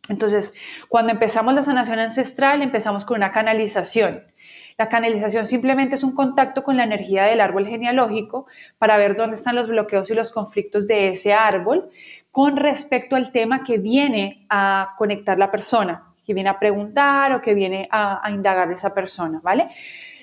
Entonces, 0.08 0.54
cuando 0.88 1.12
empezamos 1.12 1.54
la 1.54 1.62
sanación 1.62 2.00
ancestral, 2.00 2.62
empezamos 2.62 3.04
con 3.04 3.18
una 3.18 3.34
canalización. 3.34 4.24
La 4.78 4.88
canalización 4.88 5.46
simplemente 5.46 5.96
es 5.96 6.04
un 6.04 6.16
contacto 6.16 6.64
con 6.64 6.78
la 6.78 6.86
energía 6.86 7.26
del 7.26 7.42
árbol 7.42 7.68
genealógico 7.68 8.48
para 8.78 8.96
ver 8.96 9.18
dónde 9.18 9.36
están 9.36 9.56
los 9.56 9.68
bloqueos 9.68 10.10
y 10.10 10.14
los 10.14 10.32
conflictos 10.32 10.88
de 10.88 11.08
ese 11.08 11.34
árbol 11.34 11.90
con 12.32 12.56
respecto 12.56 13.18
al 13.18 13.34
tema 13.34 13.62
que 13.66 13.78
viene 13.78 14.46
a 14.50 14.94
conectar 14.98 15.38
la 15.38 15.52
persona, 15.52 16.04
que 16.26 16.34
viene 16.34 16.50
a 16.50 16.60
preguntar 16.60 17.34
o 17.34 17.42
que 17.42 17.54
viene 17.54 17.90
a, 17.92 18.30
indagar 18.32 18.70
de 18.70 18.76
esa 18.76 18.94
persona, 18.94 19.42
¿vale? 19.44 19.66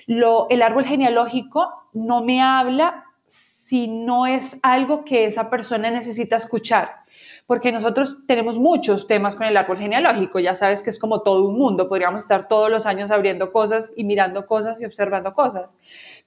El 0.07 0.61
árbol 0.61 0.85
genealógico 0.85 1.89
no 1.93 2.23
me 2.23 2.41
habla 2.41 3.05
si 3.25 3.87
no 3.87 4.25
es 4.25 4.59
algo 4.61 5.03
que 5.03 5.25
esa 5.25 5.49
persona 5.49 5.89
necesita 5.89 6.37
escuchar 6.37 7.03
porque 7.45 7.71
nosotros 7.71 8.17
tenemos 8.25 8.57
muchos 8.57 9.07
temas 9.07 9.35
con 9.35 9.45
el 9.45 9.57
árbol 9.57 9.77
genealógico, 9.77 10.39
ya 10.39 10.55
sabes 10.55 10.81
que 10.81 10.89
es 10.89 10.99
como 10.99 11.21
todo 11.21 11.47
un 11.47 11.57
mundo, 11.57 11.89
podríamos 11.89 12.21
estar 12.21 12.47
todos 12.47 12.69
los 12.69 12.85
años 12.85 13.11
abriendo 13.11 13.51
cosas 13.51 13.91
y 13.95 14.03
mirando 14.03 14.45
cosas 14.45 14.79
y 14.81 14.85
observando 14.85 15.33
cosas, 15.33 15.75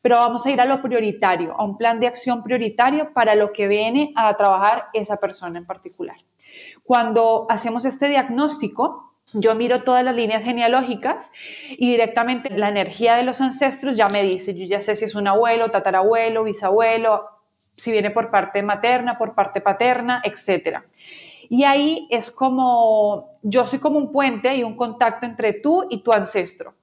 pero 0.02 0.16
vamos 0.16 0.44
a 0.44 0.50
ir 0.50 0.60
a 0.60 0.66
lo 0.66 0.82
prioritario, 0.82 1.54
a 1.58 1.64
un 1.64 1.76
plan 1.78 2.00
de 2.00 2.06
acción 2.06 2.42
prioritario 2.42 3.12
para 3.12 3.34
lo 3.34 3.50
que 3.50 3.66
viene 3.66 4.12
a 4.14 4.34
trabajar 4.34 4.84
esa 4.92 5.16
persona 5.16 5.58
en 5.58 5.66
particular. 5.66 6.16
Cuando 6.84 7.46
hacemos 7.48 7.84
este 7.84 8.08
diagnóstico, 8.08 9.05
yo 9.32 9.54
miro 9.54 9.82
todas 9.82 10.04
las 10.04 10.14
líneas 10.14 10.44
genealógicas 10.44 11.32
y 11.70 11.90
directamente 11.90 12.50
la 12.50 12.68
energía 12.68 13.16
de 13.16 13.24
los 13.24 13.40
ancestros 13.40 13.96
ya 13.96 14.06
me 14.08 14.22
dice, 14.22 14.54
yo 14.54 14.64
ya 14.66 14.80
sé 14.80 14.96
si 14.96 15.04
es 15.04 15.14
un 15.14 15.26
abuelo, 15.26 15.68
tatarabuelo, 15.70 16.44
bisabuelo, 16.44 17.20
si 17.76 17.90
viene 17.90 18.10
por 18.10 18.30
parte 18.30 18.62
materna, 18.62 19.18
por 19.18 19.34
parte 19.34 19.60
paterna, 19.60 20.22
etcétera. 20.24 20.84
Y 21.48 21.64
ahí 21.64 22.06
es 22.10 22.30
como, 22.30 23.38
yo 23.42 23.66
soy 23.66 23.78
como 23.78 23.98
un 23.98 24.12
puente 24.12 24.54
y 24.56 24.62
un 24.62 24.76
contacto 24.76 25.26
entre 25.26 25.54
tú 25.54 25.84
y 25.90 26.02
tu 26.02 26.12
ancestro. 26.12 26.74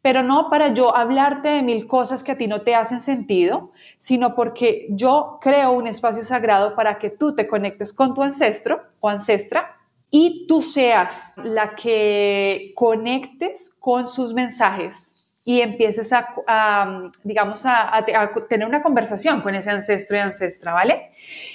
Pero 0.00 0.22
no 0.22 0.50
para 0.50 0.74
yo 0.74 0.96
hablarte 0.96 1.48
de 1.48 1.62
mil 1.62 1.86
cosas 1.86 2.24
que 2.24 2.32
a 2.32 2.36
ti 2.36 2.46
no 2.48 2.58
te 2.58 2.74
hacen 2.74 3.00
sentido, 3.00 3.70
sino 3.98 4.34
porque 4.34 4.86
yo 4.90 5.38
creo 5.40 5.72
un 5.72 5.86
espacio 5.86 6.24
sagrado 6.24 6.74
para 6.74 6.98
que 6.98 7.10
tú 7.10 7.34
te 7.34 7.46
conectes 7.46 7.92
con 7.92 8.12
tu 8.12 8.22
ancestro 8.22 8.82
o 9.00 9.08
ancestra 9.08 9.81
y 10.14 10.46
tú 10.46 10.60
seas 10.60 11.32
la 11.42 11.74
que 11.74 12.70
conectes 12.74 13.74
con 13.80 14.08
sus 14.08 14.34
mensajes 14.34 15.42
y 15.46 15.62
empieces 15.62 16.12
a, 16.12 17.10
digamos, 17.24 17.62
a, 17.64 18.04
tener 18.48 18.68
una 18.68 18.82
conversación 18.82 19.40
con 19.40 19.54
ese 19.54 19.70
ancestro 19.70 20.18
y 20.18 20.20
ancestra, 20.20 20.72
¿vale? 20.72 21.10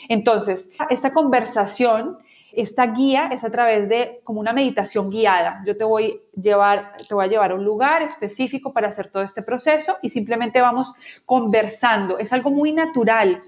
Entonces, 0.10 0.70
esta 0.90 1.14
conversación 1.14 2.18
esta 2.52 2.88
guía 2.88 3.30
es 3.32 3.44
a 3.44 3.52
través 3.52 3.88
de 3.88 4.20
como 4.24 4.40
una 4.40 4.52
meditación 4.52 5.12
guiada. 5.12 5.62
Yo 5.64 5.78
te 5.78 5.84
voy, 5.84 6.20
llevar, 6.36 6.94
te 7.08 7.14
voy 7.14 7.26
a 7.26 7.28
llevar 7.28 7.52
a 7.52 7.54
un 7.56 7.64
lugar 7.64 8.02
específico 8.02 8.74
para 8.74 8.88
hacer 8.88 9.12
todo 9.12 9.22
este 9.22 9.44
proceso 9.44 9.98
y 10.02 10.10
simplemente 10.10 10.60
vamos 10.60 10.92
conversando. 11.28 12.18
Es 12.18 12.34
algo 12.34 12.50
muy 12.50 12.74
natural. 12.74 13.40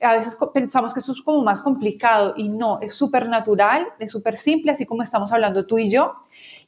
A 0.00 0.14
veces 0.14 0.36
pensamos 0.52 0.92
que 0.92 1.00
eso 1.00 1.12
es 1.12 1.22
como 1.22 1.42
más 1.42 1.60
complicado 1.60 2.34
y 2.36 2.48
no, 2.56 2.80
es 2.80 2.94
súper 2.94 3.28
natural, 3.28 3.86
es 3.98 4.12
súper 4.12 4.36
simple, 4.36 4.72
así 4.72 4.86
como 4.86 5.02
estamos 5.02 5.32
hablando 5.32 5.66
tú 5.66 5.78
y 5.78 5.90
yo. 5.90 6.14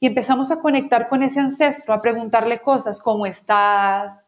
Y 0.01 0.07
empezamos 0.07 0.51
a 0.51 0.61
conectar 0.61 1.09
con 1.09 1.22
ese 1.22 1.41
ancestro, 1.41 1.95
a 1.95 2.01
preguntarle 2.01 2.61
cosas, 2.61 3.03
¿cómo 3.03 3.27
estás? 3.27 4.18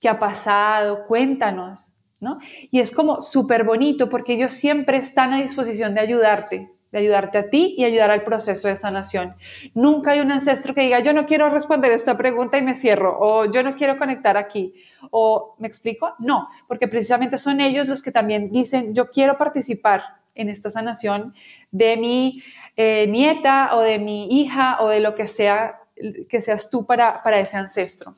¿Qué 0.00 0.08
ha 0.08 0.18
pasado? 0.18 1.04
Cuéntanos. 1.06 1.92
¿No? 2.20 2.38
Y 2.72 2.80
es 2.80 2.90
como 2.90 3.22
súper 3.22 3.62
bonito 3.62 4.08
porque 4.08 4.32
ellos 4.32 4.52
siempre 4.52 4.96
están 4.96 5.32
a 5.32 5.40
disposición 5.40 5.94
de 5.94 6.00
ayudarte 6.00 6.78
de 6.90 6.98
ayudarte 6.98 7.38
a 7.38 7.50
ti 7.50 7.74
y 7.76 7.84
ayudar 7.84 8.10
al 8.10 8.22
proceso 8.22 8.68
de 8.68 8.76
sanación. 8.76 9.34
Nunca 9.74 10.12
hay 10.12 10.20
un 10.20 10.32
ancestro 10.32 10.74
que 10.74 10.82
diga, 10.82 11.00
yo 11.00 11.12
no 11.12 11.26
quiero 11.26 11.50
responder 11.50 11.92
esta 11.92 12.16
pregunta 12.16 12.58
y 12.58 12.62
me 12.62 12.74
cierro, 12.74 13.18
o 13.20 13.50
yo 13.50 13.62
no 13.62 13.74
quiero 13.74 13.98
conectar 13.98 14.36
aquí, 14.36 14.74
o 15.10 15.54
me 15.58 15.68
explico, 15.68 16.14
no, 16.18 16.46
porque 16.66 16.88
precisamente 16.88 17.38
son 17.38 17.60
ellos 17.60 17.86
los 17.86 18.02
que 18.02 18.10
también 18.10 18.50
dicen, 18.50 18.94
yo 18.94 19.10
quiero 19.10 19.38
participar 19.38 20.02
en 20.34 20.48
esta 20.48 20.70
sanación 20.70 21.34
de 21.70 21.96
mi 21.96 22.42
eh, 22.76 23.06
nieta 23.08 23.74
o 23.74 23.82
de 23.82 23.98
mi 23.98 24.40
hija 24.40 24.78
o 24.80 24.88
de 24.88 25.00
lo 25.00 25.14
que 25.14 25.26
sea 25.26 25.80
que 26.28 26.40
seas 26.40 26.70
tú 26.70 26.86
para, 26.86 27.20
para 27.22 27.40
ese 27.40 27.56
ancestro. 27.56 28.12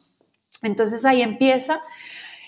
Entonces 0.63 1.05
ahí 1.05 1.23
empieza 1.23 1.81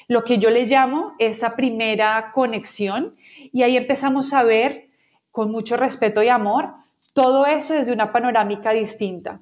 lo 0.08 0.24
que 0.24 0.38
yo 0.38 0.50
le 0.50 0.66
llamo 0.66 1.14
esa 1.18 1.56
primera 1.56 2.32
conexión 2.34 3.16
y 3.52 3.62
ahí 3.62 3.76
empezamos 3.76 4.32
a 4.34 4.42
ver 4.42 4.90
con 5.30 5.50
mucho 5.50 5.76
respeto 5.76 6.22
y 6.22 6.28
amor 6.28 6.74
todo 7.14 7.46
eso 7.46 7.74
desde 7.74 7.92
una 7.92 8.12
panorámica 8.12 8.72
distinta. 8.72 9.40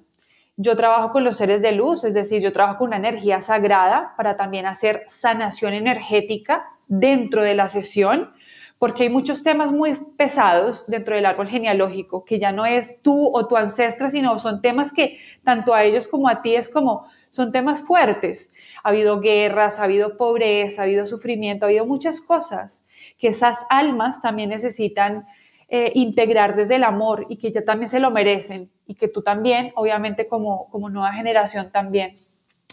Yo 0.62 0.76
trabajo 0.76 1.10
con 1.10 1.24
los 1.24 1.38
seres 1.38 1.62
de 1.62 1.72
luz, 1.72 2.04
es 2.04 2.12
decir, 2.12 2.42
yo 2.42 2.52
trabajo 2.52 2.76
con 2.76 2.88
una 2.88 2.98
energía 2.98 3.40
sagrada 3.40 4.12
para 4.14 4.36
también 4.36 4.66
hacer 4.66 5.06
sanación 5.08 5.72
energética 5.72 6.66
dentro 6.86 7.42
de 7.42 7.54
la 7.54 7.66
sesión, 7.68 8.30
porque 8.78 9.04
hay 9.04 9.08
muchos 9.08 9.42
temas 9.42 9.72
muy 9.72 9.96
pesados 10.18 10.86
dentro 10.86 11.14
del 11.14 11.24
árbol 11.24 11.48
genealógico, 11.48 12.26
que 12.26 12.38
ya 12.38 12.52
no 12.52 12.66
es 12.66 13.00
tú 13.00 13.30
o 13.34 13.46
tu 13.46 13.56
ancestra, 13.56 14.10
sino 14.10 14.38
son 14.38 14.60
temas 14.60 14.92
que 14.92 15.18
tanto 15.44 15.72
a 15.72 15.82
ellos 15.82 16.06
como 16.06 16.28
a 16.28 16.42
ti 16.42 16.54
es 16.54 16.68
como, 16.68 17.06
son 17.30 17.52
temas 17.52 17.80
fuertes. 17.80 18.76
Ha 18.84 18.90
habido 18.90 19.18
guerras, 19.18 19.78
ha 19.78 19.84
habido 19.84 20.18
pobreza, 20.18 20.82
ha 20.82 20.84
habido 20.84 21.06
sufrimiento, 21.06 21.64
ha 21.64 21.68
habido 21.68 21.86
muchas 21.86 22.20
cosas 22.20 22.84
que 23.16 23.28
esas 23.28 23.60
almas 23.70 24.20
también 24.20 24.50
necesitan 24.50 25.24
eh, 25.72 25.92
integrar 25.94 26.56
desde 26.56 26.74
el 26.74 26.82
amor 26.82 27.26
y 27.28 27.36
que 27.36 27.52
ya 27.52 27.64
también 27.64 27.88
se 27.88 28.00
lo 28.00 28.10
merecen 28.10 28.72
y 28.88 28.96
que 28.96 29.06
tú 29.06 29.22
también, 29.22 29.72
obviamente 29.76 30.26
como, 30.26 30.68
como 30.70 30.90
nueva 30.90 31.12
generación 31.12 31.70
también. 31.70 32.10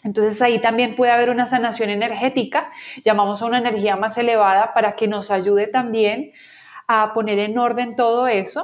Entonces 0.03 0.41
ahí 0.41 0.59
también 0.59 0.95
puede 0.95 1.11
haber 1.11 1.29
una 1.29 1.45
sanación 1.45 1.91
energética, 1.91 2.71
llamamos 3.05 3.39
a 3.41 3.45
una 3.45 3.59
energía 3.59 3.95
más 3.97 4.17
elevada 4.17 4.73
para 4.73 4.93
que 4.93 5.07
nos 5.07 5.29
ayude 5.29 5.67
también 5.67 6.31
a 6.87 7.13
poner 7.13 7.37
en 7.37 7.55
orden 7.59 7.95
todo 7.95 8.27
eso. 8.27 8.63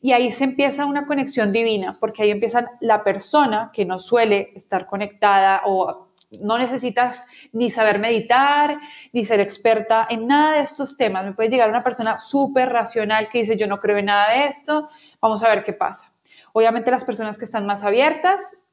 Y 0.00 0.12
ahí 0.12 0.32
se 0.32 0.44
empieza 0.44 0.86
una 0.86 1.06
conexión 1.06 1.52
divina, 1.52 1.92
porque 2.00 2.22
ahí 2.22 2.30
empieza 2.30 2.70
la 2.80 3.04
persona 3.04 3.70
que 3.74 3.84
no 3.84 3.98
suele 3.98 4.52
estar 4.54 4.86
conectada 4.86 5.62
o 5.66 6.08
no 6.40 6.56
necesitas 6.56 7.28
ni 7.56 7.70
saber 7.70 7.98
meditar, 7.98 8.78
ni 9.12 9.24
ser 9.24 9.40
experta 9.40 10.06
en 10.08 10.26
nada 10.26 10.56
de 10.56 10.60
estos 10.60 10.96
temas. 10.96 11.24
Me 11.24 11.32
puede 11.32 11.48
llegar 11.48 11.68
una 11.68 11.82
persona 11.82 12.20
súper 12.20 12.68
racional 12.70 13.28
que 13.28 13.40
dice, 13.40 13.56
yo 13.56 13.66
no 13.66 13.80
creo 13.80 13.96
en 13.98 14.06
nada 14.06 14.30
de 14.30 14.44
esto, 14.44 14.86
vamos 15.20 15.42
a 15.42 15.48
ver 15.48 15.64
qué 15.64 15.72
pasa. 15.72 16.08
Obviamente 16.52 16.90
las 16.90 17.04
personas 17.04 17.38
que 17.38 17.44
están 17.44 17.66
más 17.66 17.82
abiertas, 17.82 18.66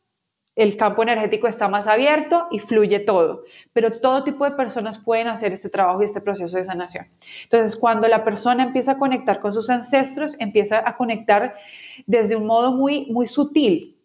el 0.56 0.78
campo 0.78 1.02
energético 1.02 1.48
está 1.48 1.68
más 1.68 1.88
abierto 1.88 2.46
y 2.52 2.60
fluye 2.60 3.00
todo, 3.00 3.44
pero 3.74 3.92
todo 3.92 4.24
tipo 4.24 4.48
de 4.48 4.56
personas 4.56 5.00
pueden 5.00 5.28
hacer 5.28 5.52
este 5.52 5.70
trabajo 5.70 6.02
y 6.02 6.06
este 6.06 6.22
proceso 6.22 6.58
de 6.58 6.66
sanación. 6.66 7.08
Entonces, 7.44 7.76
cuando 7.76 8.08
la 8.08 8.24
persona 8.24 8.64
empieza 8.64 8.94
a 8.94 8.98
conectar 8.98 9.40
con 9.40 9.54
sus 9.54 9.70
ancestros, 9.70 10.36
empieza 10.40 10.88
a 10.88 10.96
conectar 10.96 11.56
desde 12.06 12.36
un 12.36 12.46
modo 12.46 12.72
muy, 12.72 13.08
muy 13.12 13.26
sutil, 13.26 13.98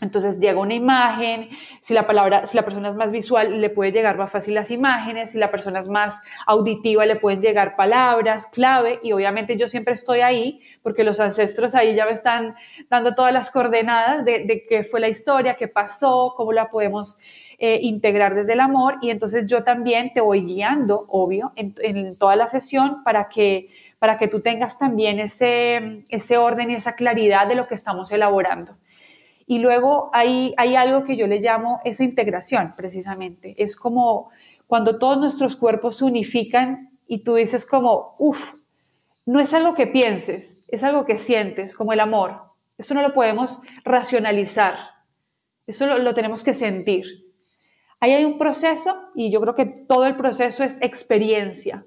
entonces 0.00 0.40
llega 0.40 0.58
una 0.58 0.74
imagen, 0.74 1.48
si 1.82 1.94
la 1.94 2.04
palabra, 2.04 2.48
si 2.48 2.56
la 2.56 2.64
persona 2.64 2.88
es 2.88 2.96
más 2.96 3.12
visual, 3.12 3.60
le 3.60 3.70
puede 3.70 3.92
llegar 3.92 4.18
más 4.18 4.30
fácil 4.30 4.54
las 4.54 4.72
imágenes, 4.72 5.30
si 5.30 5.38
la 5.38 5.48
persona 5.48 5.78
es 5.78 5.86
más 5.86 6.18
auditiva, 6.46 7.06
le 7.06 7.14
pueden 7.14 7.40
llegar 7.40 7.76
palabras 7.76 8.48
clave 8.48 8.98
y 9.04 9.12
obviamente 9.12 9.56
yo 9.56 9.68
siempre 9.68 9.94
estoy 9.94 10.20
ahí 10.20 10.60
porque 10.82 11.04
los 11.04 11.20
ancestros 11.20 11.76
ahí 11.76 11.94
ya 11.94 12.06
me 12.06 12.12
están 12.12 12.54
dando 12.90 13.14
todas 13.14 13.32
las 13.32 13.52
coordenadas 13.52 14.24
de, 14.24 14.64
qué 14.68 14.82
fue 14.82 14.98
la 14.98 15.08
historia, 15.08 15.54
qué 15.54 15.68
pasó, 15.68 16.34
cómo 16.36 16.52
la 16.52 16.66
podemos 16.70 17.16
eh, 17.58 17.78
integrar 17.80 18.34
desde 18.34 18.54
el 18.54 18.60
amor 18.60 18.96
y 19.00 19.10
entonces 19.10 19.48
yo 19.48 19.62
también 19.62 20.10
te 20.12 20.20
voy 20.20 20.44
guiando, 20.44 20.98
obvio, 21.08 21.52
en, 21.54 21.72
en 21.82 22.18
toda 22.18 22.34
la 22.34 22.48
sesión 22.48 23.04
para 23.04 23.28
que 23.28 23.68
para 24.00 24.18
que 24.18 24.28
tú 24.28 24.42
tengas 24.42 24.76
también 24.76 25.18
ese, 25.18 26.04
ese 26.10 26.36
orden 26.36 26.70
y 26.70 26.74
esa 26.74 26.94
claridad 26.94 27.48
de 27.48 27.54
lo 27.54 27.66
que 27.66 27.74
estamos 27.74 28.12
elaborando. 28.12 28.72
Y 29.46 29.58
luego 29.58 30.10
hay, 30.12 30.54
hay 30.56 30.76
algo 30.76 31.04
que 31.04 31.16
yo 31.16 31.26
le 31.26 31.40
llamo 31.40 31.80
esa 31.84 32.04
integración, 32.04 32.72
precisamente. 32.76 33.54
Es 33.62 33.76
como 33.76 34.30
cuando 34.66 34.98
todos 34.98 35.18
nuestros 35.18 35.56
cuerpos 35.56 35.98
se 35.98 36.04
unifican 36.04 36.98
y 37.06 37.22
tú 37.22 37.34
dices 37.34 37.66
como, 37.66 38.14
uff, 38.18 38.64
no 39.26 39.40
es 39.40 39.52
algo 39.52 39.74
que 39.74 39.86
pienses, 39.86 40.68
es 40.70 40.82
algo 40.82 41.04
que 41.04 41.18
sientes, 41.18 41.74
como 41.74 41.92
el 41.92 42.00
amor. 42.00 42.42
Eso 42.78 42.94
no 42.94 43.02
lo 43.02 43.12
podemos 43.12 43.58
racionalizar, 43.84 44.76
eso 45.66 45.86
lo, 45.86 45.98
lo 45.98 46.14
tenemos 46.14 46.42
que 46.42 46.54
sentir. 46.54 47.04
Ahí 48.00 48.12
hay 48.12 48.24
un 48.24 48.38
proceso 48.38 49.10
y 49.14 49.30
yo 49.30 49.40
creo 49.40 49.54
que 49.54 49.66
todo 49.66 50.06
el 50.06 50.16
proceso 50.16 50.64
es 50.64 50.78
experiencia. 50.80 51.86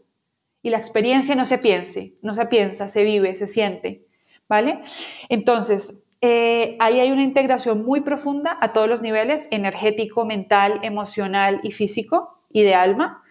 Y 0.63 0.69
la 0.69 0.77
experiencia 0.77 1.35
no 1.35 1.45
se 1.45 1.59
piense, 1.59 2.15
no 2.21 2.33
se 2.33 2.45
piensa, 2.47 2.89
se 2.89 3.03
vive, 3.03 3.37
se 3.37 3.47
siente. 3.47 4.05
¿Vale? 4.49 4.81
Entonces, 5.29 6.01
eh, 6.21 6.77
ahí 6.79 6.99
hay 6.99 7.11
una 7.11 7.23
integración 7.23 7.85
muy 7.85 8.01
profunda 8.01 8.57
a 8.59 8.73
todos 8.73 8.87
los 8.89 9.01
niveles, 9.01 9.47
energético, 9.51 10.25
mental, 10.25 10.79
emocional 10.81 11.59
y 11.63 11.71
físico 11.71 12.29
y 12.51 12.63
de 12.63 12.75
alma. 12.75 13.23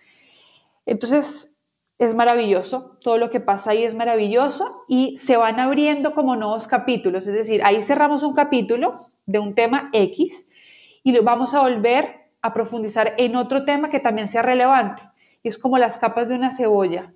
Entonces, 0.84 1.52
es 1.98 2.14
maravilloso, 2.14 2.98
todo 3.00 3.16
lo 3.16 3.30
que 3.30 3.40
pasa 3.40 3.70
ahí 3.70 3.82
es 3.82 3.94
maravilloso 3.94 4.66
y 4.86 5.16
se 5.18 5.36
van 5.36 5.58
abriendo 5.58 6.12
como 6.12 6.36
nuevos 6.36 6.66
capítulos, 6.66 7.26
es 7.26 7.34
decir, 7.34 7.62
ahí 7.64 7.82
cerramos 7.82 8.22
un 8.22 8.34
capítulo 8.34 8.92
de 9.24 9.38
un 9.38 9.54
tema 9.54 9.88
X 9.94 10.46
y 11.02 11.12
lo 11.12 11.22
vamos 11.22 11.54
a 11.54 11.62
volver 11.62 12.26
a 12.42 12.52
profundizar 12.52 13.14
en 13.16 13.34
otro 13.34 13.64
tema 13.64 13.88
que 13.88 13.98
también 13.98 14.28
sea 14.28 14.42
relevante. 14.42 15.02
Y 15.42 15.48
es 15.48 15.58
como 15.58 15.78
las 15.78 15.98
capas 15.98 16.28
de 16.28 16.34
una 16.34 16.50
cebolla 16.50 17.12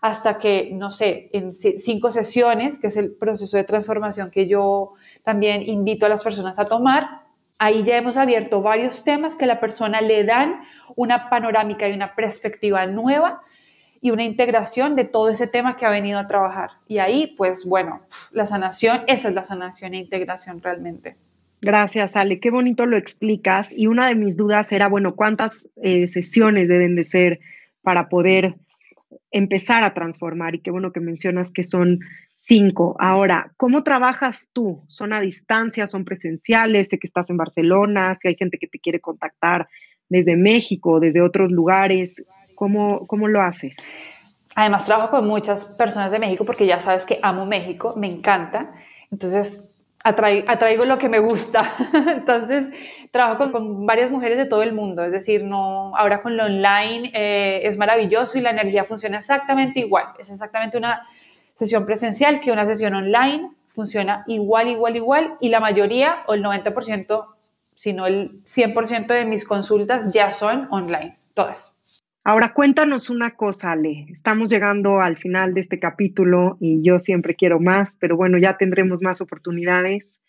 hasta 0.00 0.38
que, 0.38 0.70
no 0.72 0.90
sé, 0.90 1.30
en 1.32 1.54
cinco 1.54 2.10
sesiones, 2.10 2.80
que 2.80 2.88
es 2.88 2.96
el 2.96 3.12
proceso 3.12 3.56
de 3.56 3.64
transformación 3.64 4.30
que 4.32 4.48
yo 4.48 4.94
también 5.22 5.62
invito 5.62 6.06
a 6.06 6.08
las 6.08 6.22
personas 6.22 6.58
a 6.58 6.68
tomar. 6.68 7.22
Ahí 7.58 7.84
ya 7.84 7.96
hemos 7.96 8.16
abierto 8.16 8.60
varios 8.60 9.04
temas 9.04 9.36
que 9.36 9.46
la 9.46 9.60
persona 9.60 10.00
le 10.00 10.24
dan 10.24 10.62
una 10.96 11.30
panorámica 11.30 11.88
y 11.88 11.92
una 11.92 12.14
perspectiva 12.14 12.86
nueva 12.86 13.42
y 14.00 14.10
una 14.10 14.24
integración 14.24 14.96
de 14.96 15.04
todo 15.04 15.30
ese 15.30 15.46
tema 15.46 15.76
que 15.76 15.86
ha 15.86 15.90
venido 15.90 16.18
a 16.18 16.26
trabajar. 16.26 16.70
Y 16.88 16.98
ahí, 16.98 17.32
pues 17.38 17.64
bueno, 17.64 18.00
la 18.32 18.46
sanación, 18.46 19.00
esa 19.06 19.28
es 19.28 19.34
la 19.34 19.44
sanación 19.44 19.94
e 19.94 19.98
integración 19.98 20.60
realmente. 20.60 21.14
Gracias, 21.60 22.16
Ale. 22.16 22.40
Qué 22.40 22.50
bonito 22.50 22.84
lo 22.86 22.96
explicas. 22.96 23.70
Y 23.70 23.86
una 23.86 24.08
de 24.08 24.16
mis 24.16 24.36
dudas 24.36 24.72
era, 24.72 24.88
bueno, 24.88 25.14
¿cuántas 25.14 25.70
eh, 25.80 26.08
sesiones 26.08 26.68
deben 26.68 26.96
de 26.96 27.04
ser 27.04 27.38
para 27.82 28.08
poder 28.08 28.56
empezar 29.30 29.84
a 29.84 29.94
transformar? 29.94 30.54
Y 30.54 30.60
qué 30.60 30.70
bueno 30.70 30.92
que 30.92 31.00
mencionas 31.00 31.52
que 31.52 31.64
son 31.64 32.00
Cinco. 32.44 32.96
Ahora, 32.98 33.52
¿cómo 33.56 33.84
trabajas 33.84 34.50
tú? 34.52 34.82
¿Son 34.88 35.14
a 35.14 35.20
distancia? 35.20 35.86
¿Son 35.86 36.04
presenciales? 36.04 36.88
Sé 36.88 36.98
que 36.98 37.06
estás 37.06 37.30
en 37.30 37.36
Barcelona, 37.36 38.16
si 38.16 38.26
hay 38.26 38.34
gente 38.34 38.58
que 38.58 38.66
te 38.66 38.80
quiere 38.80 39.00
contactar 39.00 39.68
desde 40.08 40.36
México, 40.36 40.98
desde 40.98 41.22
otros 41.22 41.52
lugares. 41.52 42.24
¿Cómo, 42.56 43.06
cómo 43.06 43.28
lo 43.28 43.40
haces? 43.40 43.76
Además, 44.56 44.86
trabajo 44.86 45.18
con 45.18 45.28
muchas 45.28 45.76
personas 45.76 46.10
de 46.10 46.18
México 46.18 46.44
porque 46.44 46.66
ya 46.66 46.80
sabes 46.80 47.04
que 47.04 47.20
amo 47.22 47.46
México, 47.46 47.94
me 47.96 48.08
encanta. 48.08 48.72
Entonces, 49.12 49.86
atraigo 50.02 50.84
lo 50.84 50.98
que 50.98 51.08
me 51.08 51.20
gusta. 51.20 51.76
Entonces, 51.92 52.74
trabajo 53.12 53.52
con, 53.52 53.86
varias 53.86 54.10
mujeres 54.10 54.38
de 54.38 54.46
todo 54.46 54.64
el 54.64 54.72
mundo. 54.72 55.04
Es 55.04 55.12
decir, 55.12 55.44
no, 55.44 55.94
ahora 55.96 56.22
con 56.22 56.36
lo 56.36 56.46
online 56.46 57.12
eh, 57.14 57.60
es 57.64 57.76
maravilloso 57.76 58.38
y 58.38 58.40
la 58.40 58.50
energía 58.50 58.84
funciona 58.84 59.18
exactamente 59.18 59.78
igual. 59.78 60.04
Es 60.18 60.30
exactamente 60.30 60.76
una 60.76 61.06
sesión 61.54 61.86
presencial 61.86 62.40
que 62.40 62.50
una 62.50 62.66
sesión 62.66 62.94
online. 62.94 63.52
Funciona 63.68 64.24
igual, 64.26 64.68
igual, 64.68 64.96
igual 64.96 65.36
y 65.40 65.48
la 65.48 65.60
mayoría 65.60 66.24
o 66.26 66.34
el 66.34 66.42
90%, 66.42 67.26
si 67.74 67.92
no 67.92 68.06
el 68.06 68.44
100% 68.44 69.06
de 69.06 69.24
mis 69.24 69.46
consultas 69.46 70.12
ya 70.12 70.32
son 70.32 70.68
online, 70.70 71.16
todas. 71.32 72.02
Ahora 72.24 72.52
cuéntanos 72.54 73.10
una 73.10 73.34
cosa, 73.34 73.72
Ale. 73.72 74.06
Estamos 74.10 74.48
llegando 74.48 75.00
al 75.00 75.16
final 75.16 75.54
de 75.54 75.60
este 75.60 75.80
capítulo 75.80 76.56
y 76.60 76.82
yo 76.82 76.98
siempre 76.98 77.34
quiero 77.34 77.60
más, 77.60 77.96
pero 77.98 78.16
bueno, 78.16 78.38
ya 78.38 78.58
tendremos 78.58 79.02
más 79.02 79.20
oportunidades. 79.20 80.20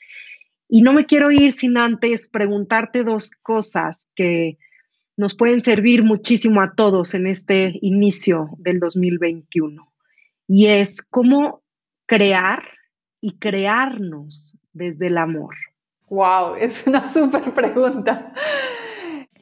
Y 0.75 0.81
no 0.81 0.91
me 0.91 1.05
quiero 1.05 1.29
ir 1.29 1.51
sin 1.51 1.77
antes 1.77 2.27
preguntarte 2.27 3.03
dos 3.03 3.29
cosas 3.43 4.07
que 4.15 4.57
nos 5.15 5.35
pueden 5.35 5.61
servir 5.61 6.03
muchísimo 6.03 6.61
a 6.61 6.73
todos 6.73 7.13
en 7.13 7.27
este 7.27 7.77
inicio 7.83 8.49
del 8.57 8.79
2021 8.79 9.87
y 10.47 10.69
es 10.69 11.03
cómo 11.03 11.61
crear 12.07 12.63
y 13.21 13.37
crearnos 13.37 14.57
desde 14.71 15.05
el 15.09 15.19
amor. 15.19 15.53
Wow, 16.09 16.55
es 16.55 16.87
una 16.87 17.13
súper 17.13 17.53
pregunta. 17.53 18.33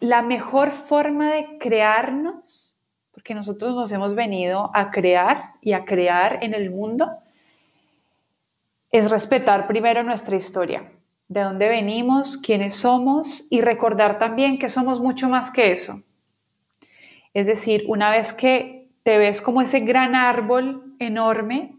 La 0.01 0.23
mejor 0.23 0.71
forma 0.71 1.31
de 1.31 1.57
crearnos, 1.61 2.77
porque 3.11 3.33
nosotros 3.35 3.73
nos 3.73 3.89
hemos 3.93 4.15
venido 4.15 4.69
a 4.73 4.91
crear 4.91 5.53
y 5.61 5.71
a 5.71 5.85
crear 5.85 6.43
en 6.43 6.53
el 6.53 6.71
mundo, 6.71 7.09
es 8.91 9.09
respetar 9.09 9.65
primero 9.67 10.03
nuestra 10.03 10.35
historia, 10.35 10.91
de 11.31 11.43
dónde 11.43 11.69
venimos, 11.69 12.35
quiénes 12.35 12.75
somos 12.75 13.45
y 13.49 13.61
recordar 13.61 14.19
también 14.19 14.59
que 14.59 14.67
somos 14.67 14.99
mucho 14.99 15.29
más 15.29 15.49
que 15.49 15.71
eso. 15.71 16.03
Es 17.33 17.45
decir, 17.47 17.85
una 17.87 18.09
vez 18.09 18.33
que 18.33 18.89
te 19.03 19.17
ves 19.17 19.41
como 19.41 19.61
ese 19.61 19.79
gran 19.79 20.13
árbol 20.13 20.93
enorme, 20.99 21.77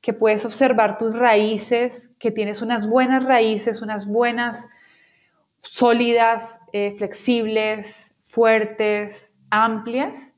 que 0.00 0.14
puedes 0.14 0.46
observar 0.46 0.96
tus 0.96 1.18
raíces, 1.18 2.12
que 2.18 2.30
tienes 2.30 2.62
unas 2.62 2.88
buenas 2.88 3.24
raíces, 3.24 3.82
unas 3.82 4.06
buenas 4.06 4.70
sólidas, 5.60 6.62
eh, 6.72 6.94
flexibles, 6.96 8.14
fuertes, 8.22 9.30
amplias. 9.50 10.32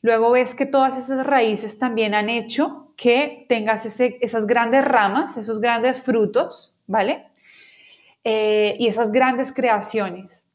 Luego 0.00 0.30
ves 0.30 0.54
que 0.54 0.64
todas 0.64 0.96
esas 0.96 1.26
raíces 1.26 1.78
también 1.78 2.14
han 2.14 2.30
hecho 2.30 2.94
que 2.96 3.44
tengas 3.50 3.84
esas 3.84 4.46
grandes 4.46 4.82
ramas, 4.82 5.36
esos 5.36 5.60
grandes 5.60 6.00
frutos, 6.00 6.74
¿vale? 6.86 7.27
Eh, 8.24 8.76
y 8.78 8.88
esas 8.88 9.12
grandes 9.12 9.52
creaciones. 9.52 10.48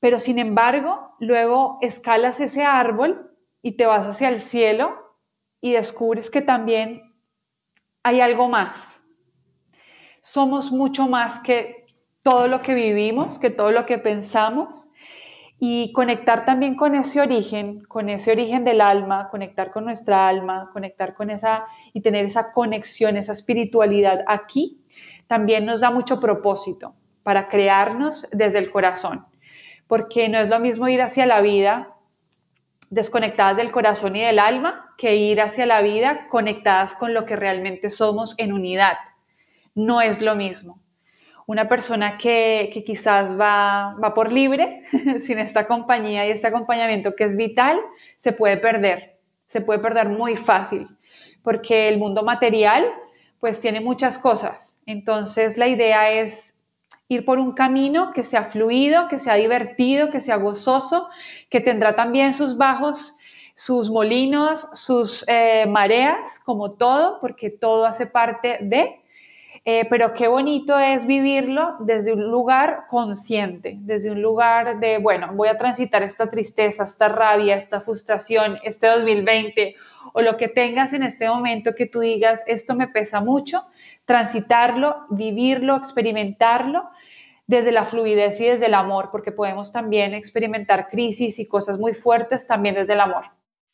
Pero 0.00 0.18
sin 0.18 0.38
embargo, 0.38 1.14
luego 1.18 1.78
escalas 1.80 2.40
ese 2.40 2.64
árbol 2.64 3.32
y 3.62 3.72
te 3.72 3.86
vas 3.86 4.06
hacia 4.06 4.28
el 4.28 4.40
cielo 4.40 5.16
y 5.60 5.72
descubres 5.72 6.30
que 6.30 6.40
también 6.40 7.14
hay 8.02 8.20
algo 8.20 8.48
más. 8.48 9.02
Somos 10.22 10.70
mucho 10.70 11.08
más 11.08 11.40
que 11.40 11.86
todo 12.22 12.46
lo 12.46 12.62
que 12.62 12.74
vivimos, 12.74 13.38
que 13.38 13.50
todo 13.50 13.72
lo 13.72 13.86
que 13.86 13.98
pensamos 13.98 14.90
y 15.60 15.92
conectar 15.92 16.44
también 16.44 16.76
con 16.76 16.94
ese 16.94 17.20
origen, 17.20 17.82
con 17.84 18.08
ese 18.08 18.30
origen 18.30 18.64
del 18.64 18.80
alma, 18.80 19.28
conectar 19.30 19.72
con 19.72 19.84
nuestra 19.84 20.28
alma, 20.28 20.70
conectar 20.72 21.14
con 21.14 21.30
esa 21.30 21.64
y 21.92 22.00
tener 22.00 22.26
esa 22.26 22.52
conexión, 22.52 23.16
esa 23.16 23.32
espiritualidad 23.32 24.24
aquí, 24.28 24.80
también 25.28 25.64
nos 25.64 25.80
da 25.80 25.92
mucho 25.92 26.18
propósito 26.18 26.94
para 27.22 27.48
crearnos 27.48 28.26
desde 28.32 28.58
el 28.58 28.70
corazón, 28.70 29.26
porque 29.86 30.28
no 30.28 30.38
es 30.38 30.48
lo 30.48 30.58
mismo 30.58 30.88
ir 30.88 31.02
hacia 31.02 31.26
la 31.26 31.40
vida 31.40 31.94
desconectadas 32.90 33.58
del 33.58 33.70
corazón 33.70 34.16
y 34.16 34.22
del 34.22 34.38
alma 34.38 34.94
que 34.96 35.16
ir 35.16 35.40
hacia 35.40 35.66
la 35.66 35.82
vida 35.82 36.26
conectadas 36.30 36.94
con 36.94 37.12
lo 37.12 37.26
que 37.26 37.36
realmente 37.36 37.90
somos 37.90 38.34
en 38.38 38.52
unidad. 38.52 38.96
No 39.74 40.00
es 40.00 40.22
lo 40.22 40.34
mismo. 40.34 40.80
Una 41.46 41.68
persona 41.68 42.18
que, 42.18 42.70
quizás 42.86 43.38
va, 43.38 43.94
va 44.02 44.14
por 44.14 44.32
libre, 44.32 44.84
sin 45.20 45.38
esta 45.38 45.66
compañía 45.66 46.26
y 46.26 46.30
este 46.30 46.46
acompañamiento 46.46 47.14
que 47.14 47.24
es 47.24 47.36
vital, 47.36 47.78
se 48.16 48.32
puede 48.32 48.56
perder, 48.56 49.18
se 49.46 49.60
puede 49.60 49.78
perder 49.78 50.08
muy 50.08 50.36
fácil, 50.36 50.88
porque 51.42 51.88
el 51.88 51.98
mundo 51.98 52.22
material 52.22 52.86
pues 53.40 53.60
tiene 53.60 53.80
muchas 53.80 54.18
cosas. 54.18 54.76
Entonces 54.86 55.56
la 55.56 55.68
idea 55.68 56.10
es 56.10 56.58
ir 57.08 57.24
por 57.24 57.38
un 57.38 57.52
camino 57.52 58.12
que 58.12 58.22
sea 58.22 58.44
fluido, 58.44 59.08
que 59.08 59.18
sea 59.18 59.34
divertido, 59.34 60.10
que 60.10 60.20
sea 60.20 60.36
gozoso, 60.36 61.08
que 61.48 61.60
tendrá 61.60 61.96
también 61.96 62.34
sus 62.34 62.56
bajos, 62.56 63.16
sus 63.54 63.90
molinos, 63.90 64.68
sus 64.74 65.24
eh, 65.26 65.66
mareas, 65.66 66.38
como 66.44 66.72
todo, 66.72 67.18
porque 67.20 67.50
todo 67.50 67.86
hace 67.86 68.06
parte 68.06 68.58
de, 68.60 69.00
eh, 69.64 69.86
pero 69.90 70.14
qué 70.14 70.28
bonito 70.28 70.78
es 70.78 71.06
vivirlo 71.06 71.76
desde 71.80 72.12
un 72.12 72.30
lugar 72.30 72.84
consciente, 72.88 73.76
desde 73.80 74.10
un 74.10 74.22
lugar 74.22 74.78
de, 74.78 74.98
bueno, 74.98 75.30
voy 75.34 75.48
a 75.48 75.58
transitar 75.58 76.02
esta 76.02 76.30
tristeza, 76.30 76.84
esta 76.84 77.08
rabia, 77.08 77.56
esta 77.56 77.80
frustración, 77.80 78.58
este 78.62 78.86
2020 78.86 79.74
o 80.12 80.22
lo 80.22 80.36
que 80.36 80.48
tengas 80.48 80.92
en 80.92 81.02
este 81.02 81.28
momento 81.28 81.74
que 81.74 81.86
tú 81.86 82.00
digas, 82.00 82.44
esto 82.46 82.74
me 82.74 82.88
pesa 82.88 83.20
mucho, 83.20 83.66
transitarlo, 84.04 85.06
vivirlo, 85.10 85.76
experimentarlo 85.76 86.88
desde 87.46 87.72
la 87.72 87.84
fluidez 87.84 88.40
y 88.40 88.44
desde 88.44 88.66
el 88.66 88.74
amor, 88.74 89.08
porque 89.10 89.32
podemos 89.32 89.72
también 89.72 90.14
experimentar 90.14 90.88
crisis 90.88 91.38
y 91.38 91.48
cosas 91.48 91.78
muy 91.78 91.94
fuertes 91.94 92.46
también 92.46 92.74
desde 92.74 92.92
el 92.92 93.00
amor. 93.00 93.24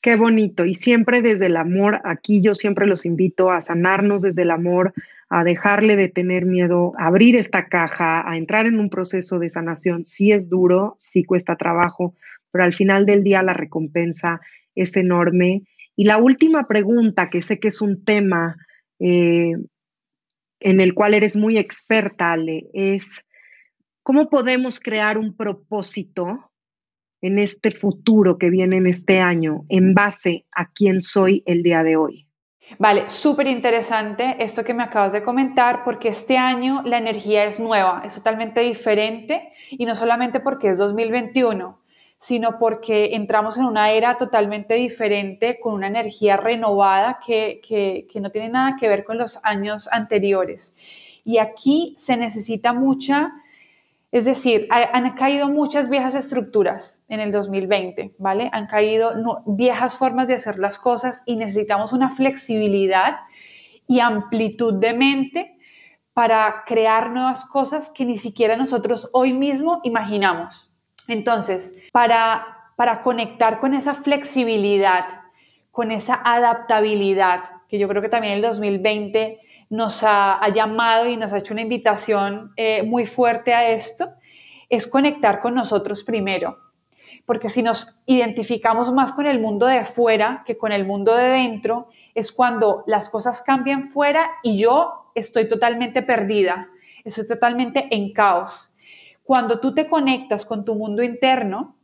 Qué 0.05 0.17
bonito. 0.17 0.67
Y 0.67 0.75
siempre 0.75 1.23
desde 1.23 1.47
el 1.47 1.57
amor, 1.57 2.01
aquí 2.05 2.43
yo 2.43 2.55
siempre 2.55 2.87
los 2.87 3.07
invito 3.07 3.51
a 3.51 3.63
sanarnos 3.63 4.21
desde 4.21 4.43
el 4.43 4.51
amor, 4.51 4.93
a 5.31 5.45
dejarle 5.45 5.97
de 5.97 6.09
tener 6.09 6.45
miedo, 6.45 6.93
a 6.99 7.07
abrir 7.07 7.37
esta 7.37 7.69
caja, 7.69 8.31
a 8.31 8.37
entrar 8.37 8.67
en 8.67 8.79
un 8.79 8.91
proceso 8.91 9.39
de 9.39 9.49
sanación. 9.49 10.05
Sí 10.05 10.31
es 10.31 10.51
duro, 10.51 10.95
sí 10.99 11.25
cuesta 11.25 11.57
trabajo, 11.57 12.15
pero 12.51 12.65
al 12.65 12.75
final 12.75 13.07
del 13.07 13.25
día 13.25 13.43
la 13.43 13.55
recompensa 13.55 14.43
es 14.75 14.97
enorme. 14.97 15.63
Y 15.97 16.05
la 16.05 16.19
última 16.19 16.67
pregunta, 16.67 17.31
que 17.31 17.43
sé 17.43 17.61
que 17.61 17.69
es 17.69 17.81
un 17.81 18.05
tema 18.05 18.57
eh, 18.99 19.53
en 20.61 20.81
el 20.81 20.95
cual 20.95 21.15
eres 21.15 21.37
muy 21.37 21.59
experta, 21.59 22.33
Ale, 22.33 22.69
es 22.73 23.25
¿Cómo 24.05 24.29
podemos 24.29 24.81
crear 24.81 25.17
un 25.17 25.35
propósito 25.35 26.51
en 27.23 27.39
este 27.39 27.71
futuro 27.71 28.37
que 28.37 28.51
viene 28.51 28.77
en 28.77 28.87
este 28.87 29.19
año 29.19 29.65
en 29.71 29.95
base 29.95 30.45
a 30.53 30.71
quién 30.73 31.01
soy 31.01 31.43
el 31.47 31.63
día 31.63 31.83
de 31.83 31.97
hoy? 31.97 32.29
Vale, 32.79 33.09
súper 33.09 33.47
interesante 33.47 34.37
esto 34.41 34.63
que 34.63 34.75
me 34.75 34.83
acabas 34.83 35.15
de 35.15 35.23
comentar 35.23 35.85
porque 35.85 36.11
este 36.11 36.37
año 36.37 36.83
la 36.85 36.99
energía 36.99 37.45
es 37.47 37.59
nueva, 37.59 38.03
es 38.05 38.15
totalmente 38.15 38.61
diferente 38.61 39.55
y 39.71 39.87
no 39.87 39.95
solamente 39.97 40.39
porque 40.39 40.69
es 40.69 40.77
2021, 40.77 41.81
sino 42.25 42.59
porque 42.59 43.15
entramos 43.15 43.59
en 43.59 43.67
una 43.67 43.91
era 43.91 44.17
totalmente 44.17 44.73
diferente 44.73 45.61
con 45.61 45.75
una 45.75 45.89
energía 45.89 46.39
renovada 46.39 47.19
que, 47.25 47.61
que, 47.63 48.07
que 48.11 48.19
no 48.19 48.31
tiene 48.31 48.49
nada 48.49 48.77
que 48.81 48.89
ver 48.89 49.05
con 49.05 49.19
los 49.19 49.45
años 49.45 49.91
anteriores. 49.93 50.75
Y 51.23 51.37
aquí 51.37 51.95
se 51.99 52.17
necesita 52.17 52.73
mucha 52.73 53.35
es 54.11 54.27
decir, 54.27 54.69
han 54.71 55.17
caído 55.17 55.49
muchas 55.49 55.91
viejas 55.91 56.15
estructuras 56.15 57.03
en 57.09 57.19
el 57.19 57.33
2020, 57.33 58.15
¿vale? 58.19 58.49
Han 58.53 58.69
caído 58.69 59.13
viejas 59.45 59.97
formas 59.97 60.29
de 60.29 60.35
hacer 60.35 60.61
las 60.61 60.79
cosas 60.79 61.25
y 61.27 61.35
necesitamos 61.35 61.93
una 61.93 62.11
flexibilidad 62.11 63.17
y 63.89 63.99
amplitud 63.99 64.75
de 64.75 64.95
mente 64.95 65.59
para 66.13 66.63
crear 66.65 67.11
nuevas 67.11 67.45
cosas 67.45 67.91
que 67.91 68.05
ni 68.05 68.17
siquiera 68.17 68.57
nosotros 68.57 69.11
hoy 69.13 69.33
mismo 69.33 69.81
imaginamos. 69.83 70.74
Entonces, 71.09 71.77
para, 71.93 72.71
para 72.77 73.03
conectar 73.03 73.61
con 73.61 73.75
esa 73.75 73.95
flexibilidad, 73.95 75.07
con 75.71 75.91
esa 75.91 76.21
adaptabilidad, 76.25 77.45
que 77.69 77.79
yo 77.79 77.89
creo 77.89 78.03
que 78.03 78.09
también 78.09 78.35
el 78.35 78.43
2020 78.43 79.41
nos 79.71 80.03
ha, 80.05 80.41
llamado 80.55 81.09
y 81.09 81.17
nos 81.17 81.33
ha 81.33 81.39
hecho 81.39 81.55
una 81.55 81.63
invitación 81.63 82.53
eh, 82.57 82.83
muy 82.83 83.07
fuerte 83.07 83.55
a 83.55 83.71
esto, 83.71 84.13
es 84.69 84.87
conectar 84.87 85.41
con 85.41 85.55
nosotros 85.55 86.05
primero. 86.05 86.59
Porque 87.27 87.49
si 87.51 87.63
nos 87.63 87.97
identificamos 88.07 88.93
más 88.93 89.13
con 89.13 89.27
el 89.27 89.41
mundo 89.41 89.67
de 89.67 89.85
fuera 89.85 90.43
que 90.47 90.59
con 90.59 90.73
el 90.73 90.87
mundo 90.87 91.15
de 91.15 91.25
dentro, 91.25 91.89
es 92.15 92.33
cuando 92.33 92.85
las 92.87 93.09
cosas 93.09 93.43
cambian 93.43 93.89
fuera 93.89 94.31
y 94.43 94.59
yo 94.59 95.11
estoy 95.15 95.49
totalmente 95.49 96.03
perdida, 96.03 96.69
estoy 97.05 97.27
totalmente 97.27 97.89
en 97.91 98.13
caos. 98.13 98.74
Cuando 99.25 99.59
tú 99.59 99.75
te 99.75 99.89
conectas 99.89 100.47
con 100.47 100.65
tu 100.65 100.75
mundo 100.75 101.03
interno, 101.03 101.77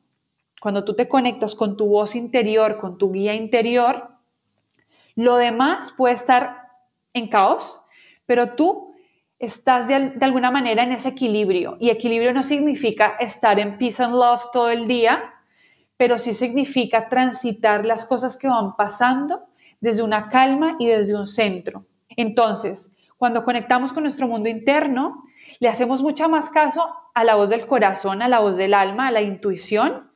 cuando 0.61 0.85
tú 0.85 0.95
te 0.95 1.09
conectas 1.09 1.55
con 1.55 1.77
tu 1.77 1.87
voz 1.89 2.15
interior, 2.15 2.79
con 2.79 2.99
tu 2.99 3.11
guía 3.11 3.35
interior, 3.35 4.11
lo 5.17 5.37
demás 5.37 5.93
puede 5.93 6.15
estar 6.15 6.69
en 7.15 7.29
caos, 7.29 7.81
pero 8.27 8.55
tú 8.55 8.95
estás 9.39 9.89
de, 9.89 10.15
alguna 10.21 10.51
manera 10.51 10.83
en 10.83 10.93
ese 10.93 11.09
equilibrio. 11.09 11.79
Y 11.81 11.89
equilibrio 11.89 12.35
no 12.35 12.43
significa 12.43 13.17
estar 13.19 13.59
en 13.59 13.79
peace 13.79 14.03
and 14.03 14.15
love 14.15 14.51
todo 14.53 14.71
el 14.71 14.87
día, 14.87 15.35
pero 15.97 16.19
sí 16.19 16.35
significa 16.35 17.09
transitar 17.09 17.87
las 17.87 18.05
cosas 18.05 18.37
que 18.37 18.49
van 18.49 18.77
pasando 18.77 19.47
desde 19.81 20.03
una 20.03 20.29
calma 20.29 20.77
y 20.79 20.87
desde 20.87 21.17
un 21.17 21.27
centro. 21.27 21.85
Entonces, 22.11 22.93
cuando 23.17 23.45
conectamos 23.45 23.95
con 23.95 24.03
nuestro 24.03 24.29
mundo 24.29 24.49
interno, 24.49 25.25
le 25.61 25.69
hacemos 25.69 26.03
mucha 26.03 26.27
más 26.27 26.51
caso 26.51 26.93
a 27.15 27.23
la 27.23 27.37
voz 27.37 27.51
del 27.51 27.67
corazón, 27.67 28.23
a 28.23 28.29
la 28.29 28.41
voz 28.41 28.57
del 28.57 28.75
alma, 28.75 29.09
a 29.09 29.11
la 29.13 29.21
intuición, 29.21 30.11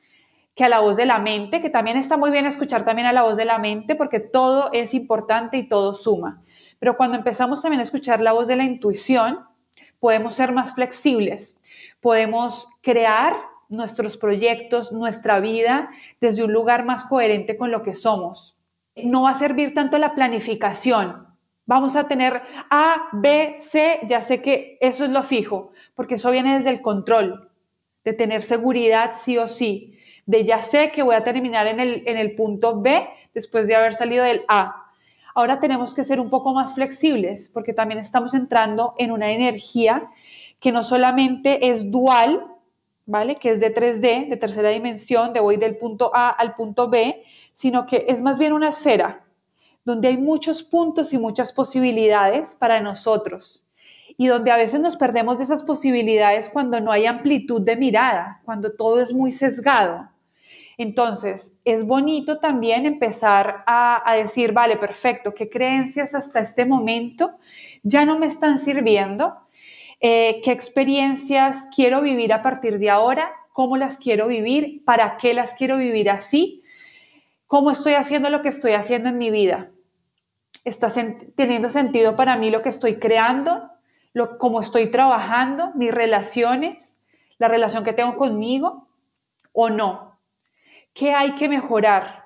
que 0.55 0.63
a 0.63 0.69
la 0.69 0.79
voz 0.79 0.97
de 0.97 1.05
la 1.05 1.19
mente, 1.19 1.61
que 1.61 1.69
también 1.69 1.97
está 1.97 2.17
muy 2.17 2.31
bien 2.31 2.45
escuchar 2.45 2.83
también 2.83 3.07
a 3.07 3.13
la 3.13 3.23
voz 3.23 3.37
de 3.37 3.45
la 3.45 3.59
mente, 3.59 3.95
porque 3.95 4.19
todo 4.19 4.69
es 4.73 4.93
importante 4.93 5.57
y 5.57 5.67
todo 5.67 5.93
suma. 5.93 6.41
Pero 6.79 6.97
cuando 6.97 7.17
empezamos 7.17 7.61
también 7.61 7.79
a 7.79 7.83
escuchar 7.83 8.21
la 8.21 8.33
voz 8.33 8.47
de 8.47 8.55
la 8.55 8.63
intuición, 8.63 9.39
podemos 9.99 10.33
ser 10.33 10.51
más 10.51 10.73
flexibles, 10.73 11.61
podemos 12.01 12.67
crear 12.81 13.37
nuestros 13.69 14.17
proyectos, 14.17 14.91
nuestra 14.91 15.39
vida 15.39 15.89
desde 16.21 16.43
un 16.43 16.53
lugar 16.53 16.85
más 16.85 17.03
coherente 17.03 17.57
con 17.57 17.69
lo 17.69 17.83
que 17.83 17.95
somos. 17.95 18.57
No 18.95 19.23
va 19.23 19.31
a 19.31 19.35
servir 19.35 19.73
tanto 19.73 19.97
la 19.99 20.15
planificación. 20.15 21.27
Vamos 21.65 21.95
a 21.95 22.07
tener 22.07 22.41
A, 22.69 23.09
B, 23.13 23.55
C, 23.57 24.01
ya 24.07 24.21
sé 24.21 24.41
que 24.41 24.77
eso 24.81 25.05
es 25.05 25.11
lo 25.11 25.23
fijo, 25.23 25.71
porque 25.95 26.15
eso 26.15 26.31
viene 26.31 26.55
desde 26.55 26.69
el 26.69 26.81
control, 26.81 27.49
de 28.03 28.13
tener 28.13 28.43
seguridad 28.43 29.13
sí 29.15 29.37
o 29.37 29.47
sí, 29.47 29.97
de 30.25 30.45
ya 30.45 30.61
sé 30.61 30.91
que 30.91 31.03
voy 31.03 31.15
a 31.15 31.23
terminar 31.23 31.67
en 31.67 31.79
el, 31.79 32.03
en 32.07 32.17
el 32.17 32.35
punto 32.35 32.81
B 32.81 33.07
después 33.33 33.67
de 33.67 33.75
haber 33.75 33.93
salido 33.93 34.23
del 34.23 34.43
A 34.47 34.85
Ahora 35.37 35.59
tenemos 35.59 35.93
que 35.93 36.05
ser 36.05 36.21
un 36.21 36.29
poco 36.29 36.53
más 36.53 36.73
flexibles 36.73 37.49
porque 37.49 37.73
también 37.73 37.99
estamos 37.99 38.33
entrando 38.33 38.95
en 38.97 39.11
una 39.11 39.33
energía 39.33 40.09
que 40.61 40.71
no 40.71 40.81
solamente 40.81 41.69
es 41.69 41.91
dual, 41.91 42.47
¿vale? 43.05 43.35
Que 43.35 43.51
es 43.51 43.59
de 43.59 43.75
3D, 43.75 44.29
de 44.29 44.37
tercera 44.37 44.69
dimensión, 44.69 45.33
de 45.33 45.41
voy 45.41 45.57
del 45.57 45.75
punto 45.75 46.09
A 46.15 46.29
al 46.29 46.55
punto 46.55 46.89
B, 46.89 47.21
sino 47.53 47.85
que 47.85 48.05
es 48.07 48.21
más 48.21 48.39
bien 48.39 48.53
una 48.53 48.69
esfera 48.69 49.24
donde 49.85 50.09
hay 50.09 50.17
muchos 50.17 50.63
puntos 50.63 51.13
y 51.13 51.17
muchas 51.17 51.53
posibilidades 51.53 52.55
para 52.55 52.81
nosotros. 52.81 53.61
y 54.17 54.27
donde 54.27 54.49
a 54.49 54.55
veces 54.55 54.79
nos 54.79 54.95
perdemos 54.95 55.39
de 55.39 55.43
esas 55.43 55.63
posibilidades 55.63 56.49
cuando 56.49 56.79
no 56.79 56.89
hay 56.91 57.05
amplitud 57.05 57.61
de 57.61 57.75
mirada, 57.75 58.39
cuando 58.45 58.71
todo 58.71 59.01
es 59.01 59.13
muy 59.13 59.33
sesgado. 59.33 60.09
Entonces, 60.77 61.57
es 61.65 61.85
bonito 61.85 62.39
también 62.39 62.85
empezar 62.85 63.63
a, 63.65 64.15
decir, 64.17 64.51
vale, 64.51 64.77
perfecto, 64.77 65.33
¿qué 65.33 65.49
creencias 65.49 66.15
hasta 66.15 66.39
este 66.39 66.65
momento 66.65 67.31
ya 67.83 68.05
no 68.05 68.19
me 68.19 68.25
están 68.25 68.57
sirviendo? 68.57 69.35
Eh, 70.01 70.41
¿Qué 70.43 70.51
experiencias 70.51 71.69
quiero 71.75 72.01
vivir 72.01 72.33
a 72.33 72.41
partir 72.41 72.79
de 72.79 72.89
ahora? 72.89 73.31
¿Cómo 73.53 73.77
las 73.77 73.97
quiero 73.97 74.27
vivir? 74.27 74.83
¿Para 74.83 75.17
qué 75.17 75.33
las 75.33 75.55
quiero 75.55 75.77
vivir 75.77 76.09
así? 76.09 76.61
¿Cómo 77.47 77.71
estoy 77.71 77.93
haciendo 77.93 78.29
lo 78.29 78.41
que 78.41 78.49
estoy 78.49 78.73
haciendo 78.73 79.09
en 79.09 79.17
mi 79.17 79.31
vida? 79.31 79.71
¿Está 80.65 80.91
teniendo 81.35 81.69
sentido 81.69 82.15
para 82.15 82.37
mí 82.37 82.49
lo 82.49 82.63
que 82.63 82.69
estoy 82.69 82.95
creando? 82.95 83.69
Lo, 84.13 84.39
¿Cómo 84.39 84.61
estoy 84.61 84.87
trabajando? 84.87 85.71
¿Mis 85.75 85.93
relaciones? 85.93 86.97
¿La 87.37 87.47
relación 87.47 87.83
que 87.83 87.93
tengo 87.93 88.17
conmigo? 88.17 88.87
¿O 89.53 89.69
no? 89.69 90.17
¿Qué 90.95 91.13
hay 91.13 91.35
que 91.35 91.47
mejorar? 91.47 92.25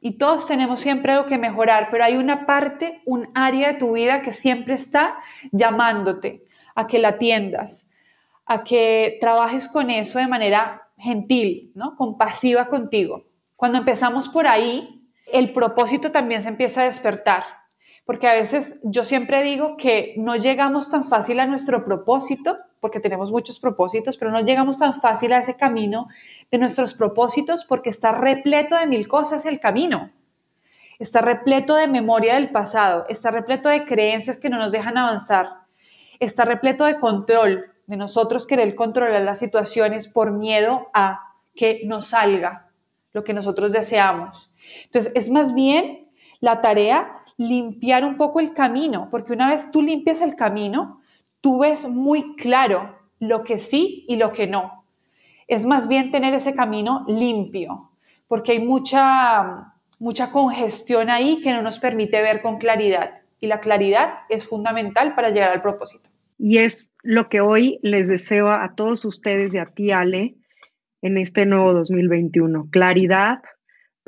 Y 0.00 0.18
todos 0.18 0.46
tenemos 0.46 0.80
siempre 0.80 1.12
algo 1.12 1.26
que 1.26 1.36
mejorar, 1.36 1.88
pero 1.90 2.04
hay 2.04 2.16
una 2.16 2.46
parte, 2.46 3.02
un 3.04 3.28
área 3.34 3.72
de 3.72 3.78
tu 3.80 3.94
vida 3.94 4.22
que 4.22 4.32
siempre 4.32 4.74
está 4.74 5.18
llamándote 5.50 6.44
a 6.76 6.86
que 6.86 7.00
la 7.00 7.08
atiendas, 7.08 7.90
a 8.46 8.62
que 8.62 9.18
trabajes 9.20 9.68
con 9.68 9.90
eso 9.90 10.20
de 10.20 10.28
manera 10.28 10.88
gentil, 10.96 11.72
¿no? 11.74 11.96
compasiva 11.96 12.68
contigo. 12.68 13.24
Cuando 13.56 13.78
empezamos 13.78 14.28
por 14.28 14.46
ahí, 14.46 14.97
el 15.32 15.52
propósito 15.52 16.10
también 16.10 16.42
se 16.42 16.48
empieza 16.48 16.82
a 16.82 16.84
despertar, 16.84 17.44
porque 18.04 18.28
a 18.28 18.34
veces 18.34 18.80
yo 18.82 19.04
siempre 19.04 19.42
digo 19.42 19.76
que 19.76 20.14
no 20.16 20.36
llegamos 20.36 20.90
tan 20.90 21.04
fácil 21.04 21.40
a 21.40 21.46
nuestro 21.46 21.84
propósito, 21.84 22.56
porque 22.80 23.00
tenemos 23.00 23.30
muchos 23.30 23.58
propósitos, 23.58 24.16
pero 24.16 24.30
no 24.30 24.40
llegamos 24.40 24.78
tan 24.78 25.00
fácil 25.00 25.32
a 25.32 25.38
ese 25.38 25.56
camino 25.56 26.08
de 26.50 26.58
nuestros 26.58 26.94
propósitos 26.94 27.64
porque 27.64 27.90
está 27.90 28.12
repleto 28.12 28.76
de 28.76 28.86
mil 28.86 29.08
cosas 29.08 29.46
el 29.46 29.60
camino. 29.60 30.10
Está 30.98 31.20
repleto 31.20 31.76
de 31.76 31.86
memoria 31.86 32.34
del 32.34 32.50
pasado, 32.50 33.06
está 33.08 33.30
repleto 33.30 33.68
de 33.68 33.84
creencias 33.84 34.40
que 34.40 34.50
no 34.50 34.58
nos 34.58 34.72
dejan 34.72 34.96
avanzar, 34.96 35.48
está 36.18 36.44
repleto 36.44 36.84
de 36.84 36.98
control, 36.98 37.72
de 37.86 37.96
nosotros 37.96 38.46
querer 38.46 38.74
controlar 38.74 39.22
las 39.22 39.38
situaciones 39.38 40.08
por 40.08 40.32
miedo 40.32 40.88
a 40.92 41.34
que 41.54 41.82
nos 41.84 42.08
salga 42.08 42.68
lo 43.12 43.24
que 43.24 43.32
nosotros 43.32 43.72
deseamos. 43.72 44.47
Entonces, 44.84 45.12
es 45.14 45.30
más 45.30 45.54
bien 45.54 46.08
la 46.40 46.60
tarea 46.60 47.22
limpiar 47.36 48.04
un 48.04 48.16
poco 48.16 48.40
el 48.40 48.52
camino, 48.52 49.08
porque 49.10 49.32
una 49.32 49.48
vez 49.48 49.70
tú 49.70 49.82
limpias 49.82 50.22
el 50.22 50.34
camino, 50.34 51.00
tú 51.40 51.60
ves 51.60 51.88
muy 51.88 52.34
claro 52.36 52.96
lo 53.20 53.44
que 53.44 53.58
sí 53.58 54.04
y 54.08 54.16
lo 54.16 54.32
que 54.32 54.46
no 54.46 54.78
es 55.48 55.64
más 55.64 55.88
bien 55.88 56.10
tener 56.10 56.34
ese 56.34 56.54
camino 56.54 57.04
limpio, 57.08 57.90
porque 58.28 58.52
hay 58.52 58.64
mucha, 58.64 59.74
mucha 59.98 60.30
congestión 60.30 61.08
ahí 61.08 61.40
que 61.40 61.52
no 61.52 61.62
nos 61.62 61.78
permite 61.78 62.20
ver 62.20 62.42
con 62.42 62.58
claridad. 62.58 63.22
Y 63.40 63.46
la 63.46 63.60
claridad 63.60 64.10
es 64.28 64.46
fundamental 64.46 65.14
para 65.14 65.30
llegar 65.30 65.50
al 65.50 65.62
propósito. 65.62 66.08
Y 66.38 66.58
es 66.58 66.90
lo 67.02 67.28
que 67.28 67.40
hoy 67.40 67.80
les 67.82 68.08
deseo 68.08 68.50
a 68.50 68.74
todos 68.76 69.04
ustedes 69.04 69.54
y 69.54 69.58
a 69.58 69.66
ti, 69.66 69.90
Ale, 69.90 70.34
en 71.00 71.16
este 71.16 71.46
nuevo 71.46 71.72
2021. 71.72 72.68
Claridad 72.70 73.38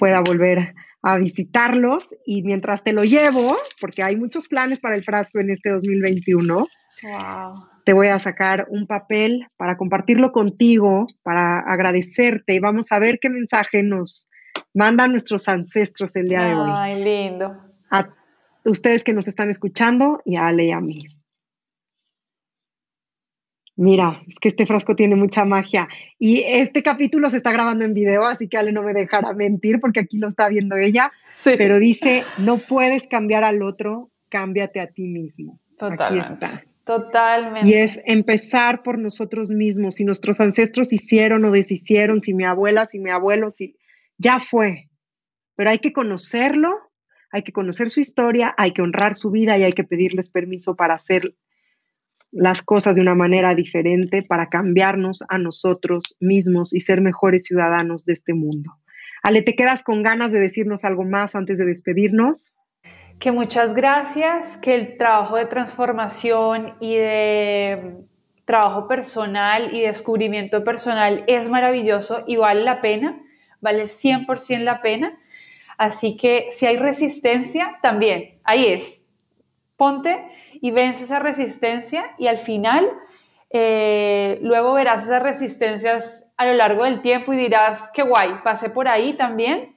pueda 0.00 0.18
volver 0.20 0.74
a 1.02 1.16
visitarlos. 1.18 2.08
Y 2.26 2.42
mientras 2.42 2.82
te 2.82 2.92
lo 2.92 3.04
llevo, 3.04 3.56
porque 3.80 4.02
hay 4.02 4.16
muchos 4.16 4.48
planes 4.48 4.80
para 4.80 4.96
el 4.96 5.04
frasco 5.04 5.38
en 5.38 5.50
este 5.50 5.70
2021. 5.70 6.66
Wow 7.02 7.70
te 7.84 7.92
voy 7.92 8.08
a 8.08 8.18
sacar 8.18 8.66
un 8.70 8.86
papel 8.86 9.48
para 9.56 9.76
compartirlo 9.76 10.32
contigo, 10.32 11.06
para 11.22 11.58
agradecerte 11.58 12.54
y 12.54 12.60
vamos 12.60 12.92
a 12.92 12.98
ver 12.98 13.18
qué 13.20 13.30
mensaje 13.30 13.82
nos 13.82 14.28
mandan 14.74 15.10
nuestros 15.10 15.48
ancestros 15.48 16.14
el 16.16 16.28
día 16.28 16.42
de 16.42 16.54
hoy. 16.54 16.70
Ay, 16.72 17.02
lindo. 17.02 17.56
A 17.90 18.08
ustedes 18.64 19.02
que 19.04 19.12
nos 19.12 19.28
están 19.28 19.50
escuchando 19.50 20.20
y 20.24 20.36
a 20.36 20.46
Ale 20.46 20.66
y 20.66 20.72
a 20.72 20.80
mí. 20.80 21.00
Mira, 23.76 24.22
es 24.28 24.38
que 24.38 24.48
este 24.48 24.66
frasco 24.66 24.94
tiene 24.94 25.16
mucha 25.16 25.44
magia. 25.44 25.88
Y 26.18 26.42
este 26.46 26.82
capítulo 26.82 27.30
se 27.30 27.38
está 27.38 27.52
grabando 27.52 27.84
en 27.84 27.94
video, 27.94 28.26
así 28.26 28.48
que 28.48 28.58
Ale 28.58 28.72
no 28.72 28.82
me 28.82 28.92
dejará 28.92 29.32
mentir 29.32 29.80
porque 29.80 30.00
aquí 30.00 30.18
lo 30.18 30.28
está 30.28 30.48
viendo 30.48 30.76
ella. 30.76 31.10
Sí. 31.32 31.52
Pero 31.56 31.78
dice, 31.78 32.24
no 32.38 32.58
puedes 32.58 33.06
cambiar 33.06 33.44
al 33.44 33.62
otro, 33.62 34.10
cámbiate 34.28 34.80
a 34.80 34.86
ti 34.88 35.06
mismo. 35.06 35.58
Aquí 35.78 36.18
está. 36.18 36.62
Totalmente. 36.84 37.68
Y 37.68 37.74
es 37.74 38.00
empezar 38.04 38.82
por 38.82 38.98
nosotros 38.98 39.50
mismos. 39.50 39.94
Si 39.94 40.04
nuestros 40.04 40.40
ancestros 40.40 40.92
hicieron 40.92 41.44
o 41.44 41.50
deshicieron, 41.50 42.20
si 42.20 42.34
mi 42.34 42.44
abuela, 42.44 42.84
si 42.84 42.98
mi 42.98 43.10
abuelo, 43.10 43.48
si 43.48 43.76
ya 44.18 44.40
fue. 44.40 44.88
Pero 45.54 45.70
hay 45.70 45.78
que 45.78 45.92
conocerlo, 45.92 46.70
hay 47.30 47.42
que 47.42 47.52
conocer 47.52 47.90
su 47.90 48.00
historia, 48.00 48.54
hay 48.58 48.72
que 48.72 48.82
honrar 48.82 49.14
su 49.14 49.30
vida 49.30 49.56
y 49.56 49.62
hay 49.62 49.72
que 49.72 49.84
pedirles 49.84 50.28
permiso 50.28 50.74
para 50.74 50.94
hacer 50.94 51.34
las 52.32 52.62
cosas 52.62 52.96
de 52.96 53.02
una 53.02 53.14
manera 53.14 53.54
diferente, 53.54 54.22
para 54.22 54.48
cambiarnos 54.48 55.24
a 55.28 55.38
nosotros 55.38 56.16
mismos 56.20 56.74
y 56.74 56.80
ser 56.80 57.00
mejores 57.00 57.44
ciudadanos 57.44 58.04
de 58.04 58.12
este 58.12 58.34
mundo. 58.34 58.72
Ale, 59.22 59.42
¿te 59.42 59.54
quedas 59.54 59.84
con 59.84 60.02
ganas 60.02 60.32
de 60.32 60.40
decirnos 60.40 60.84
algo 60.84 61.04
más 61.04 61.34
antes 61.34 61.58
de 61.58 61.66
despedirnos? 61.66 62.52
que 63.20 63.32
muchas 63.32 63.74
gracias, 63.74 64.56
que 64.56 64.74
el 64.74 64.96
trabajo 64.96 65.36
de 65.36 65.44
transformación 65.44 66.74
y 66.80 66.96
de 66.96 67.98
trabajo 68.46 68.88
personal 68.88 69.74
y 69.74 69.82
descubrimiento 69.82 70.64
personal 70.64 71.22
es 71.26 71.48
maravilloso 71.50 72.24
y 72.26 72.36
vale 72.36 72.64
la 72.64 72.80
pena, 72.80 73.20
vale 73.60 73.84
100% 73.84 74.60
la 74.60 74.80
pena. 74.80 75.18
Así 75.76 76.16
que 76.16 76.48
si 76.50 76.64
hay 76.64 76.78
resistencia, 76.78 77.78
también, 77.82 78.38
ahí 78.42 78.66
es. 78.66 79.04
Ponte 79.76 80.26
y 80.60 80.70
vence 80.70 81.04
esa 81.04 81.18
resistencia 81.18 82.04
y 82.18 82.26
al 82.26 82.38
final 82.38 82.88
eh, 83.50 84.38
luego 84.42 84.74
verás 84.74 85.04
esas 85.04 85.22
resistencias 85.22 86.24
a 86.36 86.46
lo 86.46 86.54
largo 86.54 86.84
del 86.84 87.02
tiempo 87.02 87.32
y 87.32 87.36
dirás, 87.36 87.90
qué 87.92 88.02
guay, 88.02 88.30
pasé 88.44 88.70
por 88.70 88.88
ahí 88.88 89.14
también, 89.14 89.76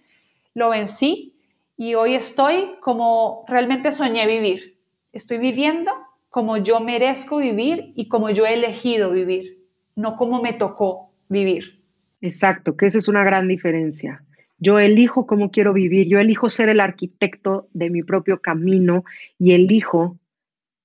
lo 0.53 0.69
vencí 0.69 1.35
y 1.77 1.95
hoy 1.95 2.13
estoy 2.13 2.75
como 2.79 3.43
realmente 3.47 3.91
soñé 3.91 4.27
vivir. 4.27 4.77
Estoy 5.11 5.37
viviendo 5.37 5.91
como 6.29 6.57
yo 6.57 6.79
merezco 6.79 7.37
vivir 7.37 7.93
y 7.95 8.07
como 8.07 8.29
yo 8.29 8.45
he 8.45 8.53
elegido 8.53 9.11
vivir. 9.11 9.59
no 9.95 10.15
como 10.15 10.41
me 10.41 10.53
tocó 10.53 11.11
vivir. 11.29 11.83
Exacto, 12.19 12.75
que 12.75 12.87
esa 12.87 12.97
es 12.97 13.07
una 13.07 13.23
gran 13.23 13.47
diferencia. 13.47 14.23
Yo 14.57 14.79
elijo 14.79 15.27
cómo 15.27 15.51
quiero 15.51 15.73
vivir, 15.73 16.07
yo 16.07 16.19
elijo 16.19 16.49
ser 16.49 16.69
el 16.69 16.79
arquitecto 16.79 17.67
de 17.73 17.91
mi 17.91 18.01
propio 18.01 18.39
camino 18.39 19.03
y 19.37 19.51
elijo 19.51 20.17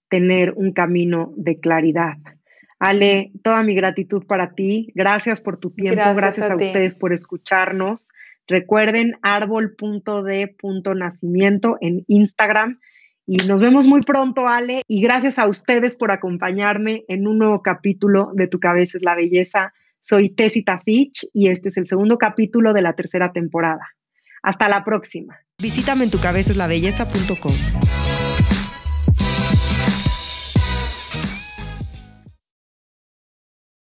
tener 0.08 0.54
un 0.56 0.72
camino 0.72 1.32
de 1.36 1.60
claridad. 1.60 2.16
Ale, 2.78 3.32
toda 3.42 3.64
mi 3.64 3.74
gratitud 3.74 4.24
para 4.26 4.54
ti. 4.54 4.92
Gracias 4.94 5.40
por 5.40 5.58
tu 5.58 5.70
tiempo. 5.70 6.02
Gracias, 6.14 6.50
a, 6.50 6.56
ustedes 6.56 6.96
por 6.96 7.12
escucharnos. 7.12 8.08
Recuerden 8.46 9.16
árbol.de.nacimiento 9.22 11.76
en 11.80 12.04
Instagram. 12.06 12.78
Y 13.26 13.36
nos 13.46 13.60
vemos 13.60 13.86
muy 13.86 14.00
pronto, 14.02 14.48
Ale. 14.48 14.80
Y 14.86 15.02
gracias 15.02 15.38
a 15.38 15.46
ustedes 15.48 15.96
por 15.96 16.12
acompañarme 16.12 17.04
en 17.08 17.26
un 17.26 17.36
nuevo 17.38 17.62
capítulo 17.62 18.30
de 18.34 18.46
Tu 18.46 18.58
cabeza 18.58 18.96
es 18.96 19.04
la 19.04 19.16
belleza. 19.16 19.74
Soy 20.00 20.30
Tessita 20.30 20.78
Fitch 20.78 21.26
y 21.34 21.48
este 21.48 21.68
es 21.68 21.76
el 21.76 21.86
segundo 21.86 22.16
capítulo 22.16 22.72
de 22.72 22.80
la 22.80 22.94
tercera 22.94 23.32
temporada. 23.32 23.86
Hasta 24.42 24.68
la 24.68 24.84
próxima. 24.84 25.36
Visítame 25.60 26.04
en 26.04 26.10
tucabezaslabelleza.com. 26.10 28.07